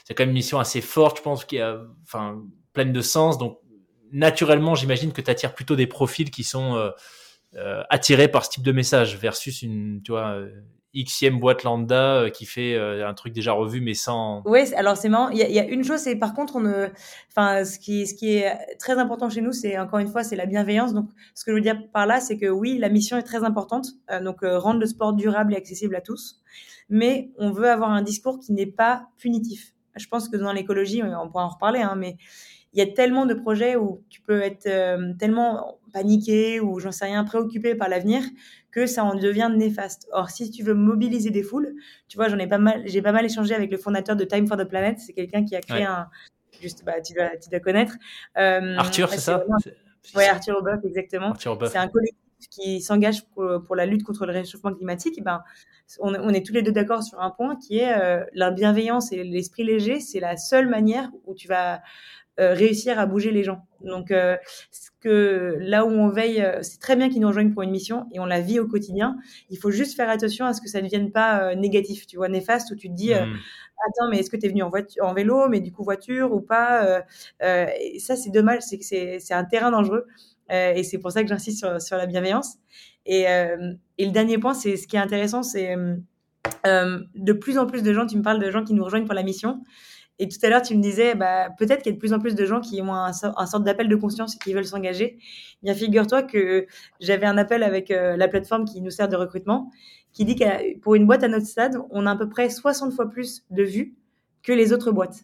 c'est 0.04 0.14
quand 0.14 0.24
même 0.24 0.30
une 0.30 0.36
mission 0.36 0.60
assez 0.60 0.82
forte, 0.82 1.18
je 1.18 1.22
pense, 1.22 1.46
qui 1.46 1.58
est 1.58 1.66
enfin 2.04 2.42
pleine 2.74 2.92
de 2.92 3.02
sens. 3.02 3.38
Donc 3.38 3.60
naturellement, 4.12 4.76
j'imagine 4.76 5.14
que 5.14 5.22
tu 5.22 5.32
attires 5.32 5.54
plutôt 5.54 5.76
des 5.78 5.88
profils 5.88 6.30
qui 6.30 6.44
sont 6.44 6.92
euh, 7.56 7.82
attiré 7.90 8.28
par 8.28 8.46
ce 8.46 8.52
type 8.52 8.64
de 8.64 8.72
message 8.72 9.18
versus 9.18 9.64
une, 9.64 10.02
tu 10.04 10.12
vois, 10.12 10.36
euh, 10.36 10.52
xème 10.94 11.40
boîte 11.40 11.64
lambda 11.64 12.18
euh, 12.18 12.30
qui 12.30 12.46
fait 12.46 12.78
un 12.78 13.14
truc 13.16 13.34
déjà 13.34 13.54
revu 13.54 13.82
mais 13.82 13.96
sans. 13.96 14.44
Oui, 14.46 14.72
alors 14.76 14.98
c'est 14.98 15.10
marrant. 15.10 15.30
Il 15.30 15.40
y, 15.40 15.60
a, 15.60 15.66
une 15.66 15.84
chose, 15.84 16.00
c'est 16.00 16.16
par 16.16 16.36
contre, 16.36 16.58
on 16.58 16.60
ne, 16.60 16.90
enfin, 17.32 17.66
ce 17.66 17.80
qui, 17.80 18.06
ce 18.06 18.14
qui 18.14 18.36
est 18.36 18.56
très 18.78 19.00
important 19.00 19.32
chez 19.32 19.42
nous, 19.42 19.52
c'est 19.52 19.80
encore 19.80 19.98
une 19.98 20.08
fois, 20.08 20.24
c'est 20.24 20.36
la 20.36 20.46
bienveillance. 20.46 20.94
Donc, 20.94 21.10
ce 21.34 21.44
que 21.44 21.52
je 21.52 21.56
veux 21.56 21.62
dire 21.62 21.82
par 21.92 22.06
là, 22.06 22.20
c'est 22.20 22.38
que 22.38 22.46
oui, 22.46 22.78
la 22.78 22.90
mission 22.90 23.18
est 23.18 23.24
très 23.24 23.44
importante. 23.44 23.88
Donc, 24.22 24.42
rendre 24.44 24.80
le 24.80 24.86
sport 24.86 25.14
durable 25.14 25.54
et 25.56 25.58
accessible 25.58 25.96
à 25.96 26.02
tous, 26.02 26.42
mais 26.88 27.32
on 27.40 27.52
veut 27.52 27.70
avoir 27.70 27.90
un 27.90 28.04
discours 28.04 28.38
qui 28.38 28.54
n'est 28.54 28.68
pas 28.68 29.08
punitif. 29.18 29.74
Je 29.96 30.06
pense 30.06 30.30
que 30.30 30.38
dans 30.38 30.54
l'écologie, 30.54 31.02
on 31.04 31.30
pourra 31.30 31.46
en 31.46 31.50
reparler, 31.50 31.82
hein, 31.82 31.96
mais 31.98 32.18
il 32.74 32.80
y 32.80 32.84
a 32.84 32.94
tellement 32.94 33.26
de 33.26 33.34
projets 33.34 33.76
où 33.76 34.04
tu 34.10 34.22
peux 34.22 34.42
être 34.42 34.70
tellement 35.18 35.79
paniqué 35.92 36.60
ou 36.60 36.80
j'en 36.80 36.92
sais 36.92 37.06
rien, 37.06 37.24
préoccupé 37.24 37.76
par 37.76 37.90
l'avenir 37.90 38.24
que 38.72 38.86
ça 38.86 39.04
en 39.04 39.16
devient 39.16 39.52
néfaste. 39.56 40.08
Or, 40.12 40.30
si 40.30 40.52
tu 40.52 40.64
veux 40.64 40.74
mobiliser 40.74 41.30
des 41.30 41.44
foules, 41.44 41.74
tu 42.08 42.18
vois, 42.18 42.28
j'en 42.30 42.38
ai 42.38 42.48
pas 42.48 42.58
mal, 42.58 42.84
j'ai 42.86 43.02
pas 43.02 43.12
mal 43.12 43.26
échangé 43.26 43.54
avec 43.56 43.72
le 43.72 43.78
fondateur 43.78 44.16
de 44.16 44.24
Time 44.24 44.48
for 44.48 44.58
the 44.58 44.66
Planet. 44.66 45.00
C'est 45.00 45.14
quelqu'un 45.14 45.44
qui 45.44 45.56
a 45.56 45.62
créé 45.62 45.84
un, 45.84 46.08
juste, 46.62 46.84
bah, 46.86 47.02
tu 47.02 47.14
dois, 47.14 47.30
tu 47.38 47.50
dois 47.50 47.60
connaître. 47.60 47.96
Euh, 48.38 48.76
Arthur, 48.78 49.10
c'est 49.10 49.20
ça? 49.20 49.44
Oui, 50.16 50.24
Arthur 50.24 50.58
Oboff, 50.58 50.84
exactement. 50.86 51.34
C'est 51.36 51.78
un 51.78 51.88
collectif 51.88 52.18
qui 52.50 52.82
s'engage 52.82 53.26
pour, 53.28 53.76
la 53.76 53.86
lutte 53.86 54.04
contre 54.04 54.26
le 54.26 54.32
réchauffement 54.32 54.74
climatique. 54.74 55.18
Et 55.18 55.22
ben, 55.22 55.44
on, 56.00 56.14
on 56.16 56.30
est 56.30 56.46
tous 56.46 56.54
les 56.54 56.62
deux 56.62 56.72
d'accord 56.72 57.04
sur 57.04 57.20
un 57.20 57.32
point 57.32 57.56
qui 57.56 57.80
est 57.80 57.94
euh, 57.94 58.24
la 58.34 58.52
bienveillance 58.52 59.12
et 59.12 59.24
l'esprit 59.24 59.64
léger. 59.64 60.00
C'est 60.00 60.20
la 60.20 60.38
seule 60.38 60.70
manière 60.70 61.12
où 61.26 61.34
tu 61.34 61.48
vas 61.48 61.82
euh, 62.40 62.54
réussir 62.54 62.98
à 63.00 63.06
bouger 63.06 63.32
les 63.32 63.44
gens. 63.44 63.66
Donc, 63.82 64.12
euh, 64.12 64.38
que 65.02 65.58
là 65.60 65.86
où 65.86 65.90
on 65.90 66.08
veille, 66.08 66.42
euh, 66.42 66.60
c'est 66.62 66.80
très 66.80 66.96
bien 66.96 67.10
qu'ils 67.10 67.20
nous 67.22 67.28
rejoignent 67.28 67.52
pour 67.52 67.64
une 67.64 67.72
mission 67.72 68.06
et 68.14 68.20
on 68.20 68.26
la 68.26 68.40
vit 68.40 68.60
au 68.60 68.68
quotidien. 68.68 69.18
Il 69.50 69.58
faut 69.58 69.72
juste 69.72 69.96
faire 69.96 70.10
attention 70.10 70.46
à 70.46 70.54
ce 70.54 70.62
que 70.62 70.70
ça 70.70 70.80
ne 70.80 70.86
devienne 70.86 71.12
pas 71.12 71.54
négatif, 71.56 72.08
tu 72.08 72.16
vois, 72.16 72.30
néfaste, 72.30 72.72
où 72.72 72.76
tu 72.76 72.88
te 72.90 72.94
dis, 72.94 73.10
mmh. 73.10 73.14
attends, 73.88 74.10
mais 74.10 74.20
est-ce 74.20 74.30
que 74.30 74.38
tu 74.38 74.46
es 74.46 74.50
venu 74.50 74.64
en, 74.64 74.70
voiture, 74.70 75.04
en 75.04 75.14
vélo, 75.14 75.50
mais 75.50 75.60
du 75.60 75.72
coup 75.72 75.84
voiture 75.84 76.32
ou 76.34 76.40
pas 76.40 77.04
et 77.42 78.00
Ça, 78.00 78.16
c'est 78.16 78.30
dommage, 78.30 78.62
c'est 78.62 78.78
que 78.78 78.86
c'est 78.86 79.34
un 79.34 79.44
terrain 79.44 79.72
dangereux. 79.72 80.06
et 80.50 80.84
c'est 80.84 80.98
pour 80.98 81.12
ça 81.12 81.24
que 81.24 81.30
j'insiste 81.30 81.60
sur, 81.60 81.82
sur, 81.82 81.98
la 81.98 82.06
bienveillance. 82.06 82.56
Et, 83.06 83.24
et 83.24 84.06
le 84.06 84.12
dernier 84.12 84.38
point, 84.38 84.54
c'est 84.54 84.78
ce 84.78 84.88
qui 84.88 84.96
est 84.96 85.00
intéressant, 85.00 85.44
c'est 85.44 85.76
de 86.66 87.34
plus 87.34 87.58
en 87.58 87.66
plus 87.66 87.84
de 87.84 87.94
gens, 87.94 88.06
tu 88.06 88.18
me 88.18 88.24
parles 88.24 88.40
de 88.40 88.52
gens 88.52 88.64
qui 88.64 88.74
nous 88.74 88.84
rejoignent 88.84 89.06
pour 89.06 89.16
la 89.16 89.24
mission. 89.24 89.62
Et 90.20 90.28
tout 90.28 90.38
à 90.44 90.50
l'heure, 90.50 90.62
tu 90.62 90.76
me 90.76 90.82
disais, 90.82 91.16
bah, 91.16 91.50
peut-être 91.58 91.82
qu'il 91.82 91.92
y 91.92 91.94
a 91.94 91.96
de 91.96 92.00
plus 92.00 92.12
en 92.12 92.20
plus 92.20 92.36
de 92.36 92.46
gens 92.46 92.60
qui 92.60 92.82
ont 92.82 92.94
un, 92.94 93.12
un 93.12 93.46
sorte 93.46 93.64
d'appel 93.64 93.88
de 93.88 93.96
conscience 93.96 94.36
et 94.36 94.38
qui 94.38 94.54
veulent 94.54 94.66
s'engager. 94.66 95.18
Bien, 95.64 95.74
figure-toi 95.74 96.24
que 96.24 96.68
j'avais 97.00 97.26
un 97.26 97.38
appel 97.38 97.64
avec 97.64 97.90
euh, 97.90 98.18
la 98.18 98.28
plateforme 98.28 98.66
qui 98.66 98.82
nous 98.82 98.92
sert 98.92 99.08
de 99.08 99.16
recrutement, 99.16 99.72
qui 100.12 100.26
dit 100.26 100.36
que 100.36 100.78
pour 100.80 100.96
une 100.96 101.08
boîte 101.08 101.24
à 101.24 101.30
notre 101.30 101.46
stade, 101.46 101.78
on 101.90 102.06
a 102.06 102.12
à 102.12 102.16
peu 102.18 102.28
près 102.28 102.50
60 102.50 102.94
fois 102.94 103.10
plus 103.10 103.46
de 103.50 103.64
vues 103.64 103.96
que 104.44 104.52
les 104.52 104.74
autres 104.74 104.92
boîtes. 104.92 105.24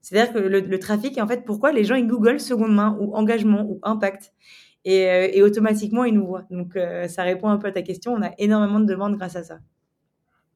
C'est-à-dire 0.00 0.32
que 0.32 0.38
le, 0.40 0.78
trafic, 0.80 1.18
en 1.18 1.28
fait, 1.28 1.44
pourquoi 1.44 1.70
les 1.70 1.84
gens 1.84 1.94
ils 1.94 2.08
Google 2.08 2.40
seconde 2.40 2.74
main 2.74 2.98
ou 3.00 3.14
engagement 3.14 3.62
ou 3.62 3.78
impact 3.84 4.32
et, 4.84 5.08
euh, 5.08 5.46
automatiquement 5.46 6.02
ils 6.02 6.14
nous 6.14 6.26
voient. 6.26 6.44
Donc 6.50 6.74
euh, 6.74 7.06
ça 7.06 7.22
répond 7.22 7.48
un 7.48 7.58
peu 7.58 7.68
à 7.68 7.72
ta 7.72 7.82
question. 7.82 8.12
On 8.12 8.22
a 8.22 8.32
énormément 8.38 8.80
de 8.80 8.86
demandes 8.86 9.16
grâce 9.16 9.36
à 9.36 9.44
ça. 9.44 9.60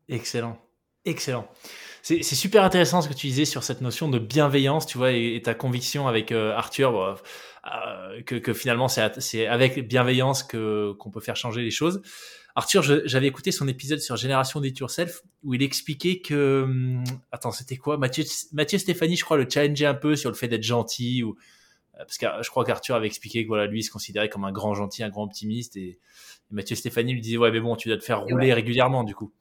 Excellent, 0.08 0.56
excellent. 1.04 1.46
C'est 2.08 2.22
super 2.22 2.62
intéressant 2.62 3.02
ce 3.02 3.08
que 3.08 3.14
tu 3.14 3.26
disais 3.26 3.44
sur 3.44 3.64
cette 3.64 3.80
notion 3.80 4.08
de 4.08 4.20
bienveillance, 4.20 4.86
tu 4.86 4.96
vois, 4.96 5.10
et, 5.10 5.42
ta 5.42 5.54
conviction 5.54 6.06
avec 6.06 6.30
euh, 6.30 6.52
Arthur, 6.52 7.00
euh, 7.00 8.22
que, 8.24 8.36
que, 8.36 8.52
finalement 8.52 8.86
c'est 8.86 9.44
avec 9.48 9.88
bienveillance 9.88 10.44
que 10.44 10.92
qu'on 11.00 11.10
peut 11.10 11.18
faire 11.18 11.34
changer 11.34 11.62
les 11.62 11.72
choses. 11.72 12.00
Arthur, 12.54 12.84
j'avais 13.06 13.26
écouté 13.26 13.50
son 13.50 13.66
épisode 13.66 13.98
sur 13.98 14.14
Génération 14.14 14.62
It 14.62 14.78
Yourself 14.78 15.22
où 15.42 15.54
il 15.54 15.64
expliquait 15.64 16.20
que, 16.20 16.62
hum, 16.62 17.02
attends, 17.32 17.50
c'était 17.50 17.76
quoi? 17.76 17.98
Mathieu, 17.98 18.22
Mathieu 18.52 18.78
Stéphanie, 18.78 19.16
je 19.16 19.24
crois, 19.24 19.36
le 19.36 19.48
challengeait 19.50 19.86
un 19.86 19.94
peu 19.94 20.14
sur 20.14 20.30
le 20.30 20.36
fait 20.36 20.46
d'être 20.46 20.62
gentil 20.62 21.24
ou 21.24 21.30
euh, 21.96 21.98
parce 21.98 22.18
que 22.18 22.26
je 22.40 22.50
crois 22.50 22.64
qu'Arthur 22.64 22.94
avait 22.94 23.08
expliqué 23.08 23.42
que 23.42 23.48
voilà, 23.48 23.66
lui 23.66 23.80
il 23.80 23.82
se 23.82 23.90
considérait 23.90 24.28
comme 24.28 24.44
un 24.44 24.52
grand 24.52 24.74
gentil, 24.74 25.02
un 25.02 25.10
grand 25.10 25.24
optimiste 25.24 25.76
et, 25.76 25.98
Mathieu 26.52 26.76
Stéphanie 26.76 27.12
lui 27.12 27.20
disait 27.20 27.38
ouais 27.38 27.50
mais 27.50 27.58
bon 27.58 27.74
tu 27.74 27.88
dois 27.88 27.98
te 27.98 28.04
faire 28.04 28.20
rouler 28.20 28.54
régulièrement 28.54 29.02
du 29.02 29.16
coup. 29.16 29.32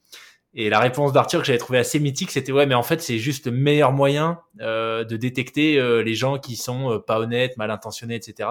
Et 0.57 0.69
la 0.69 0.79
réponse 0.79 1.11
d'Arthur 1.11 1.41
que 1.41 1.45
j'avais 1.45 1.59
trouvé 1.59 1.79
assez 1.79 1.99
mythique, 1.99 2.31
c'était 2.31 2.53
ouais, 2.53 2.65
mais 2.65 2.75
en 2.75 2.83
fait 2.83 3.01
c'est 3.01 3.19
juste 3.19 3.47
le 3.47 3.51
meilleur 3.51 3.91
moyen 3.91 4.39
euh, 4.61 5.03
de 5.03 5.17
détecter 5.17 5.77
euh, 5.77 6.01
les 6.01 6.15
gens 6.15 6.39
qui 6.39 6.55
sont 6.55 6.93
euh, 6.93 6.99
pas 6.99 7.19
honnêtes, 7.19 7.57
mal 7.57 7.71
intentionnés, 7.71 8.15
etc. 8.15 8.49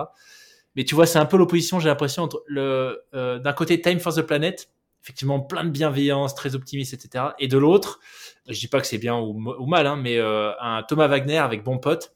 Mais 0.77 0.85
tu 0.85 0.95
vois, 0.95 1.07
c'est 1.07 1.19
un 1.19 1.25
peu 1.25 1.39
l'opposition, 1.39 1.81
j'ai 1.81 1.89
l'impression 1.89 2.23
entre 2.23 2.45
le 2.47 3.03
euh, 3.15 3.39
d'un 3.39 3.55
côté 3.55 3.81
Time 3.81 4.01
for 4.01 4.15
the 4.15 4.21
Planet, 4.21 4.69
effectivement 5.03 5.41
plein 5.41 5.65
de 5.65 5.71
bienveillance, 5.71 6.35
très 6.35 6.55
optimiste, 6.55 6.93
etc. 6.93 7.25
Et 7.39 7.49
de 7.49 7.57
l'autre, 7.57 8.01
je 8.49 8.59
dis 8.59 8.69
pas 8.69 8.83
que 8.83 8.87
c'est 8.87 8.99
bien 8.99 9.17
ou, 9.17 9.55
ou, 9.59 9.67
mal, 9.67 9.87
hein, 9.87 9.97
mais 9.97 10.19
un 10.21 10.83
Thomas 10.87 11.07
Wagner 11.07 11.39
avec 11.39 11.65
bon 11.65 11.79
pote 11.79 12.13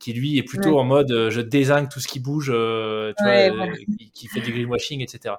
qui 0.00 0.12
lui 0.12 0.38
est 0.38 0.44
plutôt 0.44 0.78
en 0.78 0.84
mode 0.84 1.28
je 1.28 1.40
désingue 1.40 1.88
tout 1.88 2.00
ce 2.00 2.08
qui 2.08 2.18
bouge, 2.18 2.46
tu 2.46 3.24
vois, 3.24 3.68
qui, 3.98 4.10
qui, 4.12 4.28
fait 4.28 4.40
du 4.40 4.52
greenwashing, 4.52 5.00
etc. 5.00 5.36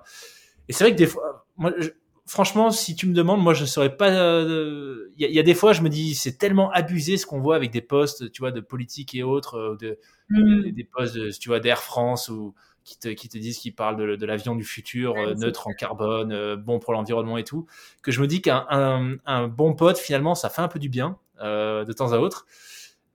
Et 0.70 0.74
c'est 0.74 0.84
vrai 0.84 0.92
que 0.92 0.98
des 0.98 1.08
fois, 1.08 1.46
moi, 1.58 1.74
je, 1.78 1.90
franchement, 2.30 2.70
si 2.70 2.96
tu 2.96 3.08
me 3.08 3.14
demandes, 3.14 3.42
moi, 3.42 3.54
je 3.56 3.66
saurais 3.66 3.98
pas. 3.98 4.10
Il 4.10 4.16
euh, 4.16 5.12
y, 5.18 5.40
a 5.40 5.44
des 5.44 5.56
fois, 5.56 5.74
je 5.74 5.82
me 5.82 5.90
dis, 5.90 6.14
c'est 6.14 6.38
tellement 6.38 6.72
abusé 6.72 7.18
ce 7.18 7.26
qu'on 7.26 7.40
voit 7.40 7.56
avec 7.56 7.72
des 7.72 7.82
postes, 7.82 8.32
tu 8.32 8.42
vois, 8.42 8.52
de 8.52 8.62
politique 8.62 9.16
et 9.16 9.24
autres, 9.24 9.56
euh, 9.56 9.78
de, 9.78 10.00
mm. 10.30 10.72
des 10.72 10.84
postes, 10.84 11.40
tu 11.40 11.50
vois, 11.50 11.60
d'Air 11.60 11.82
France 11.82 12.30
ou 12.30 12.54
qui 12.84 13.00
te, 13.00 13.10
qui 13.10 13.30
te 13.30 13.38
disent 13.38 13.58
qu'ils 13.58 13.74
parlent 13.74 14.18
de, 14.18 14.26
l'avion 14.26 14.56
du 14.56 14.64
futur, 14.64 15.16
euh, 15.18 15.34
neutre 15.34 15.68
en 15.68 15.74
carbone, 15.74 16.56
bon 16.56 16.80
pour 16.80 16.94
l'environnement 16.94 17.38
et 17.38 17.44
tout, 17.44 17.66
que 18.04 18.12
je 18.12 18.22
me 18.22 18.28
dis 18.28 18.42
qu'un 18.42 18.66
un, 19.26 19.48
bon 19.48 19.74
pote, 19.74 19.98
finalement, 19.98 20.36
ça 20.36 20.50
fait 20.50 20.62
un 20.62 20.68
peu 20.68 20.80
du 20.80 20.90
bien 20.90 21.18
de 21.42 21.92
temps 21.94 22.14
à 22.14 22.20
autre. 22.20 22.46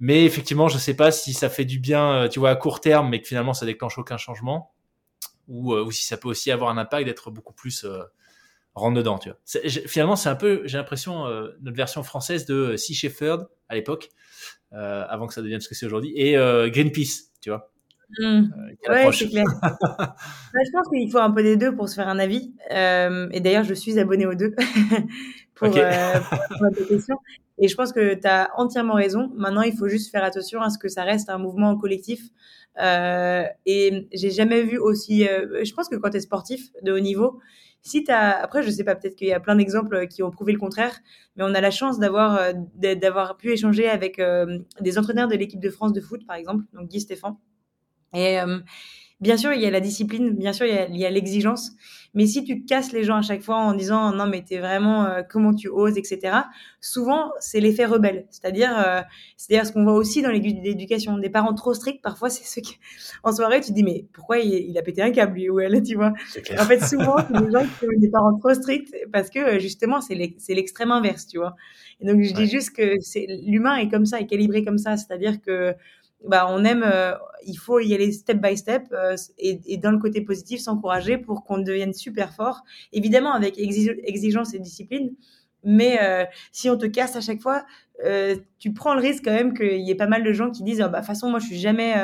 Mais 0.00 0.24
effectivement, 0.24 0.66
je 0.66 0.76
sais 0.76 0.94
pas 0.94 1.12
si 1.12 1.32
ça 1.32 1.48
fait 1.48 1.64
du 1.64 1.78
bien, 1.78 2.28
tu 2.28 2.40
vois, 2.40 2.50
à 2.50 2.56
court 2.56 2.80
terme, 2.80 3.10
mais 3.10 3.20
que 3.20 3.28
finalement, 3.28 3.54
ça 3.54 3.64
déclenche 3.64 3.96
aucun 3.96 4.16
changement, 4.16 4.72
ou, 5.46 5.72
ou 5.74 5.90
si 5.92 6.04
ça 6.04 6.16
peut 6.16 6.28
aussi 6.28 6.50
avoir 6.50 6.70
un 6.70 6.78
impact 6.78 7.06
d'être 7.06 7.30
beaucoup 7.30 7.54
plus 7.54 7.86
rentre 8.74 8.96
dedans, 8.96 9.18
tu 9.18 9.30
vois. 9.30 9.38
Finalement, 9.86 10.16
c'est 10.16 10.28
un 10.28 10.34
peu, 10.34 10.62
j'ai 10.64 10.78
l'impression, 10.78 11.26
euh, 11.26 11.50
notre 11.62 11.76
version 11.76 12.02
française 12.02 12.46
de 12.46 12.54
euh, 12.54 12.76
Sea 12.76 12.94
Shepherd 12.94 13.46
à 13.68 13.74
l'époque, 13.74 14.10
euh, 14.72 15.04
avant 15.08 15.26
que 15.26 15.34
ça 15.34 15.42
devienne 15.42 15.60
ce 15.60 15.68
que 15.68 15.74
c'est 15.74 15.86
aujourd'hui, 15.86 16.12
et 16.16 16.36
euh, 16.36 16.68
Greenpeace, 16.68 17.30
tu 17.40 17.50
vois. 17.50 17.70
Mmh. 18.18 18.42
ouais, 18.88 19.12
c'est 19.12 19.28
clair. 19.28 19.44
je 19.62 20.70
pense 20.72 20.88
qu'il 20.88 21.10
faut 21.10 21.18
un 21.18 21.30
peu 21.30 21.42
des 21.42 21.56
deux 21.56 21.74
pour 21.74 21.88
se 21.88 21.94
faire 21.94 22.08
un 22.08 22.18
avis. 22.18 22.54
et 22.70 23.40
d'ailleurs, 23.40 23.64
je 23.64 23.74
suis 23.74 23.98
abonné 23.98 24.26
aux 24.26 24.34
deux 24.34 24.54
pour, 25.54 25.68
okay. 25.68 25.90
pour, 26.58 26.86
question. 26.88 27.16
Et 27.58 27.68
je 27.68 27.74
pense 27.76 27.92
que 27.92 28.14
tu 28.14 28.26
as 28.26 28.50
entièrement 28.56 28.94
raison. 28.94 29.30
Maintenant, 29.36 29.62
il 29.62 29.76
faut 29.76 29.88
juste 29.88 30.10
faire 30.10 30.24
attention 30.24 30.60
à 30.60 30.70
ce 30.70 30.78
que 30.78 30.88
ça 30.88 31.04
reste 31.04 31.30
un 31.30 31.38
mouvement 31.38 31.76
collectif. 31.76 32.22
et 32.76 34.08
j'ai 34.12 34.30
jamais 34.30 34.62
vu 34.62 34.78
aussi. 34.78 35.24
je 35.24 35.74
pense 35.74 35.88
que 35.88 35.96
quand 35.96 36.10
tu 36.10 36.16
es 36.16 36.20
sportif 36.20 36.70
de 36.82 36.92
haut 36.92 37.00
niveau, 37.00 37.40
si 37.84 38.02
as, 38.10 38.42
après, 38.42 38.62
je 38.62 38.70
sais 38.70 38.82
pas, 38.82 38.94
peut-être 38.96 39.14
qu'il 39.14 39.28
y 39.28 39.32
a 39.32 39.40
plein 39.40 39.56
d'exemples 39.56 39.94
euh, 39.94 40.06
qui 40.06 40.22
ont 40.22 40.30
prouvé 40.30 40.52
le 40.52 40.58
contraire, 40.58 40.98
mais 41.36 41.44
on 41.44 41.54
a 41.54 41.60
la 41.60 41.70
chance 41.70 41.98
d'avoir 41.98 42.36
euh, 42.36 42.52
d'avoir 42.94 43.36
pu 43.36 43.52
échanger 43.52 43.88
avec 43.88 44.18
euh, 44.18 44.58
des 44.80 44.98
entraîneurs 44.98 45.28
de 45.28 45.36
l'équipe 45.36 45.60
de 45.60 45.68
France 45.68 45.92
de 45.92 46.00
foot, 46.00 46.26
par 46.26 46.36
exemple, 46.36 46.64
donc 46.72 46.88
Guy 46.88 47.02
Stéphane. 47.02 47.36
Et 48.14 48.38
Bien 49.24 49.38
sûr, 49.38 49.54
il 49.54 49.62
y 49.62 49.64
a 49.64 49.70
la 49.70 49.80
discipline, 49.80 50.32
bien 50.32 50.52
sûr, 50.52 50.66
il 50.66 50.96
y 50.98 51.06
a 51.06 51.10
l'exigence. 51.10 51.70
Mais 52.12 52.26
si 52.26 52.44
tu 52.44 52.62
casses 52.66 52.92
les 52.92 53.04
gens 53.04 53.16
à 53.16 53.22
chaque 53.22 53.40
fois 53.40 53.56
en 53.56 53.72
disant 53.72 54.12
non, 54.12 54.26
mais 54.26 54.42
t'es 54.42 54.58
vraiment 54.58 55.06
euh, 55.06 55.22
comment 55.26 55.54
tu 55.54 55.68
oses, 55.68 55.96
etc. 55.96 56.42
Souvent, 56.82 57.32
c'est 57.40 57.58
l'effet 57.58 57.86
rebelle. 57.86 58.26
C'est-à-dire, 58.28 58.78
euh, 58.78 59.00
c'est-à-dire 59.38 59.66
ce 59.66 59.72
qu'on 59.72 59.82
voit 59.82 59.94
aussi 59.94 60.20
dans 60.20 60.30
l'éducation. 60.30 61.16
Des 61.16 61.30
parents 61.30 61.54
trop 61.54 61.72
stricts, 61.72 62.02
parfois, 62.02 62.28
c'est 62.28 62.44
ceux 62.44 62.60
qui, 62.60 62.76
en 63.22 63.32
soirée, 63.32 63.62
tu 63.62 63.70
te 63.70 63.74
dis 63.74 63.82
mais 63.82 64.04
pourquoi 64.12 64.40
il, 64.40 64.76
a 64.76 64.82
pété 64.82 65.00
un 65.00 65.10
câble 65.10 65.36
lui 65.36 65.48
ou 65.48 65.58
elle, 65.58 65.82
tu 65.82 65.94
vois? 65.94 66.12
En 66.58 66.64
fait, 66.64 66.84
souvent, 66.84 67.16
c'est 67.16 67.46
des 67.46 67.50
gens 67.50 67.64
qui 67.64 67.86
ont 67.86 67.98
des 67.98 68.10
parents 68.10 68.38
trop 68.38 68.52
stricts 68.52 68.94
parce 69.10 69.30
que 69.30 69.58
justement, 69.58 70.02
c'est 70.02 70.14
l'extrême 70.14 70.90
inverse, 70.90 71.26
tu 71.26 71.38
vois. 71.38 71.56
Et 72.00 72.06
donc, 72.06 72.20
je 72.20 72.34
dis 72.34 72.46
juste 72.46 72.76
que 72.76 72.92
l'humain 73.50 73.76
est 73.76 73.88
comme 73.88 74.04
ça, 74.04 74.20
est 74.20 74.26
calibré 74.26 74.66
comme 74.66 74.76
ça. 74.76 74.98
C'est-à-dire 74.98 75.40
que 75.40 75.74
bah, 76.26 76.46
on 76.48 76.64
aime, 76.64 76.82
euh, 76.84 77.14
il 77.46 77.56
faut 77.56 77.80
y 77.80 77.94
aller 77.94 78.10
step 78.12 78.38
by 78.38 78.56
step 78.56 78.84
euh, 78.92 79.16
et, 79.38 79.76
dans 79.76 79.90
le 79.90 79.98
côté 79.98 80.20
positif, 80.20 80.60
s'encourager 80.60 81.18
pour 81.18 81.44
qu'on 81.44 81.58
devienne 81.58 81.92
super 81.92 82.32
fort. 82.34 82.62
Évidemment, 82.92 83.32
avec 83.32 83.58
exigence 83.58 84.54
et 84.54 84.58
discipline, 84.58 85.14
mais 85.62 85.98
euh, 86.02 86.24
si 86.52 86.68
on 86.70 86.76
te 86.76 86.86
casse 86.86 87.16
à 87.16 87.20
chaque 87.20 87.40
fois, 87.40 87.64
tu 88.58 88.72
prends 88.72 88.94
le 88.94 89.00
risque 89.00 89.24
quand 89.24 89.32
même 89.32 89.56
qu'il 89.56 89.80
y 89.80 89.90
ait 89.90 89.96
pas 89.96 90.06
mal 90.06 90.24
de 90.24 90.32
gens 90.32 90.50
qui 90.50 90.62
disent, 90.62 90.80
ah, 90.80 90.88
bah, 90.88 90.98
de 90.98 91.02
toute 91.02 91.06
façon, 91.06 91.30
moi, 91.30 91.38
je 91.38 91.46
suis 91.46 91.58
jamais 91.58 91.94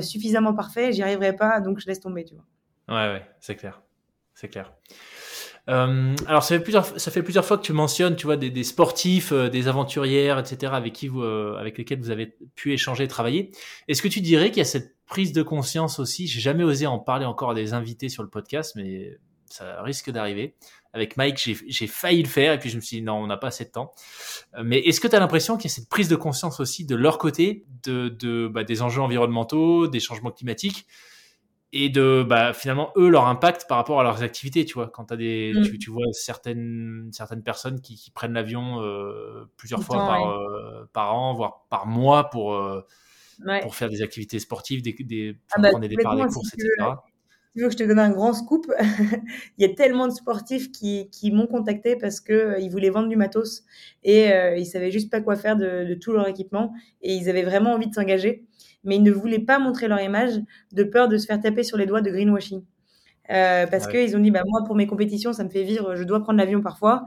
suffisamment 0.00 0.54
parfait, 0.54 0.92
j'y 0.92 1.02
arriverai 1.02 1.34
pas, 1.34 1.60
donc 1.60 1.80
je 1.80 1.86
laisse 1.86 2.00
tomber, 2.00 2.24
tu 2.24 2.34
vois. 2.34 2.44
Ouais, 2.96 3.22
c'est 3.40 3.56
clair, 3.56 3.82
c'est 4.34 4.48
clair. 4.48 4.72
Euh, 5.68 6.14
alors 6.26 6.42
ça 6.42 6.56
fait 6.56 6.62
plusieurs 6.62 7.00
ça 7.00 7.10
fait 7.10 7.22
plusieurs 7.22 7.44
fois 7.44 7.56
que 7.56 7.62
tu 7.62 7.72
mentionnes, 7.72 8.16
tu 8.16 8.26
vois, 8.26 8.36
des, 8.36 8.50
des 8.50 8.64
sportifs, 8.64 9.32
euh, 9.32 9.48
des 9.48 9.66
aventurières, 9.68 10.38
etc. 10.38 10.72
avec 10.74 10.92
qui 10.92 11.08
vous, 11.08 11.22
euh, 11.22 11.56
avec 11.58 11.78
lesquels 11.78 12.00
vous 12.00 12.10
avez 12.10 12.36
pu 12.54 12.72
échanger, 12.72 13.08
travailler. 13.08 13.50
Est-ce 13.88 14.02
que 14.02 14.08
tu 14.08 14.20
dirais 14.20 14.50
qu'il 14.50 14.58
y 14.58 14.62
a 14.62 14.66
cette 14.66 14.96
prise 15.06 15.32
de 15.32 15.42
conscience 15.42 15.98
aussi 15.98 16.26
J'ai 16.26 16.40
jamais 16.40 16.64
osé 16.64 16.86
en 16.86 16.98
parler 16.98 17.24
encore 17.24 17.50
à 17.50 17.54
des 17.54 17.72
invités 17.72 18.08
sur 18.08 18.22
le 18.22 18.28
podcast, 18.28 18.74
mais 18.76 19.18
ça 19.54 19.82
risque 19.82 20.10
d'arriver. 20.10 20.54
Avec 20.92 21.16
Mike, 21.16 21.56
j'ai 21.66 21.86
failli 21.88 22.22
le 22.22 22.28
faire 22.28 22.52
et 22.52 22.58
puis 22.58 22.70
je 22.70 22.76
me 22.76 22.80
suis 22.80 22.98
dit 22.98 23.02
non, 23.02 23.14
on 23.14 23.26
n'a 23.26 23.36
pas 23.36 23.48
assez 23.48 23.64
de 23.64 23.70
temps. 23.70 23.90
Euh, 24.56 24.62
mais 24.64 24.78
est-ce 24.78 25.00
que 25.00 25.08
tu 25.08 25.16
as 25.16 25.18
l'impression 25.18 25.56
qu'il 25.56 25.68
y 25.68 25.72
a 25.72 25.74
cette 25.74 25.88
prise 25.88 26.08
de 26.08 26.14
conscience 26.14 26.60
aussi 26.60 26.84
de 26.84 26.94
leur 26.94 27.18
côté 27.18 27.64
de, 27.82 28.08
de 28.08 28.48
bah, 28.48 28.62
des 28.62 28.80
enjeux 28.80 29.02
environnementaux, 29.02 29.88
des 29.88 29.98
changements 29.98 30.30
climatiques? 30.30 30.86
Et 31.76 31.88
de 31.88 32.24
bah, 32.26 32.52
finalement 32.52 32.92
eux 32.96 33.08
leur 33.08 33.26
impact 33.26 33.66
par 33.68 33.76
rapport 33.78 34.00
à 34.00 34.04
leurs 34.04 34.22
activités 34.22 34.64
tu 34.64 34.74
vois. 34.74 34.88
Quand 34.88 35.10
as 35.10 35.16
des 35.16 35.52
mm. 35.54 35.62
tu, 35.64 35.78
tu, 35.78 35.90
vois 35.90 36.06
certaines 36.12 37.10
certaines 37.12 37.42
personnes 37.42 37.80
qui, 37.80 37.96
qui 37.96 38.12
prennent 38.12 38.32
l'avion 38.32 38.80
euh, 38.80 39.50
plusieurs 39.56 39.82
fois 39.82 39.96
par, 39.96 40.30
euh, 40.30 40.88
par 40.92 41.14
an 41.14 41.34
voire 41.34 41.66
par 41.70 41.86
mois 41.86 42.30
pour 42.30 42.54
euh, 42.54 42.80
pour 43.62 43.74
faire 43.74 43.90
des 43.90 44.02
activités 44.02 44.38
sportives 44.38 44.82
des, 44.82 44.94
des 45.00 45.36
ah 45.50 45.60
bah, 45.60 45.70
prendre 45.70 45.82
des 45.82 45.96
départs 45.96 46.16
des 46.16 46.32
courses 46.32 46.54
etc 46.54 46.70
tu 47.56 47.60
veux 47.62 47.66
que 47.66 47.72
je 47.72 47.78
te 47.78 47.84
donne 47.84 47.98
un 47.98 48.10
grand 48.10 48.32
scoop 48.32 48.66
il 49.58 49.62
y 49.62 49.64
a 49.64 49.74
tellement 49.74 50.06
de 50.06 50.12
sportifs 50.12 50.70
qui, 50.70 51.08
qui 51.10 51.32
m'ont 51.32 51.48
contacté 51.48 51.96
parce 51.96 52.20
que 52.20 52.60
ils 52.60 52.70
voulaient 52.70 52.90
vendre 52.90 53.08
du 53.08 53.16
matos 53.16 53.64
et 54.04 54.28
ils 54.56 54.66
savaient 54.66 54.92
juste 54.92 55.10
pas 55.10 55.20
quoi 55.20 55.34
faire 55.34 55.56
de, 55.56 55.84
de 55.84 55.94
tout 55.94 56.12
leur 56.12 56.28
équipement 56.28 56.72
et 57.02 57.14
ils 57.14 57.28
avaient 57.28 57.44
vraiment 57.44 57.74
envie 57.74 57.88
de 57.88 57.94
s'engager 57.94 58.44
mais 58.84 58.96
ils 58.96 59.02
ne 59.02 59.12
voulaient 59.12 59.38
pas 59.38 59.58
montrer 59.58 59.88
leur 59.88 60.00
image 60.00 60.40
de 60.72 60.84
peur 60.84 61.08
de 61.08 61.18
se 61.18 61.26
faire 61.26 61.40
taper 61.40 61.62
sur 61.62 61.76
les 61.76 61.86
doigts 61.86 62.00
de 62.02 62.10
greenwashing. 62.10 62.62
Euh, 63.30 63.66
parce 63.66 63.86
qu'ils 63.86 64.14
ont 64.16 64.20
dit 64.20 64.30
bah 64.30 64.42
moi 64.46 64.64
pour 64.66 64.76
mes 64.76 64.86
compétitions 64.86 65.32
ça 65.32 65.44
me 65.44 65.48
fait 65.48 65.62
vivre 65.62 65.96
je 65.96 66.02
dois 66.02 66.20
prendre 66.20 66.38
l'avion 66.38 66.60
parfois. 66.60 67.04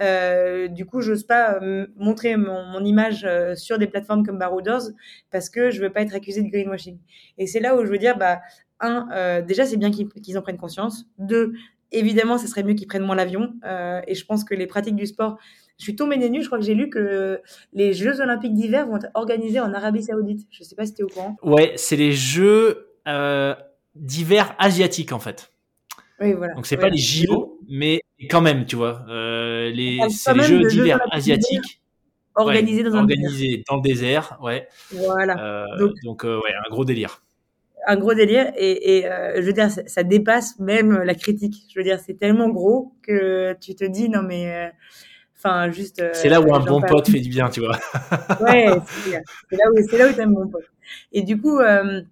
Euh, 0.00 0.66
du 0.66 0.84
coup 0.84 1.00
j'ose 1.00 1.22
pas 1.22 1.60
euh, 1.62 1.86
montrer 1.96 2.36
mon, 2.36 2.64
mon 2.64 2.84
image 2.84 3.24
euh, 3.24 3.54
sur 3.54 3.78
des 3.78 3.86
plateformes 3.86 4.26
comme 4.26 4.36
Barouders 4.36 4.82
parce 5.30 5.48
que 5.48 5.70
je 5.70 5.80
veux 5.80 5.90
pas 5.90 6.02
être 6.02 6.14
accusé 6.14 6.42
de 6.42 6.48
greenwashing. 6.48 6.98
Et 7.38 7.46
c'est 7.46 7.60
là 7.60 7.76
où 7.76 7.84
je 7.84 7.90
veux 7.90 7.98
dire 7.98 8.18
bah 8.18 8.40
un 8.80 9.42
déjà 9.42 9.64
c'est 9.64 9.76
bien 9.76 9.90
qu'ils 9.92 10.38
en 10.38 10.42
prennent 10.42 10.56
conscience. 10.56 11.06
Deux 11.18 11.52
évidemment 11.92 12.36
ce 12.38 12.48
serait 12.48 12.64
mieux 12.64 12.74
qu'ils 12.74 12.88
prennent 12.88 13.04
moins 13.04 13.14
l'avion. 13.14 13.52
Et 14.08 14.14
je 14.16 14.24
pense 14.26 14.42
que 14.42 14.54
les 14.54 14.66
pratiques 14.66 14.96
du 14.96 15.06
sport 15.06 15.38
je 15.80 15.84
suis 15.84 15.96
tombée 15.96 16.18
des 16.18 16.28
nues, 16.28 16.42
je 16.42 16.46
crois 16.46 16.58
que 16.58 16.64
j'ai 16.64 16.74
lu 16.74 16.90
que 16.90 17.40
les 17.72 17.94
Jeux 17.94 18.20
Olympiques 18.20 18.52
d'hiver 18.52 18.86
vont 18.86 18.96
être 18.98 19.08
organisés 19.14 19.60
en 19.60 19.72
Arabie 19.72 20.02
Saoudite. 20.02 20.46
Je 20.50 20.62
ne 20.62 20.64
sais 20.64 20.76
pas 20.76 20.84
si 20.84 20.92
tu 20.92 21.00
es 21.00 21.04
au 21.04 21.08
courant. 21.08 21.36
Ouais, 21.42 21.72
c'est 21.76 21.96
les 21.96 22.12
Jeux 22.12 22.90
euh, 23.08 23.54
d'hiver 23.94 24.54
asiatiques 24.58 25.12
en 25.12 25.18
fait. 25.18 25.52
Oui, 26.20 26.34
voilà. 26.34 26.52
Donc 26.52 26.66
c'est 26.66 26.76
pas 26.76 26.90
les 26.90 26.98
JO, 26.98 27.58
mais 27.66 28.02
quand 28.28 28.42
même, 28.42 28.66
tu 28.66 28.76
vois, 28.76 29.06
euh, 29.08 29.70
les, 29.70 29.98
c'est 30.10 30.34
les 30.34 30.42
Jeux 30.42 30.68
d'hiver 30.68 31.00
asiatiques. 31.10 31.80
Organisés 32.36 32.84
dans, 32.84 32.98
organisés 32.98 33.64
dans 33.68 33.76
le 33.76 33.82
désert, 33.82 34.38
ouais. 34.40 34.68
Voilà. 34.92 35.64
Euh, 35.64 35.88
donc, 36.04 36.22
ouais, 36.22 36.52
un 36.66 36.70
gros 36.70 36.84
délire 36.84 37.22
un 37.86 37.96
gros 37.96 38.14
délire 38.14 38.52
et, 38.56 38.98
et 38.98 39.06
euh, 39.06 39.36
je 39.36 39.42
veux 39.42 39.52
dire 39.52 39.70
ça, 39.70 39.82
ça, 39.86 40.02
dépasse 40.02 40.58
même 40.58 41.02
la 41.02 41.14
critique 41.14 41.64
je 41.72 41.78
veux 41.78 41.84
dire 41.84 41.98
c'est 41.98 42.18
tellement 42.18 42.48
gros 42.48 42.92
que 43.02 43.56
tu 43.60 43.74
te 43.74 43.84
dis 43.84 44.08
non 44.08 44.22
mais 44.22 44.52
euh, 44.52 44.68
Enfin, 45.42 45.70
juste. 45.70 46.02
c'est 46.12 46.28
là 46.28 46.40
où 46.42 46.54
un 46.54 46.60
bon 46.60 46.82
pote 46.82 47.08
fait 47.08 47.20
du 47.20 47.30
bien, 47.30 47.48
tu 47.48 47.60
vois. 47.60 47.78
ouais, 48.42 48.68
c'est 49.48 49.56
là 49.56 49.64
où 49.72 49.88
c'est 49.88 49.98
là 49.98 50.08
où 50.08 50.12
t'aimes 50.12 50.34
bon 50.34 50.48
pote. 50.48 50.64
Et 51.12 51.22
du 51.22 51.40
coup, 51.40 51.58
euh, 51.58 52.02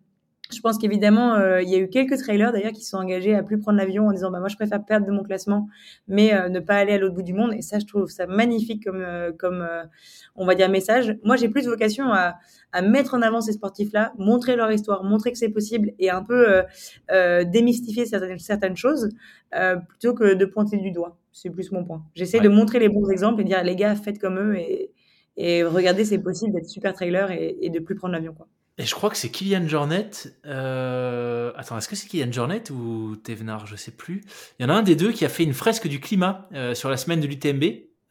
je 0.50 0.60
pense 0.60 0.78
qu'évidemment, 0.78 1.34
euh, 1.34 1.60
il 1.60 1.68
y 1.68 1.74
a 1.74 1.78
eu 1.78 1.88
quelques 1.90 2.16
trailers 2.16 2.52
d'ailleurs 2.52 2.72
qui 2.72 2.82
sont 2.82 2.96
engagés 2.96 3.34
à 3.34 3.42
plus 3.42 3.58
prendre 3.58 3.76
l'avion 3.76 4.06
en 4.06 4.12
disant 4.12 4.30
bah 4.30 4.38
moi 4.40 4.48
je 4.48 4.56
préfère 4.56 4.82
perdre 4.82 5.06
de 5.06 5.12
mon 5.12 5.22
classement, 5.22 5.68
mais 6.06 6.32
euh, 6.32 6.48
ne 6.48 6.58
pas 6.58 6.76
aller 6.76 6.94
à 6.94 6.98
l'autre 6.98 7.14
bout 7.14 7.22
du 7.22 7.34
monde. 7.34 7.52
Et 7.52 7.60
ça, 7.60 7.78
je 7.78 7.84
trouve 7.84 8.08
ça 8.08 8.26
magnifique 8.26 8.84
comme 8.84 9.02
euh, 9.02 9.30
comme 9.32 9.68
on 10.36 10.46
va 10.46 10.54
dire 10.54 10.70
message. 10.70 11.18
Moi, 11.22 11.36
j'ai 11.36 11.48
plus 11.50 11.66
vocation 11.66 12.12
à, 12.12 12.36
à 12.72 12.80
mettre 12.82 13.14
en 13.14 13.20
avant 13.20 13.42
ces 13.42 13.52
sportifs-là, 13.52 14.14
montrer 14.16 14.56
leur 14.56 14.72
histoire, 14.72 15.04
montrer 15.04 15.32
que 15.32 15.38
c'est 15.38 15.50
possible 15.50 15.92
et 15.98 16.10
un 16.10 16.22
peu 16.22 16.62
démystifier 17.44 18.06
certaines 18.06 18.38
certaines 18.38 18.76
choses 18.76 19.10
plutôt 19.88 20.14
que 20.14 20.34
de 20.34 20.44
pointer 20.46 20.78
du 20.78 20.92
doigt. 20.92 21.18
C'est 21.32 21.50
plus 21.50 21.70
mon 21.72 21.84
point. 21.84 22.04
J'essaie 22.14 22.40
de 22.40 22.48
montrer 22.48 22.78
les 22.78 22.88
bons 22.88 23.08
exemples 23.10 23.42
et 23.42 23.44
dire 23.44 23.62
les 23.62 23.76
gars 23.76 23.94
faites 23.96 24.18
comme 24.18 24.38
eux 24.38 24.56
et 24.56 24.92
et 25.40 25.62
regardez 25.62 26.04
c'est 26.04 26.18
possible 26.18 26.52
d'être 26.52 26.68
super 26.68 26.94
trailer 26.94 27.30
et, 27.30 27.56
et 27.60 27.70
de 27.70 27.78
plus 27.78 27.94
prendre 27.94 28.14
l'avion 28.14 28.34
quoi. 28.34 28.48
Et 28.78 28.84
je 28.84 28.94
crois 28.94 29.10
que 29.10 29.16
c'est 29.16 29.30
Kylian 29.30 29.66
Jornet. 29.66 30.10
Euh... 30.46 31.52
Attends, 31.56 31.76
est-ce 31.76 31.88
que 31.88 31.96
c'est 31.96 32.06
Kylian 32.06 32.30
Jornet 32.30 32.70
ou 32.70 33.16
Thévenard 33.16 33.66
Je 33.66 33.74
sais 33.74 33.90
plus. 33.90 34.22
Il 34.58 34.62
y 34.62 34.66
en 34.66 34.68
a 34.68 34.74
un 34.74 34.82
des 34.82 34.94
deux 34.94 35.10
qui 35.10 35.24
a 35.24 35.28
fait 35.28 35.42
une 35.42 35.52
fresque 35.52 35.88
du 35.88 35.98
climat 35.98 36.48
euh, 36.54 36.74
sur 36.74 36.88
la 36.88 36.96
semaine 36.96 37.20
de 37.20 37.26
l'UTMB. 37.26 37.64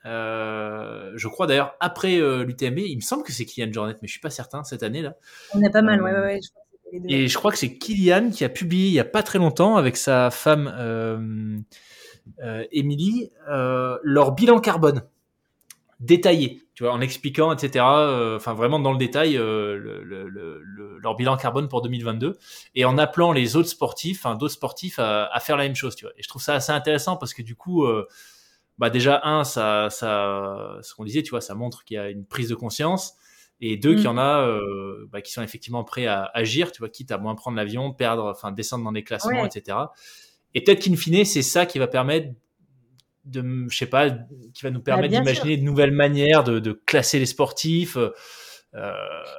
Euh, 0.05 1.11
je 1.15 1.27
crois 1.29 1.47
d'ailleurs 1.47 1.75
après 1.79 2.19
euh, 2.19 2.43
l'UTMB. 2.43 2.79
Il 2.79 2.97
me 2.97 3.01
semble 3.01 3.23
que 3.23 3.31
c'est 3.31 3.45
Kylian 3.45 3.71
Jornet, 3.71 3.95
mais 4.01 4.09
je 4.09 4.11
suis 4.11 4.19
pas 4.19 4.29
certain 4.29 4.65
cette 4.65 4.83
année-là. 4.83 5.15
On 5.53 5.63
a 5.63 5.69
pas 5.69 5.81
mal, 5.81 6.03
ouais, 6.03 6.11
ouais, 6.11 6.19
ouais. 6.19 6.39
Je 6.43 6.49
crois 6.49 6.63
que 6.91 7.07
deux. 7.07 7.13
Et 7.15 7.27
je 7.29 7.37
crois 7.37 7.51
que 7.51 7.57
c'est 7.57 7.77
Kylian 7.77 8.29
qui 8.29 8.43
a 8.43 8.49
publié 8.49 8.87
il 8.87 8.93
y 8.93 8.99
a 8.99 9.05
pas 9.05 9.23
très 9.23 9.39
longtemps 9.39 9.77
avec 9.77 9.95
sa 9.95 10.31
femme 10.31 10.73
euh, 10.77 11.57
Émilie 12.71 13.31
leur 13.47 14.33
bilan 14.33 14.59
carbone 14.59 15.03
détaillé 15.99 16.67
tu 16.77 16.83
vois, 16.83 16.93
en 16.93 17.01
expliquant, 17.01 17.51
etc. 17.51 17.83
Euh, 17.85 18.35
enfin, 18.35 18.53
vraiment 18.53 18.79
dans 18.79 18.91
le 18.91 18.99
détail 18.99 19.35
euh, 19.35 19.77
le, 19.77 20.03
le, 20.03 20.29
le, 20.29 20.99
leur 20.99 21.15
bilan 21.15 21.35
carbone 21.35 21.67
pour 21.67 21.81
2022 21.81 22.37
et 22.75 22.85
en 22.85 22.99
appelant 22.99 23.31
les 23.31 23.55
autres 23.55 23.69
sportifs, 23.69 24.19
enfin 24.23 24.35
d'autres 24.35 24.53
sportifs 24.53 24.99
à, 24.99 25.25
à, 25.25 25.39
faire 25.39 25.57
la 25.57 25.63
même 25.63 25.75
chose. 25.75 25.95
Tu 25.95 26.05
vois. 26.05 26.13
Et 26.17 26.21
je 26.21 26.27
trouve 26.27 26.41
ça 26.41 26.53
assez 26.53 26.71
intéressant 26.71 27.17
parce 27.17 27.33
que 27.33 27.41
du 27.41 27.55
coup, 27.55 27.85
euh, 27.85 28.07
bah 28.77 28.91
déjà 28.91 29.21
un, 29.23 29.43
ça, 29.43 29.89
ça, 29.89 30.77
ce 30.83 30.93
qu'on 30.93 31.03
disait, 31.03 31.23
tu 31.23 31.31
vois, 31.31 31.41
ça 31.41 31.55
montre 31.55 31.83
qu'il 31.83 31.95
y 31.95 31.99
a 31.99 32.11
une 32.11 32.25
prise 32.27 32.49
de 32.49 32.55
conscience. 32.55 33.15
Et 33.59 33.75
deux, 33.75 33.95
qu'il 33.95 34.03
y 34.03 34.07
en 34.07 34.13
mm. 34.13 34.19
a 34.19 34.59
bah, 35.09 35.21
qui 35.21 35.31
sont 35.31 35.41
effectivement 35.41 35.83
prêts 35.83 36.05
à 36.05 36.29
agir, 36.35 36.71
tu 36.71 36.77
vois, 36.77 36.89
quitte 36.89 37.11
à 37.11 37.17
moins 37.17 37.33
prendre 37.33 37.57
l'avion, 37.57 37.91
perdre, 37.91 38.25
enfin 38.25 38.51
descendre 38.51 38.83
dans 38.83 38.91
les 38.91 39.03
classements, 39.03 39.45
etc. 39.45 39.79
Et 40.53 40.63
peut-être 40.63 40.83
qu'in 40.83 40.95
fine, 40.95 41.25
c'est 41.25 41.41
ça 41.41 41.65
qui 41.65 41.79
va 41.79 41.87
permettre 41.87 42.29
de, 43.27 43.65
je 43.69 43.77
sais 43.77 43.85
pas, 43.85 44.09
qui 44.09 44.63
va 44.63 44.71
nous 44.71 44.79
bah, 44.79 44.93
permettre 44.93 45.13
d'imaginer 45.13 45.57
de 45.57 45.63
nouvelles 45.63 45.91
manières 45.91 46.43
de, 46.43 46.59
de, 46.59 46.71
classer 46.71 47.19
les 47.19 47.25
sportifs. 47.25 47.97
Euh, 47.97 48.11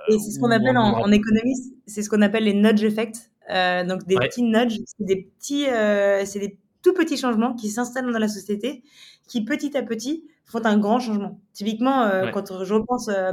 et 0.09 0.19
c'est 0.19 0.31
ce 0.31 0.41
qu'on 0.41 0.51
appelle 0.51 0.77
en, 0.77 1.01
en, 1.01 1.11
économie, 1.13 1.55
c'est 1.87 2.03
ce 2.03 2.09
qu'on 2.09 2.23
appelle 2.23 2.45
les 2.45 2.55
nudge 2.55 2.83
effects. 2.83 3.31
Euh, 3.51 3.85
donc 3.85 4.05
des 4.05 4.17
petits 4.17 4.43
nudges, 4.43 4.79
c'est 4.85 5.05
des 5.05 5.23
petits, 5.23 5.69
euh, 5.69 6.25
c'est 6.25 6.39
des 6.39 6.59
tout 6.83 6.93
petits 6.93 7.17
changements 7.17 7.55
qui 7.55 7.69
s'installent 7.69 8.13
dans 8.13 8.19
la 8.19 8.29
société, 8.29 8.83
qui 9.27 9.45
petit 9.45 9.77
à 9.77 9.83
petit 9.83 10.25
font 10.45 10.65
un 10.65 10.79
grand 10.79 10.99
changement. 10.99 11.41
Typiquement, 11.53 12.11
quand 12.33 12.65
je 12.65 12.75
repense 12.75 13.09
euh, 13.09 13.33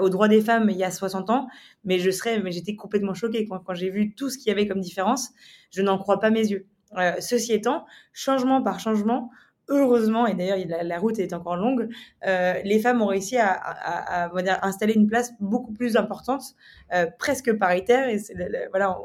aux 0.00 0.08
droits 0.08 0.28
des 0.28 0.40
femmes 0.40 0.70
il 0.70 0.76
y 0.76 0.82
a 0.82 0.90
60 0.90 1.30
ans, 1.30 1.48
mais 1.84 1.98
je 1.98 2.10
serais, 2.10 2.40
mais 2.40 2.50
j'étais 2.50 2.74
complètement 2.74 3.14
choquée 3.14 3.46
quand, 3.46 3.60
quand 3.60 3.74
j'ai 3.74 3.90
vu 3.90 4.14
tout 4.14 4.28
ce 4.28 4.38
qu'il 4.38 4.48
y 4.48 4.50
avait 4.50 4.66
comme 4.66 4.80
différence. 4.80 5.30
Je 5.70 5.82
n'en 5.82 5.98
crois 5.98 6.18
pas 6.18 6.30
mes 6.30 6.48
yeux. 6.48 6.66
Ceci 7.20 7.52
étant, 7.52 7.86
changement 8.12 8.62
par 8.62 8.80
changement, 8.80 9.30
heureusement, 9.72 10.26
et 10.26 10.34
d'ailleurs 10.34 10.58
la, 10.68 10.82
la, 10.82 10.98
route 10.98 11.18
est 11.18 11.32
encore 11.32 11.56
longue, 11.56 11.88
euh, 12.26 12.54
les 12.64 12.78
femmes 12.78 13.02
ont 13.02 13.06
réussi 13.06 13.36
à, 13.36 13.50
à, 13.50 14.26
à, 14.26 14.28
à, 14.28 14.66
installer 14.66 14.94
une 14.94 15.06
place 15.06 15.32
beaucoup 15.40 15.72
plus 15.72 15.96
importante, 15.96 16.42
euh, 16.92 17.06
presque 17.18 17.52
paritaire, 17.58 18.08
et 18.08 18.18
voilà, 18.70 18.96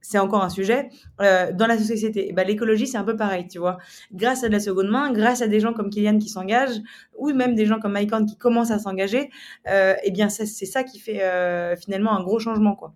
c'est 0.00 0.18
encore 0.18 0.42
un 0.42 0.48
sujet 0.48 0.88
euh, 1.20 1.52
dans 1.52 1.66
la 1.66 1.78
société. 1.78 2.28
Et 2.28 2.32
ben, 2.32 2.46
l'écologie, 2.46 2.86
c'est 2.86 2.98
un 2.98 3.04
peu 3.04 3.16
pareil, 3.16 3.46
tu 3.46 3.58
vois. 3.58 3.78
Grâce 4.12 4.42
à 4.42 4.48
de 4.48 4.52
la 4.52 4.60
seconde 4.60 4.88
main, 4.88 5.12
grâce 5.12 5.42
à 5.42 5.46
des 5.46 5.60
gens 5.60 5.72
comme 5.72 5.90
Kylian 5.90 6.18
qui 6.18 6.28
s'engagent, 6.28 6.80
ou 7.16 7.32
même 7.32 7.54
des 7.54 7.66
gens 7.66 7.78
comme 7.78 7.92
Mike 7.92 8.10
qui 8.28 8.36
commencent 8.36 8.72
à 8.72 8.78
s'engager, 8.78 9.30
eh 9.66 10.10
bien 10.10 10.28
c'est 10.28 10.46
ça 10.46 10.82
qui 10.84 10.98
fait 10.98 11.22
finalement 11.76 12.12
un 12.12 12.22
gros 12.22 12.38
changement, 12.38 12.74
quoi. 12.74 12.94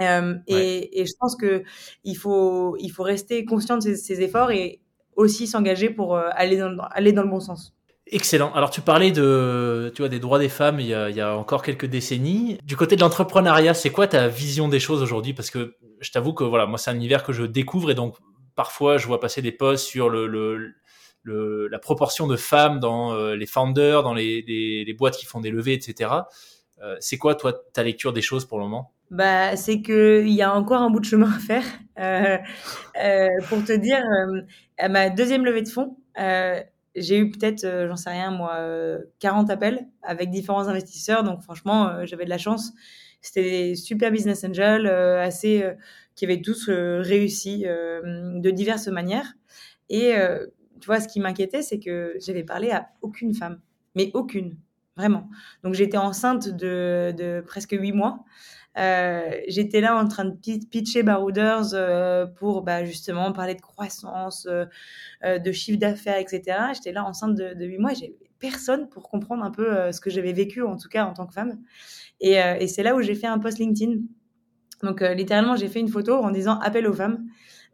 Euh, 0.00 0.34
et, 0.46 1.04
je 1.06 1.12
pense 1.18 1.36
que 1.36 1.62
il 2.04 2.16
faut 2.16 2.76
il 2.78 2.90
faut 2.90 3.02
rester 3.02 3.44
conscient 3.44 3.76
de 3.76 3.82
ces, 3.82 3.96
ces 3.96 4.20
efforts 4.22 4.50
et, 4.50 4.80
aussi 5.16 5.46
s'engager 5.46 5.90
pour 5.90 6.16
euh, 6.16 6.28
aller 6.32 6.56
dans, 6.56 6.76
aller 6.90 7.12
dans 7.12 7.22
le 7.22 7.28
bon 7.28 7.40
sens. 7.40 7.74
Excellent. 8.06 8.52
Alors 8.52 8.70
tu 8.70 8.80
parlais 8.80 9.12
de, 9.12 9.92
tu 9.94 10.02
vois, 10.02 10.08
des 10.08 10.18
droits 10.18 10.38
des 10.38 10.48
femmes 10.48 10.80
il 10.80 10.86
y 10.86 10.94
a, 10.94 11.36
encore 11.36 11.62
quelques 11.62 11.86
décennies. 11.86 12.58
Du 12.64 12.76
côté 12.76 12.96
de 12.96 13.00
l'entrepreneuriat, 13.00 13.74
c'est 13.74 13.90
quoi 13.90 14.06
ta 14.06 14.28
vision 14.28 14.68
des 14.68 14.80
choses 14.80 15.02
aujourd'hui? 15.02 15.32
Parce 15.32 15.50
que 15.50 15.76
je 16.00 16.10
t'avoue 16.10 16.34
que 16.34 16.44
voilà, 16.44 16.66
moi 16.66 16.78
c'est 16.78 16.90
un 16.90 16.96
univers 16.96 17.22
que 17.22 17.32
je 17.32 17.44
découvre 17.44 17.90
et 17.90 17.94
donc 17.94 18.16
parfois 18.54 18.98
je 18.98 19.06
vois 19.06 19.20
passer 19.20 19.40
des 19.40 19.52
posts 19.52 19.86
sur 19.86 20.10
le, 20.10 20.26
le, 20.26 21.68
la 21.68 21.78
proportion 21.78 22.26
de 22.26 22.36
femmes 22.36 22.80
dans 22.80 23.12
euh, 23.12 23.36
les 23.36 23.46
founders, 23.46 24.02
dans 24.02 24.14
les, 24.14 24.42
les, 24.42 24.84
les, 24.84 24.92
boîtes 24.94 25.16
qui 25.16 25.24
font 25.24 25.40
des 25.40 25.50
levées, 25.50 25.74
etc. 25.74 26.10
Euh, 26.82 26.96
c'est 27.00 27.16
quoi 27.16 27.34
toi 27.36 27.52
ta 27.72 27.82
lecture 27.82 28.12
des 28.12 28.22
choses 28.22 28.44
pour 28.44 28.58
le 28.58 28.64
moment? 28.64 28.92
Bah, 29.12 29.56
c'est 29.56 29.82
que 29.82 30.22
il 30.24 30.32
y 30.32 30.40
a 30.40 30.54
encore 30.54 30.80
un 30.80 30.88
bout 30.88 30.98
de 30.98 31.04
chemin 31.04 31.30
à 31.30 31.38
faire. 31.38 31.64
Euh, 31.98 32.38
euh, 33.04 33.28
pour 33.50 33.62
te 33.62 33.72
dire, 33.72 34.02
euh, 34.02 34.40
à 34.78 34.88
ma 34.88 35.10
deuxième 35.10 35.44
levée 35.44 35.60
de 35.60 35.68
fonds, 35.68 35.98
j'ai 36.96 37.18
eu 37.18 37.30
peut-être, 37.30 37.86
j'en 37.88 37.96
sais 37.96 38.10
rien 38.10 38.30
moi, 38.30 38.58
40 39.20 39.50
appels 39.50 39.86
avec 40.02 40.30
différents 40.30 40.66
investisseurs. 40.66 41.24
Donc 41.24 41.42
franchement, 41.42 42.04
j'avais 42.06 42.24
de 42.24 42.30
la 42.30 42.38
chance. 42.38 42.72
C'était 43.20 43.42
des 43.42 43.76
super 43.76 44.10
business 44.10 44.44
angels, 44.44 44.86
assez 44.88 45.62
qui 46.14 46.24
avaient 46.24 46.40
tous 46.40 46.68
réussi 46.68 47.64
de 47.64 48.50
diverses 48.50 48.88
manières. 48.88 49.34
Et 49.90 50.14
tu 50.80 50.86
vois, 50.86 51.00
ce 51.00 51.08
qui 51.08 51.20
m'inquiétait, 51.20 51.62
c'est 51.62 51.78
que 51.78 52.16
j'avais 52.18 52.44
parlé 52.44 52.70
à 52.70 52.88
aucune 53.02 53.34
femme, 53.34 53.60
mais 53.94 54.10
aucune. 54.14 54.56
vraiment. 54.96 55.28
Donc 55.64 55.74
j'étais 55.74 55.98
enceinte 55.98 56.48
de, 56.48 57.14
de 57.16 57.42
presque 57.46 57.72
huit 57.72 57.92
mois. 57.92 58.24
Euh, 58.78 59.30
j'étais 59.48 59.80
là 59.80 59.96
en 59.96 60.08
train 60.08 60.24
de 60.24 60.34
pitcher 60.34 61.02
Barouders 61.02 61.74
euh, 61.74 62.26
pour 62.26 62.62
bah, 62.62 62.84
justement 62.84 63.32
parler 63.32 63.54
de 63.54 63.60
croissance, 63.60 64.46
euh, 64.50 64.64
euh 65.24 65.38
de 65.38 65.52
chiffre 65.52 65.78
d'affaires, 65.78 66.18
etc. 66.18 66.58
J'étais 66.74 66.92
là 66.92 67.04
enceinte 67.04 67.34
de, 67.34 67.54
de 67.54 67.64
8 67.66 67.78
mois. 67.78 67.92
J'ai 67.92 68.16
personne 68.38 68.88
pour 68.88 69.08
comprendre 69.08 69.44
un 69.44 69.50
peu 69.50 69.76
euh, 69.76 69.92
ce 69.92 70.00
que 70.00 70.10
j'avais 70.10 70.32
vécu, 70.32 70.62
en 70.62 70.76
tout 70.76 70.88
cas 70.88 71.04
en 71.04 71.12
tant 71.12 71.26
que 71.26 71.34
femme. 71.34 71.58
Et, 72.20 72.34
et 72.34 72.68
c'est 72.68 72.84
là 72.84 72.94
où 72.94 73.02
j'ai 73.02 73.16
fait 73.16 73.26
un 73.26 73.40
post 73.40 73.58
LinkedIn. 73.58 73.96
Donc 74.84 75.00
littéralement, 75.00 75.56
j'ai 75.56 75.66
fait 75.66 75.80
une 75.80 75.88
photo 75.88 76.14
en 76.14 76.30
disant 76.30 76.56
appel 76.60 76.86
aux 76.86 76.92
femmes. 76.92 77.26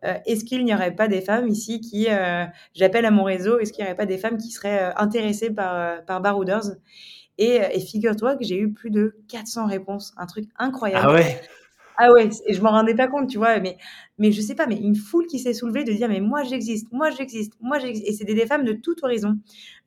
est-ce 0.03 0.43
qu'il 0.43 0.65
n'y 0.65 0.73
aurait 0.73 0.95
pas 0.95 1.07
des 1.07 1.21
femmes 1.21 1.49
ici 1.49 1.81
qui, 1.83 2.07
j'appelle 2.75 3.05
à 3.05 3.11
mon 3.11 3.25
réseau, 3.25 3.59
est-ce 3.59 3.75
qu'il 3.75 3.85
n'y 3.85 3.89
aurait 3.91 3.97
pas 3.97 4.07
des 4.07 4.17
femmes 4.17 4.39
qui 4.39 4.51
seraient 4.51 4.95
intéressées 4.97 5.51
par, 5.51 6.03
par 6.07 6.23
Barouders? 6.23 6.77
Et, 7.39 7.61
et 7.73 7.81
figure-toi 7.81 8.37
que 8.37 8.45
j'ai 8.45 8.59
eu 8.59 8.73
plus 8.73 8.91
de 8.91 9.17
400 9.29 9.67
réponses, 9.67 10.13
un 10.17 10.27
truc 10.27 10.47
incroyable. 10.59 11.07
Ah 11.09 11.15
ouais? 11.15 11.41
Ah 12.01 12.13
ouais, 12.13 12.29
et 12.47 12.55
je 12.55 12.63
m'en 12.63 12.71
rendais 12.71 12.95
pas 12.95 13.09
compte, 13.09 13.29
tu 13.29 13.39
vois, 13.39 13.59
mais, 13.59 13.77
mais 14.19 14.31
je 14.31 14.41
sais 14.41 14.55
pas, 14.55 14.69
mais 14.69 14.77
une 14.77 14.95
foule 14.95 15.27
qui 15.27 15.41
s'est 15.41 15.53
soulevée 15.53 15.83
de 15.83 15.93
dire, 15.93 16.09
mais 16.09 16.21
moi 16.21 16.45
j'existe, 16.45 16.87
moi 16.93 17.11
j'existe, 17.11 17.55
moi 17.61 17.81
j'existe. 17.81 18.07
Et 18.07 18.13
c'était 18.13 18.35
des 18.35 18.47
femmes 18.47 18.65
de 18.65 18.73
tout 18.73 18.95
horizon, 19.03 19.37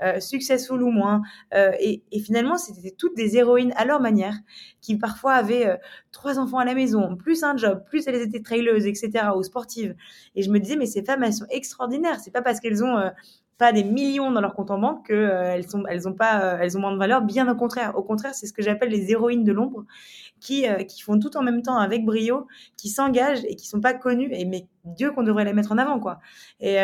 euh, 0.04 0.20
successful 0.20 0.84
ou 0.84 0.92
moins. 0.92 1.22
Euh, 1.54 1.72
et, 1.80 2.04
et, 2.12 2.20
finalement, 2.20 2.58
c'était 2.58 2.92
toutes 2.92 3.16
des 3.16 3.38
héroïnes 3.38 3.72
à 3.78 3.86
leur 3.86 4.02
manière, 4.02 4.36
qui 4.82 4.98
parfois 4.98 5.36
avaient 5.36 5.66
euh, 5.66 5.78
trois 6.12 6.38
enfants 6.38 6.58
à 6.58 6.66
la 6.66 6.76
maison, 6.76 7.16
plus 7.16 7.44
un 7.44 7.56
job, 7.56 7.82
plus 7.88 8.06
elles 8.08 8.22
étaient 8.22 8.42
traileuses, 8.42 8.88
etc., 8.88 9.28
ou 9.38 9.42
sportives. 9.42 9.96
Et 10.36 10.42
je 10.42 10.52
me 10.52 10.60
disais, 10.60 10.76
mais 10.76 10.88
ces 10.88 11.06
femmes, 11.06 11.24
elles 11.24 11.34
sont 11.34 11.48
extraordinaires. 11.50 12.20
C'est 12.20 12.32
pas 12.32 12.42
parce 12.42 12.60
qu'elles 12.60 12.84
ont 12.84 12.98
euh, 12.98 13.10
pas 13.62 13.72
des 13.72 13.84
millions 13.84 14.32
dans 14.32 14.42
leur 14.42 14.56
compte 14.56 14.72
en 14.72 14.80
banque 14.80 15.06
qu'elles 15.06 15.16
euh, 15.16 15.62
sont, 15.62 15.84
elles 15.88 16.08
ont 16.08 16.14
pas, 16.14 16.42
euh, 16.42 16.58
elles 16.60 16.76
ont 16.78 16.82
moins 16.82 16.94
de 16.94 16.98
valeur. 16.98 17.22
Bien 17.22 17.48
au 17.48 17.56
contraire. 17.56 17.96
Au 17.96 18.02
contraire, 18.02 18.34
c'est 18.34 18.48
ce 18.48 18.54
que 18.54 18.64
j'appelle 18.64 18.90
les 18.90 19.12
héroïnes 19.12 19.44
de 19.44 19.52
l'ombre, 19.52 19.86
qui, 20.40 20.68
euh, 20.68 20.84
qui 20.84 21.04
font 21.04 21.20
tout 21.20 21.38
en 21.38 21.44
même 21.44 21.62
temps 21.62 21.78
avec 21.78 22.04
brio, 22.04 22.48
qui 22.76 22.90
s'engagent 22.90 23.46
et 23.46 23.56
qui 23.56 23.68
sont 23.68 23.80
pas 23.80 23.94
connues. 23.94 24.30
Et 24.32 24.46
mais 24.46 24.66
Dieu 24.84 25.12
qu'on 25.12 25.22
devrait 25.22 25.46
les 25.46 25.54
mettre 25.54 25.72
en 25.72 25.78
avant, 25.78 26.00
quoi. 26.00 26.20
Et, 26.60 26.78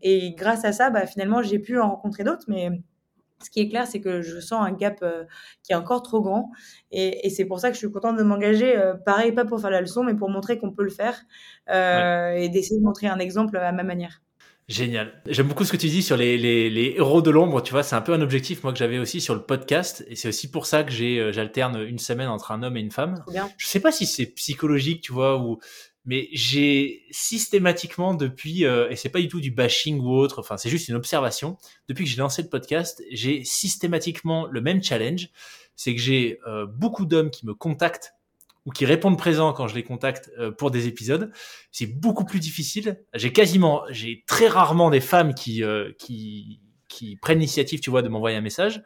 et 0.00 0.34
grâce 0.34 0.64
à 0.64 0.72
ça, 0.72 0.88
bah, 0.88 1.06
finalement, 1.06 1.42
j'ai 1.42 1.58
pu 1.58 1.78
en 1.78 1.90
rencontrer 1.90 2.24
d'autres, 2.24 2.46
mais 2.48 2.70
ce 3.42 3.50
qui 3.50 3.60
est 3.60 3.68
clair, 3.68 3.86
c'est 3.86 4.00
que 4.00 4.22
je 4.22 4.40
sens 4.40 4.66
un 4.66 4.72
gap 4.72 5.04
qui 5.62 5.72
est 5.72 5.76
encore 5.76 6.02
trop 6.02 6.22
grand. 6.22 6.50
Et, 6.92 7.26
et 7.26 7.30
c'est 7.30 7.44
pour 7.44 7.60
ça 7.60 7.68
que 7.68 7.74
je 7.74 7.80
suis 7.80 7.92
contente 7.92 8.16
de 8.16 8.22
m'engager, 8.22 8.74
pareil, 9.04 9.32
pas 9.32 9.44
pour 9.44 9.60
faire 9.60 9.70
la 9.70 9.82
leçon, 9.82 10.02
mais 10.02 10.14
pour 10.14 10.30
montrer 10.30 10.56
qu'on 10.58 10.72
peut 10.72 10.84
le 10.84 10.90
faire 10.90 11.16
et 11.68 12.48
d'essayer 12.48 12.80
de 12.80 12.84
montrer 12.84 13.08
un 13.08 13.18
exemple 13.18 13.58
à 13.58 13.72
ma 13.72 13.82
manière. 13.82 14.22
Génial. 14.68 15.20
J'aime 15.26 15.48
beaucoup 15.48 15.64
ce 15.64 15.72
que 15.72 15.76
tu 15.76 15.88
dis 15.88 16.02
sur 16.02 16.16
les, 16.16 16.38
les, 16.38 16.70
les 16.70 16.94
héros 16.96 17.20
de 17.20 17.30
l'ombre. 17.30 17.62
Tu 17.62 17.72
vois, 17.72 17.82
c'est 17.82 17.96
un 17.96 18.00
peu 18.00 18.12
un 18.12 18.20
objectif 18.20 18.62
moi 18.62 18.72
que 18.72 18.78
j'avais 18.78 18.98
aussi 18.98 19.20
sur 19.20 19.34
le 19.34 19.42
podcast, 19.42 20.04
et 20.08 20.16
c'est 20.16 20.28
aussi 20.28 20.50
pour 20.50 20.66
ça 20.66 20.84
que 20.84 20.92
j'ai 20.92 21.18
euh, 21.18 21.32
j'alterne 21.32 21.84
une 21.86 21.98
semaine 21.98 22.28
entre 22.28 22.52
un 22.52 22.62
homme 22.62 22.76
et 22.76 22.80
une 22.80 22.92
femme. 22.92 23.24
Bien. 23.28 23.50
Je 23.58 23.66
sais 23.66 23.80
pas 23.80 23.92
si 23.92 24.06
c'est 24.06 24.26
psychologique, 24.26 25.02
tu 25.02 25.12
vois, 25.12 25.38
ou 25.38 25.58
mais 26.04 26.28
j'ai 26.32 27.04
systématiquement 27.10 28.14
depuis 28.14 28.64
euh, 28.64 28.88
et 28.90 28.96
c'est 28.96 29.08
pas 29.08 29.20
du 29.20 29.28
tout 29.28 29.40
du 29.40 29.50
bashing 29.50 30.00
ou 30.00 30.10
autre. 30.10 30.40
Enfin, 30.40 30.56
c'est 30.56 30.70
juste 30.70 30.88
une 30.88 30.96
observation. 30.96 31.58
Depuis 31.88 32.04
que 32.04 32.10
j'ai 32.10 32.16
lancé 32.16 32.42
le 32.42 32.48
podcast, 32.48 33.02
j'ai 33.10 33.44
systématiquement 33.44 34.46
le 34.46 34.60
même 34.60 34.82
challenge, 34.82 35.28
c'est 35.76 35.94
que 35.94 36.00
j'ai 36.00 36.38
euh, 36.46 36.66
beaucoup 36.66 37.04
d'hommes 37.04 37.30
qui 37.30 37.46
me 37.46 37.54
contactent 37.54 38.14
ou 38.64 38.70
qui 38.70 38.84
répondent 38.84 39.18
présent 39.18 39.52
quand 39.52 39.66
je 39.68 39.74
les 39.74 39.82
contacte 39.82 40.30
euh, 40.38 40.50
pour 40.50 40.70
des 40.70 40.86
épisodes. 40.86 41.30
C'est 41.70 41.86
beaucoup 41.86 42.24
plus 42.24 42.38
difficile. 42.38 43.02
J'ai 43.14 43.32
quasiment, 43.32 43.82
j'ai 43.90 44.24
très 44.26 44.48
rarement 44.48 44.90
des 44.90 45.00
femmes 45.00 45.34
qui 45.34 45.64
euh, 45.64 45.92
qui 45.98 46.60
qui 46.88 47.16
prennent 47.16 47.38
l'initiative, 47.38 47.80
tu 47.80 47.90
vois, 47.90 48.02
de 48.02 48.08
m'envoyer 48.08 48.36
un 48.36 48.42
message, 48.42 48.82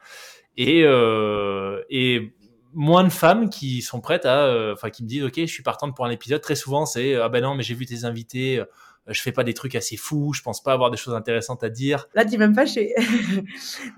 et 0.57 0.83
euh, 0.85 1.83
et 1.91 2.33
moins 2.72 3.05
de 3.05 3.11
femmes 3.11 3.49
qui 3.51 3.83
sont 3.83 4.01
prêtes 4.01 4.27
à, 4.27 4.72
enfin, 4.72 4.91
qui 4.91 5.03
me 5.03 5.09
disent, 5.09 5.24
ok, 5.24 5.35
je 5.37 5.47
suis 5.47 5.62
partante 5.62 5.97
pour 5.97 6.05
un 6.05 6.11
épisode. 6.11 6.41
Très 6.43 6.57
souvent, 6.57 6.85
c'est 6.85 7.14
ah 7.16 7.29
ben 7.29 7.43
non, 7.43 7.55
mais 7.55 7.62
j'ai 7.62 7.74
vu 7.74 7.87
tes 7.87 8.05
invités 8.05 8.62
je 9.09 9.23
fais 9.23 9.33
pas 9.33 9.45
des 9.45 9.55
trucs 9.55 9.75
assez 9.75 9.97
fous, 9.97 10.33
je 10.33 10.43
pense 10.43 10.63
pas 10.63 10.73
avoir 10.73 10.91
des 10.91 10.97
choses 10.97 11.15
intéressantes 11.15 11.63
à 11.63 11.69
dire. 11.69 12.09
Là, 12.15 12.25
tu 12.25 12.37
vas 12.37 12.49
me 12.49 12.55
fâcher. 12.55 12.95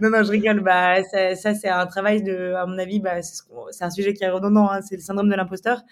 non, 0.00 0.10
non, 0.10 0.22
je 0.22 0.30
rigole. 0.30 0.60
Bah, 0.60 1.02
ça, 1.04 1.34
ça 1.34 1.54
c'est 1.54 1.68
un 1.68 1.86
travail 1.86 2.22
de, 2.22 2.52
à 2.54 2.66
mon 2.66 2.78
avis, 2.78 3.00
bah, 3.00 3.22
c'est 3.22 3.84
un 3.84 3.90
sujet 3.90 4.12
qui 4.12 4.24
est 4.24 4.30
redondant. 4.30 4.70
Hein, 4.70 4.80
c'est 4.82 4.96
le 4.96 5.02
syndrome 5.02 5.28
de 5.28 5.34
l'imposteur. 5.34 5.82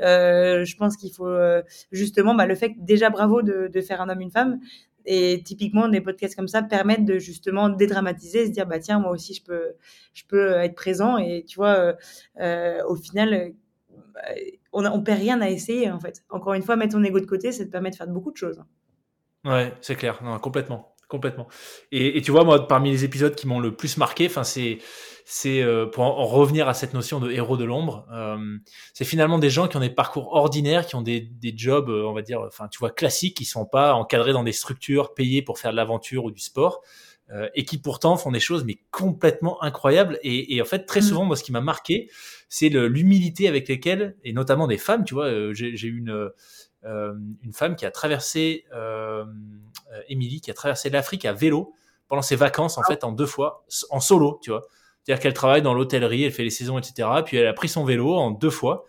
Euh, 0.00 0.64
je 0.64 0.76
pense 0.76 0.96
qu'il 0.96 1.12
faut 1.12 1.28
euh, 1.28 1.62
justement, 1.92 2.34
bah, 2.34 2.46
le 2.46 2.54
fait 2.54 2.72
déjà 2.78 3.10
bravo 3.10 3.42
de, 3.42 3.68
de 3.72 3.80
faire 3.80 4.00
un 4.00 4.08
homme 4.08 4.20
une 4.20 4.32
femme. 4.32 4.58
Et 5.06 5.42
typiquement, 5.44 5.88
des 5.88 6.00
podcasts 6.00 6.34
comme 6.34 6.48
ça 6.48 6.62
permettent 6.62 7.04
de 7.04 7.18
justement 7.18 7.68
dédramatiser, 7.68 8.46
se 8.46 8.50
dire 8.50 8.66
bah 8.66 8.78
tiens, 8.78 8.98
moi 8.98 9.10
aussi 9.10 9.34
je 9.34 9.42
peux, 9.42 9.74
je 10.14 10.24
peux 10.26 10.52
être 10.52 10.74
présent. 10.74 11.18
Et 11.18 11.44
tu 11.46 11.56
vois, 11.56 11.76
euh, 11.78 11.92
euh 12.40 12.82
au 12.88 12.96
final, 12.96 13.52
bah, 14.14 14.22
on, 14.74 14.84
on 14.84 15.02
perd 15.02 15.20
rien 15.20 15.40
à 15.40 15.48
essayer 15.48 15.90
en 15.90 16.00
fait. 16.00 16.22
Encore 16.28 16.54
une 16.54 16.62
fois, 16.62 16.76
mettre 16.76 16.94
ton 16.94 17.02
ego 17.02 17.20
de 17.20 17.26
côté, 17.26 17.52
ça 17.52 17.64
te 17.64 17.70
permet 17.70 17.90
de 17.90 17.96
faire 17.96 18.08
beaucoup 18.08 18.32
de 18.32 18.36
choses. 18.36 18.62
Ouais, 19.44 19.74
c'est 19.82 19.94
clair, 19.94 20.20
non, 20.22 20.38
complètement, 20.38 20.94
complètement. 21.06 21.46
Et, 21.92 22.22
tu 22.22 22.30
vois, 22.30 22.44
moi, 22.44 22.66
parmi 22.66 22.90
les 22.90 23.04
épisodes 23.04 23.34
qui 23.34 23.46
m'ont 23.46 23.60
le 23.60 23.76
plus 23.76 23.98
marqué, 23.98 24.30
c'est, 24.44 24.78
euh, 25.62 25.86
pour 25.86 26.02
en, 26.02 26.24
revenir 26.24 26.66
à 26.66 26.72
cette 26.72 26.94
notion 26.94 27.20
de 27.20 27.30
héros 27.30 27.58
de 27.58 27.64
l'ombre, 27.64 28.06
euh, 28.10 28.56
c'est 28.94 29.04
finalement 29.04 29.38
des 29.38 29.50
gens 29.50 29.68
qui 29.68 29.76
ont 29.76 29.80
des 29.80 29.90
parcours 29.90 30.32
ordinaires, 30.32 30.86
qui 30.86 30.94
ont 30.94 31.02
des, 31.02 31.20
des 31.20 31.52
jobs, 31.54 31.90
euh, 31.90 32.06
on 32.06 32.14
va 32.14 32.22
dire, 32.22 32.48
tu 32.70 32.78
vois, 32.78 32.90
classiques, 32.90 33.36
qui 33.36 33.44
sont 33.44 33.66
pas 33.66 33.92
encadrés 33.92 34.32
dans 34.32 34.44
des 34.44 34.52
structures 34.52 35.12
payées 35.12 35.42
pour 35.42 35.58
faire 35.58 35.72
de 35.72 35.76
l'aventure 35.76 36.24
ou 36.24 36.30
du 36.30 36.40
sport. 36.40 36.80
Euh, 37.32 37.48
et 37.54 37.64
qui 37.64 37.78
pourtant 37.78 38.18
font 38.18 38.30
des 38.30 38.38
choses 38.38 38.64
mais 38.64 38.76
complètement 38.90 39.62
incroyables. 39.62 40.18
Et, 40.22 40.54
et 40.54 40.60
en 40.60 40.66
fait, 40.66 40.84
très 40.84 41.00
mm. 41.00 41.04
souvent, 41.04 41.24
moi, 41.24 41.36
ce 41.36 41.42
qui 41.42 41.52
m'a 41.52 41.62
marqué, 41.62 42.10
c'est 42.54 42.68
l'humilité 42.68 43.48
avec 43.48 43.66
lesquelles, 43.66 44.14
et 44.22 44.32
notamment 44.32 44.68
des 44.68 44.78
femmes, 44.78 45.04
tu 45.04 45.14
vois, 45.14 45.26
euh, 45.26 45.52
j'ai 45.54 45.88
eu 45.88 45.98
une, 45.98 46.30
euh, 46.84 47.14
une 47.42 47.52
femme 47.52 47.74
qui 47.74 47.84
a 47.84 47.90
traversé, 47.90 48.64
euh, 48.72 49.24
Émilie, 50.08 50.40
qui 50.40 50.52
a 50.52 50.54
traversé 50.54 50.90
l'Afrique 50.90 51.24
à 51.24 51.32
vélo 51.32 51.72
pendant 52.06 52.22
ses 52.22 52.36
vacances, 52.36 52.78
en 52.78 52.82
ah. 52.84 52.88
fait, 52.88 53.02
en 53.02 53.10
deux 53.10 53.26
fois, 53.26 53.64
en 53.90 53.98
solo, 53.98 54.38
tu 54.40 54.50
vois. 54.50 54.62
C'est-à-dire 55.02 55.20
qu'elle 55.20 55.34
travaille 55.34 55.62
dans 55.62 55.74
l'hôtellerie, 55.74 56.24
elle 56.24 56.30
fait 56.32 56.44
les 56.44 56.50
saisons, 56.50 56.78
etc. 56.78 57.08
Puis 57.24 57.38
elle 57.38 57.48
a 57.48 57.54
pris 57.54 57.68
son 57.68 57.84
vélo 57.84 58.14
en 58.14 58.30
deux 58.30 58.50
fois 58.50 58.84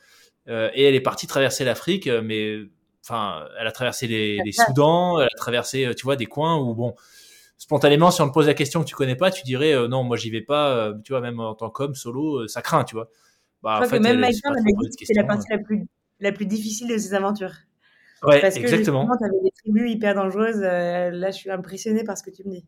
et 0.47 0.83
elle 0.83 0.93
est 0.93 1.01
partie 1.01 1.25
traverser 1.25 1.65
l'Afrique, 1.65 2.07
mais 2.07 2.59
enfin, 3.03 3.47
elle 3.59 3.65
a 3.65 3.71
traversé 3.71 4.05
les, 4.05 4.37
les 4.45 4.51
Soudans, 4.51 5.19
elle 5.19 5.25
a 5.25 5.37
traversé, 5.37 5.91
tu 5.97 6.03
vois, 6.03 6.15
des 6.15 6.27
coins 6.27 6.57
où 6.57 6.75
bon, 6.75 6.93
spontanément, 7.57 8.11
si 8.11 8.21
on 8.21 8.27
te 8.27 8.33
pose 8.33 8.47
la 8.47 8.53
question 8.53 8.81
que 8.81 8.85
tu 8.85 8.95
connais 8.95 9.15
pas, 9.15 9.31
tu 9.31 9.43
dirais 9.43 9.73
euh, 9.73 9.87
non, 9.87 10.03
moi 10.03 10.17
j'y 10.17 10.29
vais 10.29 10.41
pas. 10.41 10.69
Euh, 10.69 10.93
tu 11.03 11.13
vois, 11.13 11.21
même 11.21 11.39
en 11.39 11.55
tant 11.55 11.69
qu'homme 11.69 11.95
solo, 11.95 12.41
euh, 12.41 12.47
ça 12.47 12.61
craint, 12.61 12.83
tu 12.83 12.95
vois. 12.95 13.09
Bah, 13.63 13.79
je 13.81 13.87
crois 13.87 13.97
que 13.97 14.03
même 14.03 14.19
Mike 14.19 14.35
c'est 15.03 15.13
la 15.15 15.23
partie 15.23 15.47
la 15.49 15.57
plus, 15.57 15.87
la 16.19 16.31
plus 16.31 16.45
difficile 16.45 16.87
de 16.87 16.97
ses 16.97 17.13
aventures. 17.13 17.53
Ouais, 18.23 18.39
Parce 18.41 18.55
que 18.55 18.61
exactement. 18.61 19.05
tu 19.05 19.25
avais 19.25 19.43
des 19.43 19.51
tribus 19.51 19.91
hyper 19.91 20.15
dangereuses. 20.15 20.61
là, 20.61 21.31
je 21.31 21.35
suis 21.35 21.51
impressionné 21.51 22.03
par 22.03 22.17
ce 22.17 22.23
que 22.23 22.31
tu 22.31 22.43
me 22.45 22.51
dis. 22.51 22.65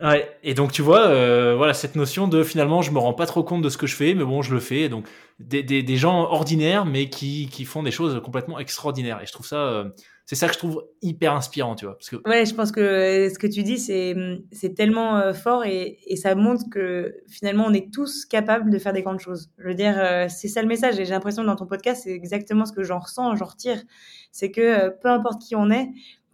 Ouais, 0.00 0.30
et 0.44 0.54
donc 0.54 0.70
tu 0.70 0.80
vois, 0.80 1.08
voilà 1.56 1.74
cette 1.74 1.96
notion 1.96 2.28
de 2.28 2.44
finalement 2.44 2.82
je 2.82 2.92
me 2.92 2.98
rends 2.98 3.14
pas 3.14 3.26
trop 3.26 3.42
compte 3.42 3.62
de 3.62 3.68
ce 3.68 3.76
que 3.76 3.88
je 3.88 3.96
fais, 3.96 4.14
mais 4.14 4.24
bon 4.24 4.42
je 4.42 4.54
le 4.54 4.60
fais. 4.60 4.88
Donc 4.88 5.06
des, 5.40 5.62
des, 5.62 5.82
des 5.82 5.96
gens 5.96 6.20
ordinaires, 6.30 6.84
mais 6.86 7.08
qui, 7.10 7.48
qui 7.50 7.64
font 7.64 7.82
des 7.82 7.90
choses 7.90 8.20
complètement 8.22 8.58
extraordinaires. 8.58 9.20
Et 9.22 9.26
je 9.26 9.32
trouve 9.32 9.46
ça, 9.46 9.86
c'est 10.28 10.34
ça 10.34 10.46
que 10.46 10.52
je 10.52 10.58
trouve 10.58 10.84
hyper 11.00 11.32
inspirant, 11.32 11.74
tu 11.74 11.86
vois. 11.86 11.96
Ouais, 12.26 12.44
je 12.44 12.54
pense 12.54 12.70
que 12.70 13.30
ce 13.32 13.38
que 13.38 13.46
tu 13.46 13.62
dis 13.62 13.78
c'est 13.78 14.14
c'est 14.52 14.74
tellement 14.74 15.16
euh, 15.16 15.32
fort 15.32 15.64
et, 15.64 16.00
et 16.06 16.16
ça 16.16 16.34
montre 16.34 16.64
que 16.70 17.14
finalement 17.28 17.64
on 17.66 17.72
est 17.72 17.90
tous 17.90 18.26
capables 18.26 18.68
de 18.68 18.78
faire 18.78 18.92
des 18.92 19.00
grandes 19.00 19.20
choses. 19.20 19.50
Je 19.56 19.66
veux 19.68 19.74
dire, 19.74 19.96
c'est 20.28 20.48
ça 20.48 20.60
le 20.60 20.68
message. 20.68 21.00
Et 21.00 21.06
j'ai 21.06 21.12
l'impression 21.12 21.40
que 21.40 21.46
dans 21.46 21.56
ton 21.56 21.64
podcast 21.64 22.02
c'est 22.04 22.12
exactement 22.12 22.66
ce 22.66 22.72
que 22.74 22.82
j'en 22.82 22.98
ressens, 22.98 23.36
j'en 23.36 23.46
retire, 23.46 23.82
c'est 24.30 24.50
que 24.50 24.90
peu 25.00 25.08
importe 25.08 25.40
qui 25.40 25.56
on 25.56 25.70
est, 25.70 25.88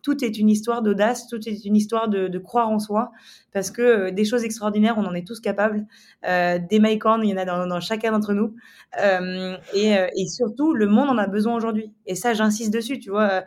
tout 0.05 0.23
est 0.23 0.39
une 0.39 0.51
histoire 0.51 0.83
d'audace, 0.83 1.27
tout 1.27 1.49
est 1.49 1.65
une 1.65 1.75
histoire 1.75 2.09
de, 2.09 2.39
croire 2.39 2.69
en 2.69 2.79
soi, 2.79 3.11
parce 3.53 3.71
que 3.71 3.83
euh, 3.83 4.11
des 4.11 4.27
choses 4.27 4.45
extraordinaires, 4.45 4.97
on 4.99 5.07
en 5.07 5.15
est 5.15 5.27
tous 5.27 5.41
capables. 5.41 5.87
Euh, 6.29 6.59
des 6.59 6.79
mycorns, 6.79 7.25
il 7.25 7.31
y 7.31 7.33
en 7.33 7.39
a 7.39 7.47
dans, 7.47 7.81
chacun 7.81 8.13
d'entre 8.13 8.35
nous. 8.35 8.55
Euh, 9.01 9.57
et, 9.73 10.27
surtout, 10.29 10.75
le 10.75 10.87
monde 10.87 11.09
en 11.09 11.17
a 11.17 11.27
besoin 11.27 11.57
aujourd'hui. 11.57 11.91
Et 12.05 12.15
ça, 12.17 12.35
j'insiste 12.35 12.73
dessus, 12.73 12.99
tu 12.99 13.11
vois. 13.11 13.45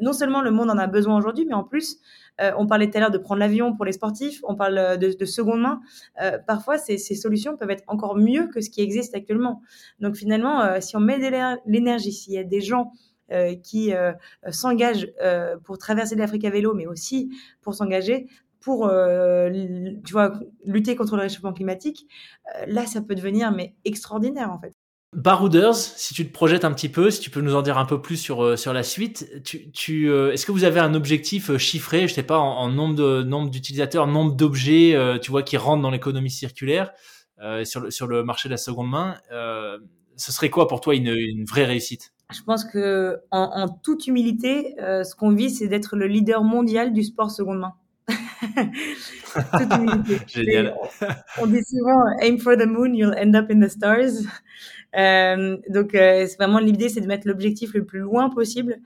Non 0.00 0.12
seulement 0.12 0.42
le 0.42 0.50
monde 0.50 0.70
en 0.70 0.78
a 0.78 0.88
besoin 0.88 1.16
aujourd'hui, 1.16 1.46
mais 1.46 1.54
en 1.54 1.64
plus, 1.64 1.98
on 2.40 2.66
parlait 2.66 2.90
tout 2.90 2.96
à 2.96 3.00
l'heure 3.00 3.10
de 3.12 3.18
prendre 3.18 3.38
l'avion 3.38 3.76
pour 3.76 3.84
les 3.84 3.92
sportifs, 3.92 4.40
on 4.42 4.56
parle 4.56 4.98
de, 4.98 5.16
de 5.16 5.24
seconde 5.24 5.60
main. 5.60 5.80
parfois, 6.48 6.78
ces, 6.78 6.98
ces, 6.98 7.14
solutions 7.14 7.56
peuvent 7.56 7.70
être 7.70 7.84
encore 7.86 8.16
mieux 8.16 8.48
que 8.48 8.60
ce 8.60 8.70
qui 8.70 8.80
existe 8.80 9.14
actuellement. 9.14 9.62
Donc 10.00 10.16
finalement, 10.16 10.80
si 10.80 10.96
on 10.96 11.00
met 11.00 11.18
de 11.18 11.60
l'énergie, 11.70 12.12
s'il 12.12 12.32
y 12.32 12.38
a 12.38 12.44
des 12.44 12.60
gens 12.60 12.92
qui 13.62 13.94
euh, 13.94 14.12
s'engagent 14.50 15.08
euh, 15.22 15.56
pour 15.64 15.78
traverser 15.78 16.16
l'Afrique 16.16 16.44
à 16.44 16.50
vélo, 16.50 16.74
mais 16.74 16.86
aussi 16.86 17.30
pour 17.62 17.74
s'engager 17.74 18.26
pour 18.60 18.88
tu 18.88 20.12
vois 20.12 20.34
lutter 20.64 20.94
contre 20.94 21.16
le 21.16 21.22
réchauffement 21.22 21.52
climatique, 21.52 22.06
là 22.68 22.86
ça 22.86 23.02
peut 23.02 23.16
devenir 23.16 23.50
mais 23.50 23.74
extraordinaire 23.84 24.52
en 24.52 24.60
fait. 24.60 24.72
Barouders, 25.12 25.74
si 25.74 26.14
tu 26.14 26.28
te 26.28 26.32
projettes 26.32 26.64
un 26.64 26.72
petit 26.72 26.88
peu, 26.88 27.10
si 27.10 27.20
tu 27.20 27.28
peux 27.28 27.40
nous 27.40 27.56
en 27.56 27.62
dire 27.62 27.76
un 27.76 27.84
peu 27.86 28.00
plus 28.00 28.18
sur 28.18 28.56
sur 28.56 28.72
la 28.72 28.84
suite, 28.84 29.42
tu, 29.42 30.12
est-ce 30.12 30.46
que 30.46 30.52
vous 30.52 30.62
avez 30.62 30.78
un 30.78 30.94
objectif 30.94 31.56
chiffré, 31.56 32.06
je 32.06 32.14
sais 32.14 32.22
pas, 32.22 32.38
en, 32.38 32.68
nombre 32.68 32.94
de 32.94 33.24
nombre 33.24 33.50
d'utilisateurs, 33.50 34.06
nombre 34.06 34.36
d'objets, 34.36 34.96
tu 35.20 35.32
qui 35.42 35.56
rentrent 35.56 35.82
dans 35.82 35.90
l'économie 35.90 36.30
circulaire 36.30 36.92
sur, 37.64 37.80
le, 37.80 37.90
sur 37.90 38.06
le 38.06 38.22
marché 38.22 38.48
de 38.48 38.52
la 38.52 38.58
seconde 38.58 38.90
main. 38.90 39.16
ce 40.16 40.30
serait 40.30 40.50
quoi 40.50 40.68
pour 40.68 40.80
toi 40.80 40.94
une 40.94 41.44
vraie 41.46 41.64
réussite? 41.64 42.11
Je 42.32 42.42
pense 42.42 42.64
que 42.64 43.20
en, 43.30 43.68
toute 43.68 44.06
humilité, 44.06 44.74
ce 44.78 45.14
qu'on 45.14 45.30
vit, 45.30 45.50
c'est 45.50 45.68
d'être 45.68 45.96
le 45.96 46.06
leader 46.06 46.42
mondial 46.44 46.92
du 46.92 47.02
sport 47.02 47.30
seconde 47.30 47.60
main. 47.60 47.74
toute 48.08 49.74
humilité. 49.74 50.18
Génial. 50.26 50.74
On 51.40 51.46
dit 51.46 51.62
souvent 51.62 52.04
aim 52.20 52.38
for 52.38 52.56
the 52.56 52.66
moon, 52.66 52.94
you'll 52.94 53.14
end 53.16 53.34
up 53.34 53.50
in 53.50 53.60
the 53.60 53.68
stars. 53.68 54.26
Euh, 54.96 55.56
donc, 55.68 55.94
euh, 55.94 56.26
c'est 56.26 56.36
vraiment 56.36 56.58
l'idée, 56.58 56.88
c'est 56.88 57.00
de 57.00 57.06
mettre 57.06 57.26
l'objectif 57.26 57.74
le 57.74 57.84
plus 57.84 58.00
loin 58.00 58.28
possible 58.30 58.78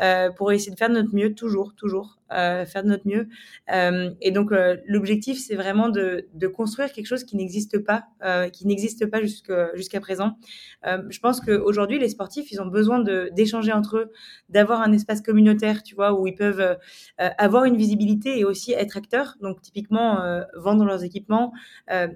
euh, 0.00 0.30
pour 0.30 0.52
essayer 0.52 0.72
de 0.72 0.78
faire 0.78 0.88
de 0.88 0.94
notre 0.94 1.14
mieux, 1.14 1.34
toujours, 1.34 1.74
toujours, 1.74 2.18
euh, 2.18 2.21
faire 2.66 2.82
de 2.82 2.88
notre 2.88 3.06
mieux. 3.06 3.28
Euh, 3.72 4.10
et 4.20 4.30
donc, 4.30 4.52
euh, 4.52 4.76
l'objectif, 4.86 5.38
c'est 5.38 5.54
vraiment 5.54 5.88
de, 5.88 6.26
de, 6.34 6.46
construire 6.46 6.92
quelque 6.92 7.06
chose 7.06 7.24
qui 7.24 7.36
n'existe 7.36 7.78
pas, 7.78 8.04
qui 8.52 8.66
n'existe 8.66 9.06
pas 9.06 9.20
jusqu'à 9.22 10.00
présent. 10.00 10.36
je 10.84 11.18
pense 11.20 11.40
qu'aujourd'hui, 11.40 11.98
les 11.98 12.08
sportifs, 12.08 12.52
ils 12.52 12.60
ont 12.60 12.66
besoin 12.66 13.00
d'échanger 13.32 13.72
entre 13.72 13.96
eux, 13.96 14.12
d'avoir 14.48 14.82
un 14.82 14.92
espace 14.92 15.20
communautaire, 15.20 15.82
tu 15.82 15.94
vois, 15.94 16.12
où 16.18 16.26
ils 16.26 16.34
peuvent 16.34 16.76
avoir 17.18 17.64
une 17.64 17.76
visibilité 17.76 18.38
et 18.38 18.44
aussi 18.44 18.72
être 18.72 18.96
acteurs. 18.96 19.36
Donc, 19.40 19.62
typiquement, 19.62 20.20
vendre 20.56 20.84
leurs 20.84 21.04
équipements 21.04 21.52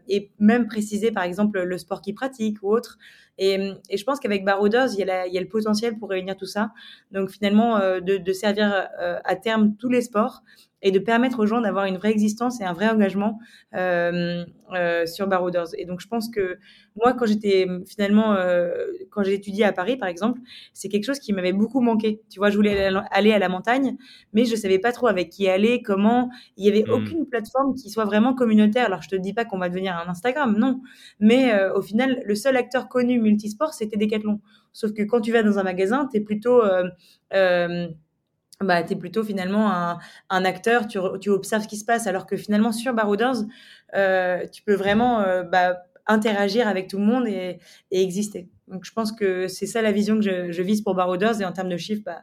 et 0.09 0.31
même 0.39 0.67
préciser, 0.67 1.11
par 1.11 1.25
exemple, 1.25 1.63
le 1.63 1.79
sport 1.79 2.03
qu'ils 2.03 2.15
pratiquent 2.15 2.63
ou 2.63 2.73
autre. 2.73 2.99
Et, 3.39 3.73
et, 3.91 3.97
je 3.97 4.05
pense 4.05 4.19
qu'avec 4.19 4.45
Barouders, 4.45 4.89
il, 4.95 5.07
y 5.07 5.11
a 5.11 5.41
le 5.41 5.49
potentiel 5.49 5.99
pour 5.99 6.09
réunir 6.11 6.37
tout 6.37 6.47
ça. 6.47 6.73
Donc 7.13 7.31
finalement, 7.31 7.77
euh, 7.79 8.01
de, 8.01 8.33
servir 8.33 8.89
euh, 9.01 9.19
à 9.25 9.37
terme 9.37 9.77
tous 9.77 9.89
les 9.89 10.03
sports 10.07 10.43
et 10.83 10.91
de 10.91 10.99
permettre 10.99 11.41
aux 11.41 11.47
gens 11.47 11.61
d'avoir 11.61 11.87
une 11.87 11.97
vraie 11.97 12.11
existence 12.11 12.61
et 12.61 12.65
un 12.65 12.73
vrai 12.73 12.89
engagement 12.89 13.39
euh, 13.75 14.45
euh, 14.75 15.07
sur 15.07 15.27
Barouders. 15.27 15.69
Et 15.79 15.87
donc, 15.87 16.01
je 16.01 16.07
pense 16.07 16.29
que 16.29 16.59
moi, 16.97 17.15
quand 17.15 17.27
j'étais 17.27 17.67
finalement, 17.87 18.35
euh, 18.35 18.87
quand 19.11 19.25
j'ai 19.25 19.35
étudié 19.35 19.65
à 19.65 19.73
Paris, 19.73 19.97
par 19.97 20.09
exemple, 20.09 20.41
c'est 20.75 20.89
quelque 20.89 21.05
chose 21.05 21.19
qui 21.19 21.33
m'avait 21.33 21.55
beaucoup 21.55 21.81
manqué. 21.81 22.21
Tu 22.31 22.39
vois, 22.39 22.51
je 22.51 22.57
voulais 22.57 22.91
aller 23.11 23.33
à 23.33 23.39
la 23.39 23.49
montagne, 23.49 23.97
mais 24.33 24.45
je 24.45 24.55
savais 24.55 24.79
pas 24.79 24.93
trop 24.93 25.07
avec 25.07 25.31
qui 25.31 25.49
aller, 25.49 25.83
comment. 25.83 26.31
Il 26.57 26.67
y 26.67 26.69
avait 26.69 26.85
hmm. 26.85 26.93
aucune 26.93 27.27
plateforme 27.27 27.75
qui 27.75 27.89
soit 27.91 28.05
vraiment 28.05 28.35
communautaire. 28.35 28.87
Alors, 28.87 29.03
je 29.03 29.09
te 29.09 29.17
dis 29.17 29.33
pas 29.33 29.45
qu'on 29.45 29.59
va 29.59 29.69
devenir 29.71 29.97
un 29.97 30.09
Instagram, 30.09 30.57
non. 30.57 30.83
Mais 31.19 31.53
au 31.71 31.83
final, 31.83 32.23
le 32.25 32.35
seul 32.35 32.57
acteur 32.57 32.89
connu 32.89 33.19
multisport, 33.21 33.73
c'était 33.73 33.97
Decathlon. 33.97 34.41
Sauf 34.73 34.93
que 34.93 35.03
quand 35.03 35.23
tu 35.23 35.33
vas 35.33 35.43
dans 35.43 35.59
un 35.59 35.63
magasin, 35.63 36.07
tu 36.13 36.19
es 36.19 36.21
plutôt 36.21 36.63
bah, 38.63 38.83
tu 38.83 38.95
es 38.95 38.97
plutôt 38.97 39.23
finalement 39.23 39.71
un, 39.71 39.99
un 40.31 40.45
acteur, 40.45 40.87
tu, 40.87 40.99
tu, 41.21 41.31
observes 41.31 41.63
ce 41.63 41.69
qui 41.69 41.77
se 41.77 41.85
passe, 41.85 42.07
alors 42.07 42.27
que 42.27 42.37
finalement 42.37 42.73
sur 42.73 42.95
Barouders, 42.95 43.45
euh, 43.95 44.47
tu 44.53 44.63
peux 44.63 44.75
vraiment 44.75 45.21
euh, 45.21 45.43
bah, 45.43 45.83
interagir 46.07 46.67
avec 46.67 46.89
tout 46.89 46.99
le 46.99 47.05
monde 47.05 47.27
et, 47.27 47.59
et, 47.91 48.03
exister. 48.03 48.49
Donc 48.69 48.85
je 48.85 48.93
pense 48.93 49.13
que 49.13 49.49
c'est 49.49 49.67
ça 49.67 49.83
la 49.83 49.93
vision 49.93 50.17
que 50.17 50.23
je, 50.23 50.53
je, 50.53 50.63
vise 50.63 50.81
pour 50.83 50.95
Barouders 50.95 51.41
et 51.41 51.45
en 51.45 51.53
termes 51.53 51.69
de 51.69 51.77
chiffres, 51.77 52.03
bah, 52.05 52.23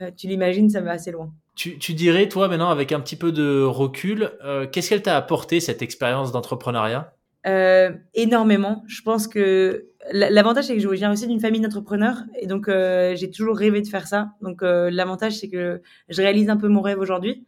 euh, 0.00 0.10
tu 0.16 0.26
l'imagines, 0.26 0.70
ça 0.70 0.80
va 0.80 0.92
assez 0.92 1.10
loin. 1.10 1.32
Tu, 1.54 1.78
tu, 1.78 1.94
dirais, 1.94 2.28
toi 2.28 2.48
maintenant, 2.48 2.70
avec 2.70 2.90
un 2.90 3.00
petit 3.00 3.16
peu 3.16 3.30
de 3.30 3.62
recul, 3.62 4.32
euh, 4.44 4.66
qu'est-ce 4.66 4.88
qu'elle 4.88 5.02
t'a 5.02 5.16
apporté 5.16 5.60
cette 5.60 5.82
expérience 5.82 6.32
d'entrepreneuriat? 6.32 7.13
Euh, 7.46 7.90
énormément. 8.14 8.84
Je 8.86 9.02
pense 9.02 9.28
que 9.28 9.88
l'avantage 10.12 10.64
c'est 10.64 10.74
que 10.74 10.80
je 10.80 10.88
viens 10.88 11.12
aussi 11.12 11.26
d'une 11.26 11.40
famille 11.40 11.60
d'entrepreneurs 11.60 12.24
et 12.38 12.46
donc 12.46 12.68
euh, 12.68 13.14
j'ai 13.16 13.30
toujours 13.30 13.56
rêvé 13.56 13.82
de 13.82 13.88
faire 13.88 14.06
ça. 14.06 14.32
Donc 14.42 14.62
euh, 14.62 14.90
l'avantage 14.90 15.38
c'est 15.38 15.48
que 15.48 15.82
je 16.08 16.22
réalise 16.22 16.50
un 16.50 16.56
peu 16.56 16.68
mon 16.68 16.80
rêve 16.80 16.98
aujourd'hui. 16.98 17.46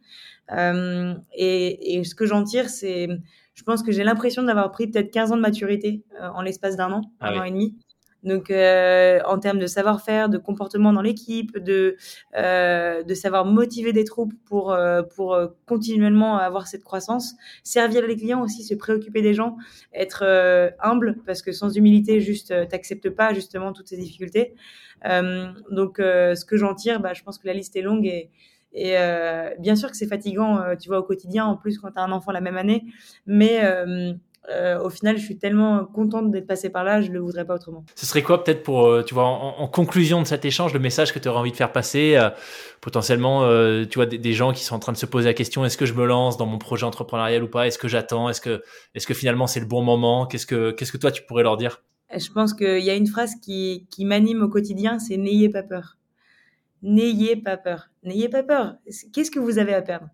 Euh, 0.51 1.13
et, 1.33 1.97
et, 1.97 2.03
ce 2.03 2.15
que 2.15 2.25
j'en 2.25 2.43
tire, 2.43 2.69
c'est, 2.69 3.09
je 3.53 3.63
pense 3.63 3.83
que 3.83 3.91
j'ai 3.91 4.03
l'impression 4.03 4.43
d'avoir 4.43 4.71
pris 4.71 4.87
peut-être 4.87 5.11
15 5.11 5.31
ans 5.31 5.35
de 5.35 5.41
maturité 5.41 6.03
euh, 6.21 6.29
en 6.29 6.41
l'espace 6.41 6.77
d'un 6.77 6.91
an, 6.91 7.01
ah 7.19 7.31
un 7.31 7.39
an 7.39 7.43
et 7.43 7.51
demi. 7.51 7.75
Donc, 8.23 8.49
euh, 8.49 9.19
en 9.25 9.37
termes 9.39 9.59
de 9.59 9.67
savoir-faire, 9.67 10.27
de 10.29 10.37
comportement 10.37 10.91
dans 10.91 11.01
l'équipe, 11.01 11.57
de, 11.57 11.97
euh, 12.35 13.03
de 13.03 13.13
savoir 13.13 13.45
motiver 13.45 13.93
des 13.93 14.03
troupes 14.03 14.33
pour, 14.45 14.71
euh, 14.71 15.03
pour 15.03 15.33
euh, 15.33 15.47
continuellement 15.65 16.37
avoir 16.37 16.67
cette 16.67 16.83
croissance, 16.83 17.35
servir 17.63 18.05
les 18.07 18.15
clients 18.15 18.41
aussi, 18.43 18.63
se 18.63 18.73
préoccuper 18.73 19.21
des 19.21 19.33
gens, 19.33 19.57
être 19.93 20.23
euh, 20.25 20.69
humble, 20.81 21.17
parce 21.25 21.41
que 21.41 21.51
sans 21.51 21.75
humilité, 21.75 22.19
juste, 22.19 22.53
t'acceptes 22.69 23.09
pas 23.09 23.33
justement 23.33 23.71
toutes 23.71 23.87
ces 23.87 23.97
difficultés. 23.97 24.55
donc, 25.71 25.97
ce 25.99 26.45
que 26.45 26.57
j'en 26.57 26.73
tire, 26.73 26.99
bah, 26.99 27.13
je 27.13 27.23
pense 27.23 27.37
que 27.37 27.47
la 27.47 27.53
liste 27.53 27.75
est 27.75 27.81
longue 27.81 28.05
et, 28.05 28.31
et 28.73 28.95
bien 29.59 29.75
sûr 29.75 29.89
que 29.89 29.97
c'est 29.97 30.07
fatigant, 30.07 30.75
tu 30.79 30.89
vois, 30.89 30.99
au 30.99 31.03
quotidien, 31.03 31.45
en 31.45 31.55
plus 31.55 31.77
quand 31.79 31.91
tu 31.91 31.99
as 31.99 32.03
un 32.03 32.11
enfant 32.11 32.31
la 32.31 32.41
même 32.41 32.57
année, 32.57 32.85
mais 33.25 33.61
euh, 34.49 34.79
au 34.79 34.89
final, 34.89 35.17
je 35.17 35.23
suis 35.23 35.37
tellement 35.37 35.85
contente 35.85 36.31
d'être 36.31 36.47
passée 36.47 36.69
par 36.69 36.83
là, 36.83 37.01
je 37.01 37.09
ne 37.09 37.13
le 37.13 37.19
voudrais 37.19 37.45
pas 37.45 37.55
autrement. 37.55 37.83
Ce 37.95 38.05
serait 38.05 38.21
quoi 38.21 38.43
peut-être 38.43 38.63
pour, 38.63 38.87
euh, 38.87 39.03
tu 39.03 39.13
vois, 39.13 39.25
en, 39.25 39.67
conclusion 39.67 40.21
de 40.21 40.27
cet 40.27 40.45
échange, 40.45 40.73
le 40.73 40.79
message 40.79 41.13
que 41.13 41.19
tu 41.19 41.27
aurais 41.27 41.39
envie 41.39 41.51
de 41.51 41.57
faire 41.57 41.71
passer, 41.71 42.15
euh, 42.15 42.29
potentiellement, 42.79 43.41
tu 43.85 43.95
vois, 43.95 44.05
des, 44.05 44.33
gens 44.33 44.53
qui 44.53 44.63
sont 44.63 44.75
en 44.75 44.79
train 44.79 44.93
de 44.93 44.97
se 44.97 45.05
poser 45.05 45.27
la 45.27 45.33
question, 45.33 45.65
est-ce 45.65 45.77
que 45.77 45.85
je 45.85 45.93
me 45.93 46.05
lance 46.05 46.37
dans 46.37 46.45
mon 46.45 46.57
projet 46.57 46.85
entrepreneurial 46.85 47.43
ou 47.43 47.49
pas? 47.49 47.67
Est-ce 47.67 47.77
que 47.77 47.87
j'attends? 47.87 48.29
Est-ce 48.29 48.39
que, 48.39 48.63
est-ce 48.95 49.05
que 49.05 49.13
finalement 49.13 49.47
c'est 49.47 49.59
le 49.59 49.65
bon 49.65 49.81
moment? 49.81 50.25
Qu'est-ce 50.27 50.45
que, 50.45 50.71
qu'est-ce 50.71 50.91
que 50.91 50.97
toi 50.97 51.11
tu 51.11 51.23
pourrais 51.23 51.43
leur 51.43 51.57
dire? 51.57 51.83
Je 52.15 52.31
pense 52.31 52.53
qu'il 52.53 52.83
y 52.83 52.89
a 52.89 52.95
une 52.95 53.07
phrase 53.07 53.35
qui, 53.41 53.85
qui 53.89 54.05
m'anime 54.05 54.41
au 54.43 54.47
quotidien, 54.47 54.99
c'est 54.99 55.17
n'ayez 55.17 55.49
pas 55.49 55.63
peur. 55.63 55.97
N'ayez 56.83 57.35
pas 57.35 57.57
peur. 57.57 57.89
N'ayez 58.03 58.29
pas 58.29 58.43
peur. 58.43 58.75
Qu'est-ce 59.11 59.31
que 59.31 59.39
vous 59.39 59.57
avez 59.57 59.73
à 59.73 59.81
perdre? 59.81 60.07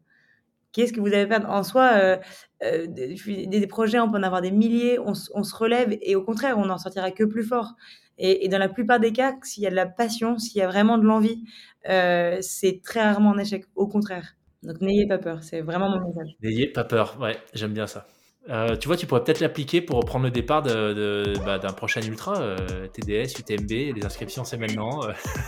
Qu'est-ce 0.74 0.91
que 0.91 0.99
vous 0.99 1.07
avez 1.07 1.28
perdre? 1.28 1.49
En 1.49 1.63
soi, 1.63 1.91
euh, 1.93 2.17
euh, 2.63 2.88
des, 2.88 3.15
des, 3.45 3.67
projets, 3.67 3.99
on 3.99 4.11
peut 4.11 4.17
en 4.17 4.24
avoir 4.24 4.41
des 4.41 4.51
milliers, 4.51 4.97
on, 4.99 5.13
on, 5.34 5.43
se 5.43 5.55
relève 5.55 5.95
et 6.01 6.15
au 6.15 6.24
contraire, 6.24 6.57
on 6.57 6.65
n'en 6.65 6.80
sortira 6.80 7.11
que 7.11 7.24
plus 7.24 7.43
fort. 7.43 7.76
Et, 8.17 8.43
et, 8.45 8.49
dans 8.49 8.57
la 8.57 8.69
plupart 8.69 8.99
des 8.99 9.11
cas, 9.13 9.34
s'il 9.43 9.63
y 9.63 9.67
a 9.67 9.69
de 9.69 9.76
la 9.76 9.86
passion, 9.86 10.39
s'il 10.39 10.57
y 10.57 10.61
a 10.61 10.67
vraiment 10.67 10.97
de 10.97 11.03
l'envie, 11.03 11.43
euh, 11.89 12.39
c'est 12.41 12.82
très 12.84 13.01
rarement 13.03 13.34
un 13.34 13.38
échec. 13.38 13.65
Au 13.76 13.88
contraire. 13.88 14.36
Donc 14.63 14.82
n'ayez 14.82 15.07
pas 15.07 15.19
peur, 15.19 15.43
c'est 15.43 15.61
vraiment 15.61 15.89
mon 15.89 16.07
message. 16.07 16.36
N'ayez 16.41 16.67
pas 16.67 16.86
peur, 16.86 17.17
ouais, 17.19 17.38
j'aime 17.53 17.74
bien 17.74 17.86
ça. 17.86 18.07
Tu 18.80 18.88
vois, 18.88 18.97
tu 18.97 19.05
pourrais 19.05 19.24
peut-être 19.24 19.39
l'appliquer 19.39 19.82
pour 19.82 20.03
prendre 20.05 20.26
le 20.26 20.32
départ 20.32 20.61
de, 20.61 20.93
de, 20.93 21.34
bah, 21.45 21.59
d'un 21.59 21.71
prochain 21.71 22.01
ultra, 22.01 22.55
TDS, 22.93 23.39
UTMB, 23.39 23.95
les 23.95 24.05
inscriptions 24.05 24.43
c'est 24.43 24.57
maintenant. 24.57 25.01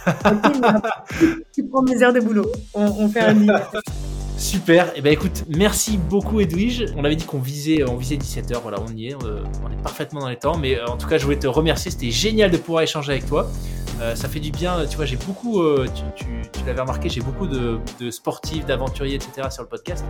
tu 1.53 1.67
prends 1.67 1.81
mes 1.83 2.03
heures 2.03 2.13
de 2.13 2.19
boulot, 2.19 2.51
on, 2.73 2.85
on 2.85 3.09
fait 3.09 3.21
un 3.21 3.35
Super. 4.37 4.87
Et 4.89 4.93
eh 4.97 5.01
ben 5.01 5.13
écoute, 5.13 5.45
merci 5.47 5.97
beaucoup 5.97 6.41
Edwige. 6.41 6.85
On 6.97 7.05
avait 7.05 7.15
dit 7.15 7.25
qu'on 7.25 7.39
visait, 7.39 7.87
on 7.87 7.95
visait 7.95 8.17
17h. 8.17 8.59
Voilà, 8.61 8.79
on 8.81 8.93
y 8.95 9.07
est. 9.07 9.23
Euh, 9.23 9.43
on 9.63 9.71
est 9.71 9.81
parfaitement 9.81 10.19
dans 10.19 10.29
les 10.29 10.35
temps. 10.35 10.57
Mais 10.57 10.77
euh, 10.77 10.85
en 10.87 10.97
tout 10.97 11.07
cas, 11.07 11.17
je 11.17 11.23
voulais 11.23 11.39
te 11.39 11.47
remercier. 11.47 11.89
C'était 11.89 12.11
génial 12.11 12.51
de 12.51 12.57
pouvoir 12.57 12.83
échanger 12.83 13.13
avec 13.13 13.25
toi. 13.25 13.49
Euh, 14.01 14.13
ça 14.15 14.27
fait 14.27 14.41
du 14.41 14.51
bien. 14.51 14.85
Tu 14.87 14.97
vois, 14.97 15.05
j'ai 15.05 15.15
beaucoup. 15.15 15.63
tu, 16.15 16.25
l'avais 16.65 16.81
remarqué, 16.81 17.09
j'ai 17.09 17.21
beaucoup 17.21 17.47
de, 17.47 17.79
sportifs, 18.11 18.65
d'aventuriers, 18.65 19.15
etc. 19.15 19.47
sur 19.51 19.63
le 19.63 19.69
podcast. 19.69 20.03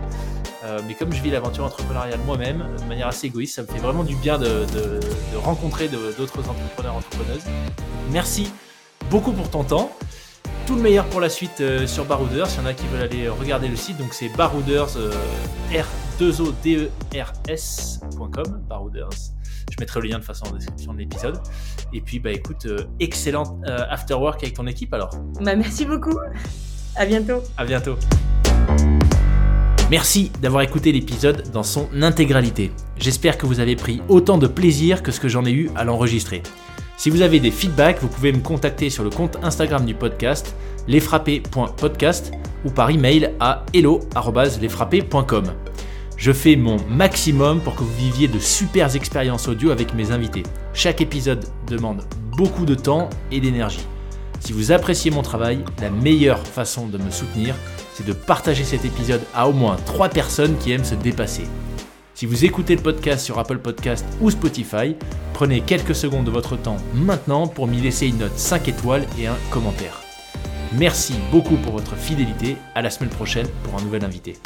mais 0.88 0.94
comme 0.94 1.12
je 1.12 1.22
vis 1.22 1.30
l'aventure 1.30 1.64
entrepreneuriale 1.64 2.18
moi-même, 2.26 2.64
de 2.80 2.84
manière 2.84 3.08
assez 3.08 3.26
égoïste, 3.26 3.56
ça 3.56 3.62
me 3.62 3.66
fait 3.66 3.78
vraiment 3.78 4.04
du 4.04 4.16
bien 4.16 4.38
de, 4.38 4.46
de 4.46 5.36
rencontrer 5.36 5.88
d'autres 5.88 6.48
entrepreneurs, 6.48 6.96
entrepreneuses. 6.96 7.44
Merci 8.10 8.50
beaucoup 9.10 9.32
pour 9.32 9.50
ton 9.50 9.62
temps 9.64 9.92
tout 10.66 10.74
le 10.74 10.82
meilleur 10.82 11.06
pour 11.06 11.20
la 11.20 11.28
suite 11.28 11.60
euh, 11.60 11.86
sur 11.86 12.04
Barouders. 12.04 12.48
Il 12.54 12.56
y 12.56 12.60
en 12.60 12.66
a 12.66 12.74
qui 12.74 12.88
veulent 12.88 13.02
aller 13.02 13.28
regarder 13.28 13.68
le 13.68 13.76
site, 13.76 13.98
donc 13.98 14.12
c'est 14.12 14.28
barouders, 14.30 14.96
euh, 14.96 15.12
r2oders.com, 16.18 18.62
barouders. 18.68 19.10
Je 19.70 19.76
mettrai 19.78 20.00
le 20.00 20.08
lien 20.08 20.18
de 20.18 20.24
façon 20.24 20.46
en 20.46 20.50
description 20.50 20.92
de 20.92 20.98
l'épisode. 20.98 21.40
Et 21.92 22.00
puis, 22.00 22.18
bah 22.18 22.32
écoute, 22.32 22.66
euh, 22.66 22.78
excellent 22.98 23.60
after 23.66 24.14
work 24.14 24.42
avec 24.42 24.54
ton 24.54 24.66
équipe 24.66 24.92
alors. 24.92 25.10
Bah, 25.40 25.54
merci 25.54 25.84
beaucoup. 25.84 26.18
À 26.96 27.06
bientôt. 27.06 27.44
À 27.56 27.64
bientôt. 27.64 27.94
Merci 29.88 30.32
d'avoir 30.42 30.62
écouté 30.62 30.90
l'épisode 30.90 31.48
dans 31.52 31.62
son 31.62 31.88
intégralité. 32.02 32.72
J'espère 32.96 33.38
que 33.38 33.46
vous 33.46 33.60
avez 33.60 33.76
pris 33.76 34.02
autant 34.08 34.36
de 34.36 34.48
plaisir 34.48 35.04
que 35.04 35.12
ce 35.12 35.20
que 35.20 35.28
j'en 35.28 35.44
ai 35.44 35.52
eu 35.52 35.70
à 35.76 35.84
l'enregistrer. 35.84 36.42
Si 36.96 37.10
vous 37.10 37.20
avez 37.20 37.40
des 37.40 37.50
feedbacks, 37.50 38.00
vous 38.00 38.08
pouvez 38.08 38.32
me 38.32 38.40
contacter 38.40 38.88
sur 38.88 39.04
le 39.04 39.10
compte 39.10 39.36
Instagram 39.42 39.84
du 39.84 39.94
podcast, 39.94 40.54
lesfrappés.podcast 40.88 42.32
ou 42.64 42.70
par 42.70 42.88
email 42.88 43.32
à 43.38 43.66
hello.lesfrappés.com. 43.74 45.44
Je 46.16 46.32
fais 46.32 46.56
mon 46.56 46.78
maximum 46.88 47.60
pour 47.60 47.74
que 47.74 47.82
vous 47.82 47.94
viviez 47.98 48.28
de 48.28 48.38
super 48.38 48.96
expériences 48.96 49.46
audio 49.46 49.70
avec 49.70 49.92
mes 49.92 50.10
invités. 50.10 50.42
Chaque 50.72 51.02
épisode 51.02 51.44
demande 51.68 52.02
beaucoup 52.34 52.64
de 52.64 52.74
temps 52.74 53.10
et 53.30 53.40
d'énergie. 53.40 53.86
Si 54.40 54.54
vous 54.54 54.72
appréciez 54.72 55.10
mon 55.10 55.22
travail, 55.22 55.64
la 55.82 55.90
meilleure 55.90 56.46
façon 56.46 56.86
de 56.86 56.96
me 56.96 57.10
soutenir, 57.10 57.54
c'est 57.92 58.06
de 58.06 58.14
partager 58.14 58.64
cet 58.64 58.86
épisode 58.86 59.22
à 59.34 59.48
au 59.48 59.52
moins 59.52 59.76
3 59.84 60.08
personnes 60.08 60.56
qui 60.56 60.72
aiment 60.72 60.84
se 60.84 60.94
dépasser. 60.94 61.44
Si 62.16 62.24
vous 62.24 62.46
écoutez 62.46 62.74
le 62.74 62.80
podcast 62.80 63.22
sur 63.22 63.38
Apple 63.38 63.58
Podcast 63.58 64.02
ou 64.22 64.30
Spotify, 64.30 64.96
prenez 65.34 65.60
quelques 65.60 65.94
secondes 65.94 66.24
de 66.24 66.30
votre 66.30 66.56
temps 66.56 66.78
maintenant 66.94 67.46
pour 67.46 67.66
m'y 67.66 67.78
laisser 67.78 68.06
une 68.06 68.16
note 68.16 68.38
5 68.38 68.68
étoiles 68.68 69.04
et 69.18 69.26
un 69.26 69.36
commentaire. 69.50 70.00
Merci 70.72 71.12
beaucoup 71.30 71.56
pour 71.56 71.74
votre 71.74 71.94
fidélité. 71.94 72.56
À 72.74 72.80
la 72.80 72.88
semaine 72.88 73.10
prochaine 73.10 73.46
pour 73.64 73.78
un 73.78 73.82
nouvel 73.82 74.02
invité. 74.02 74.38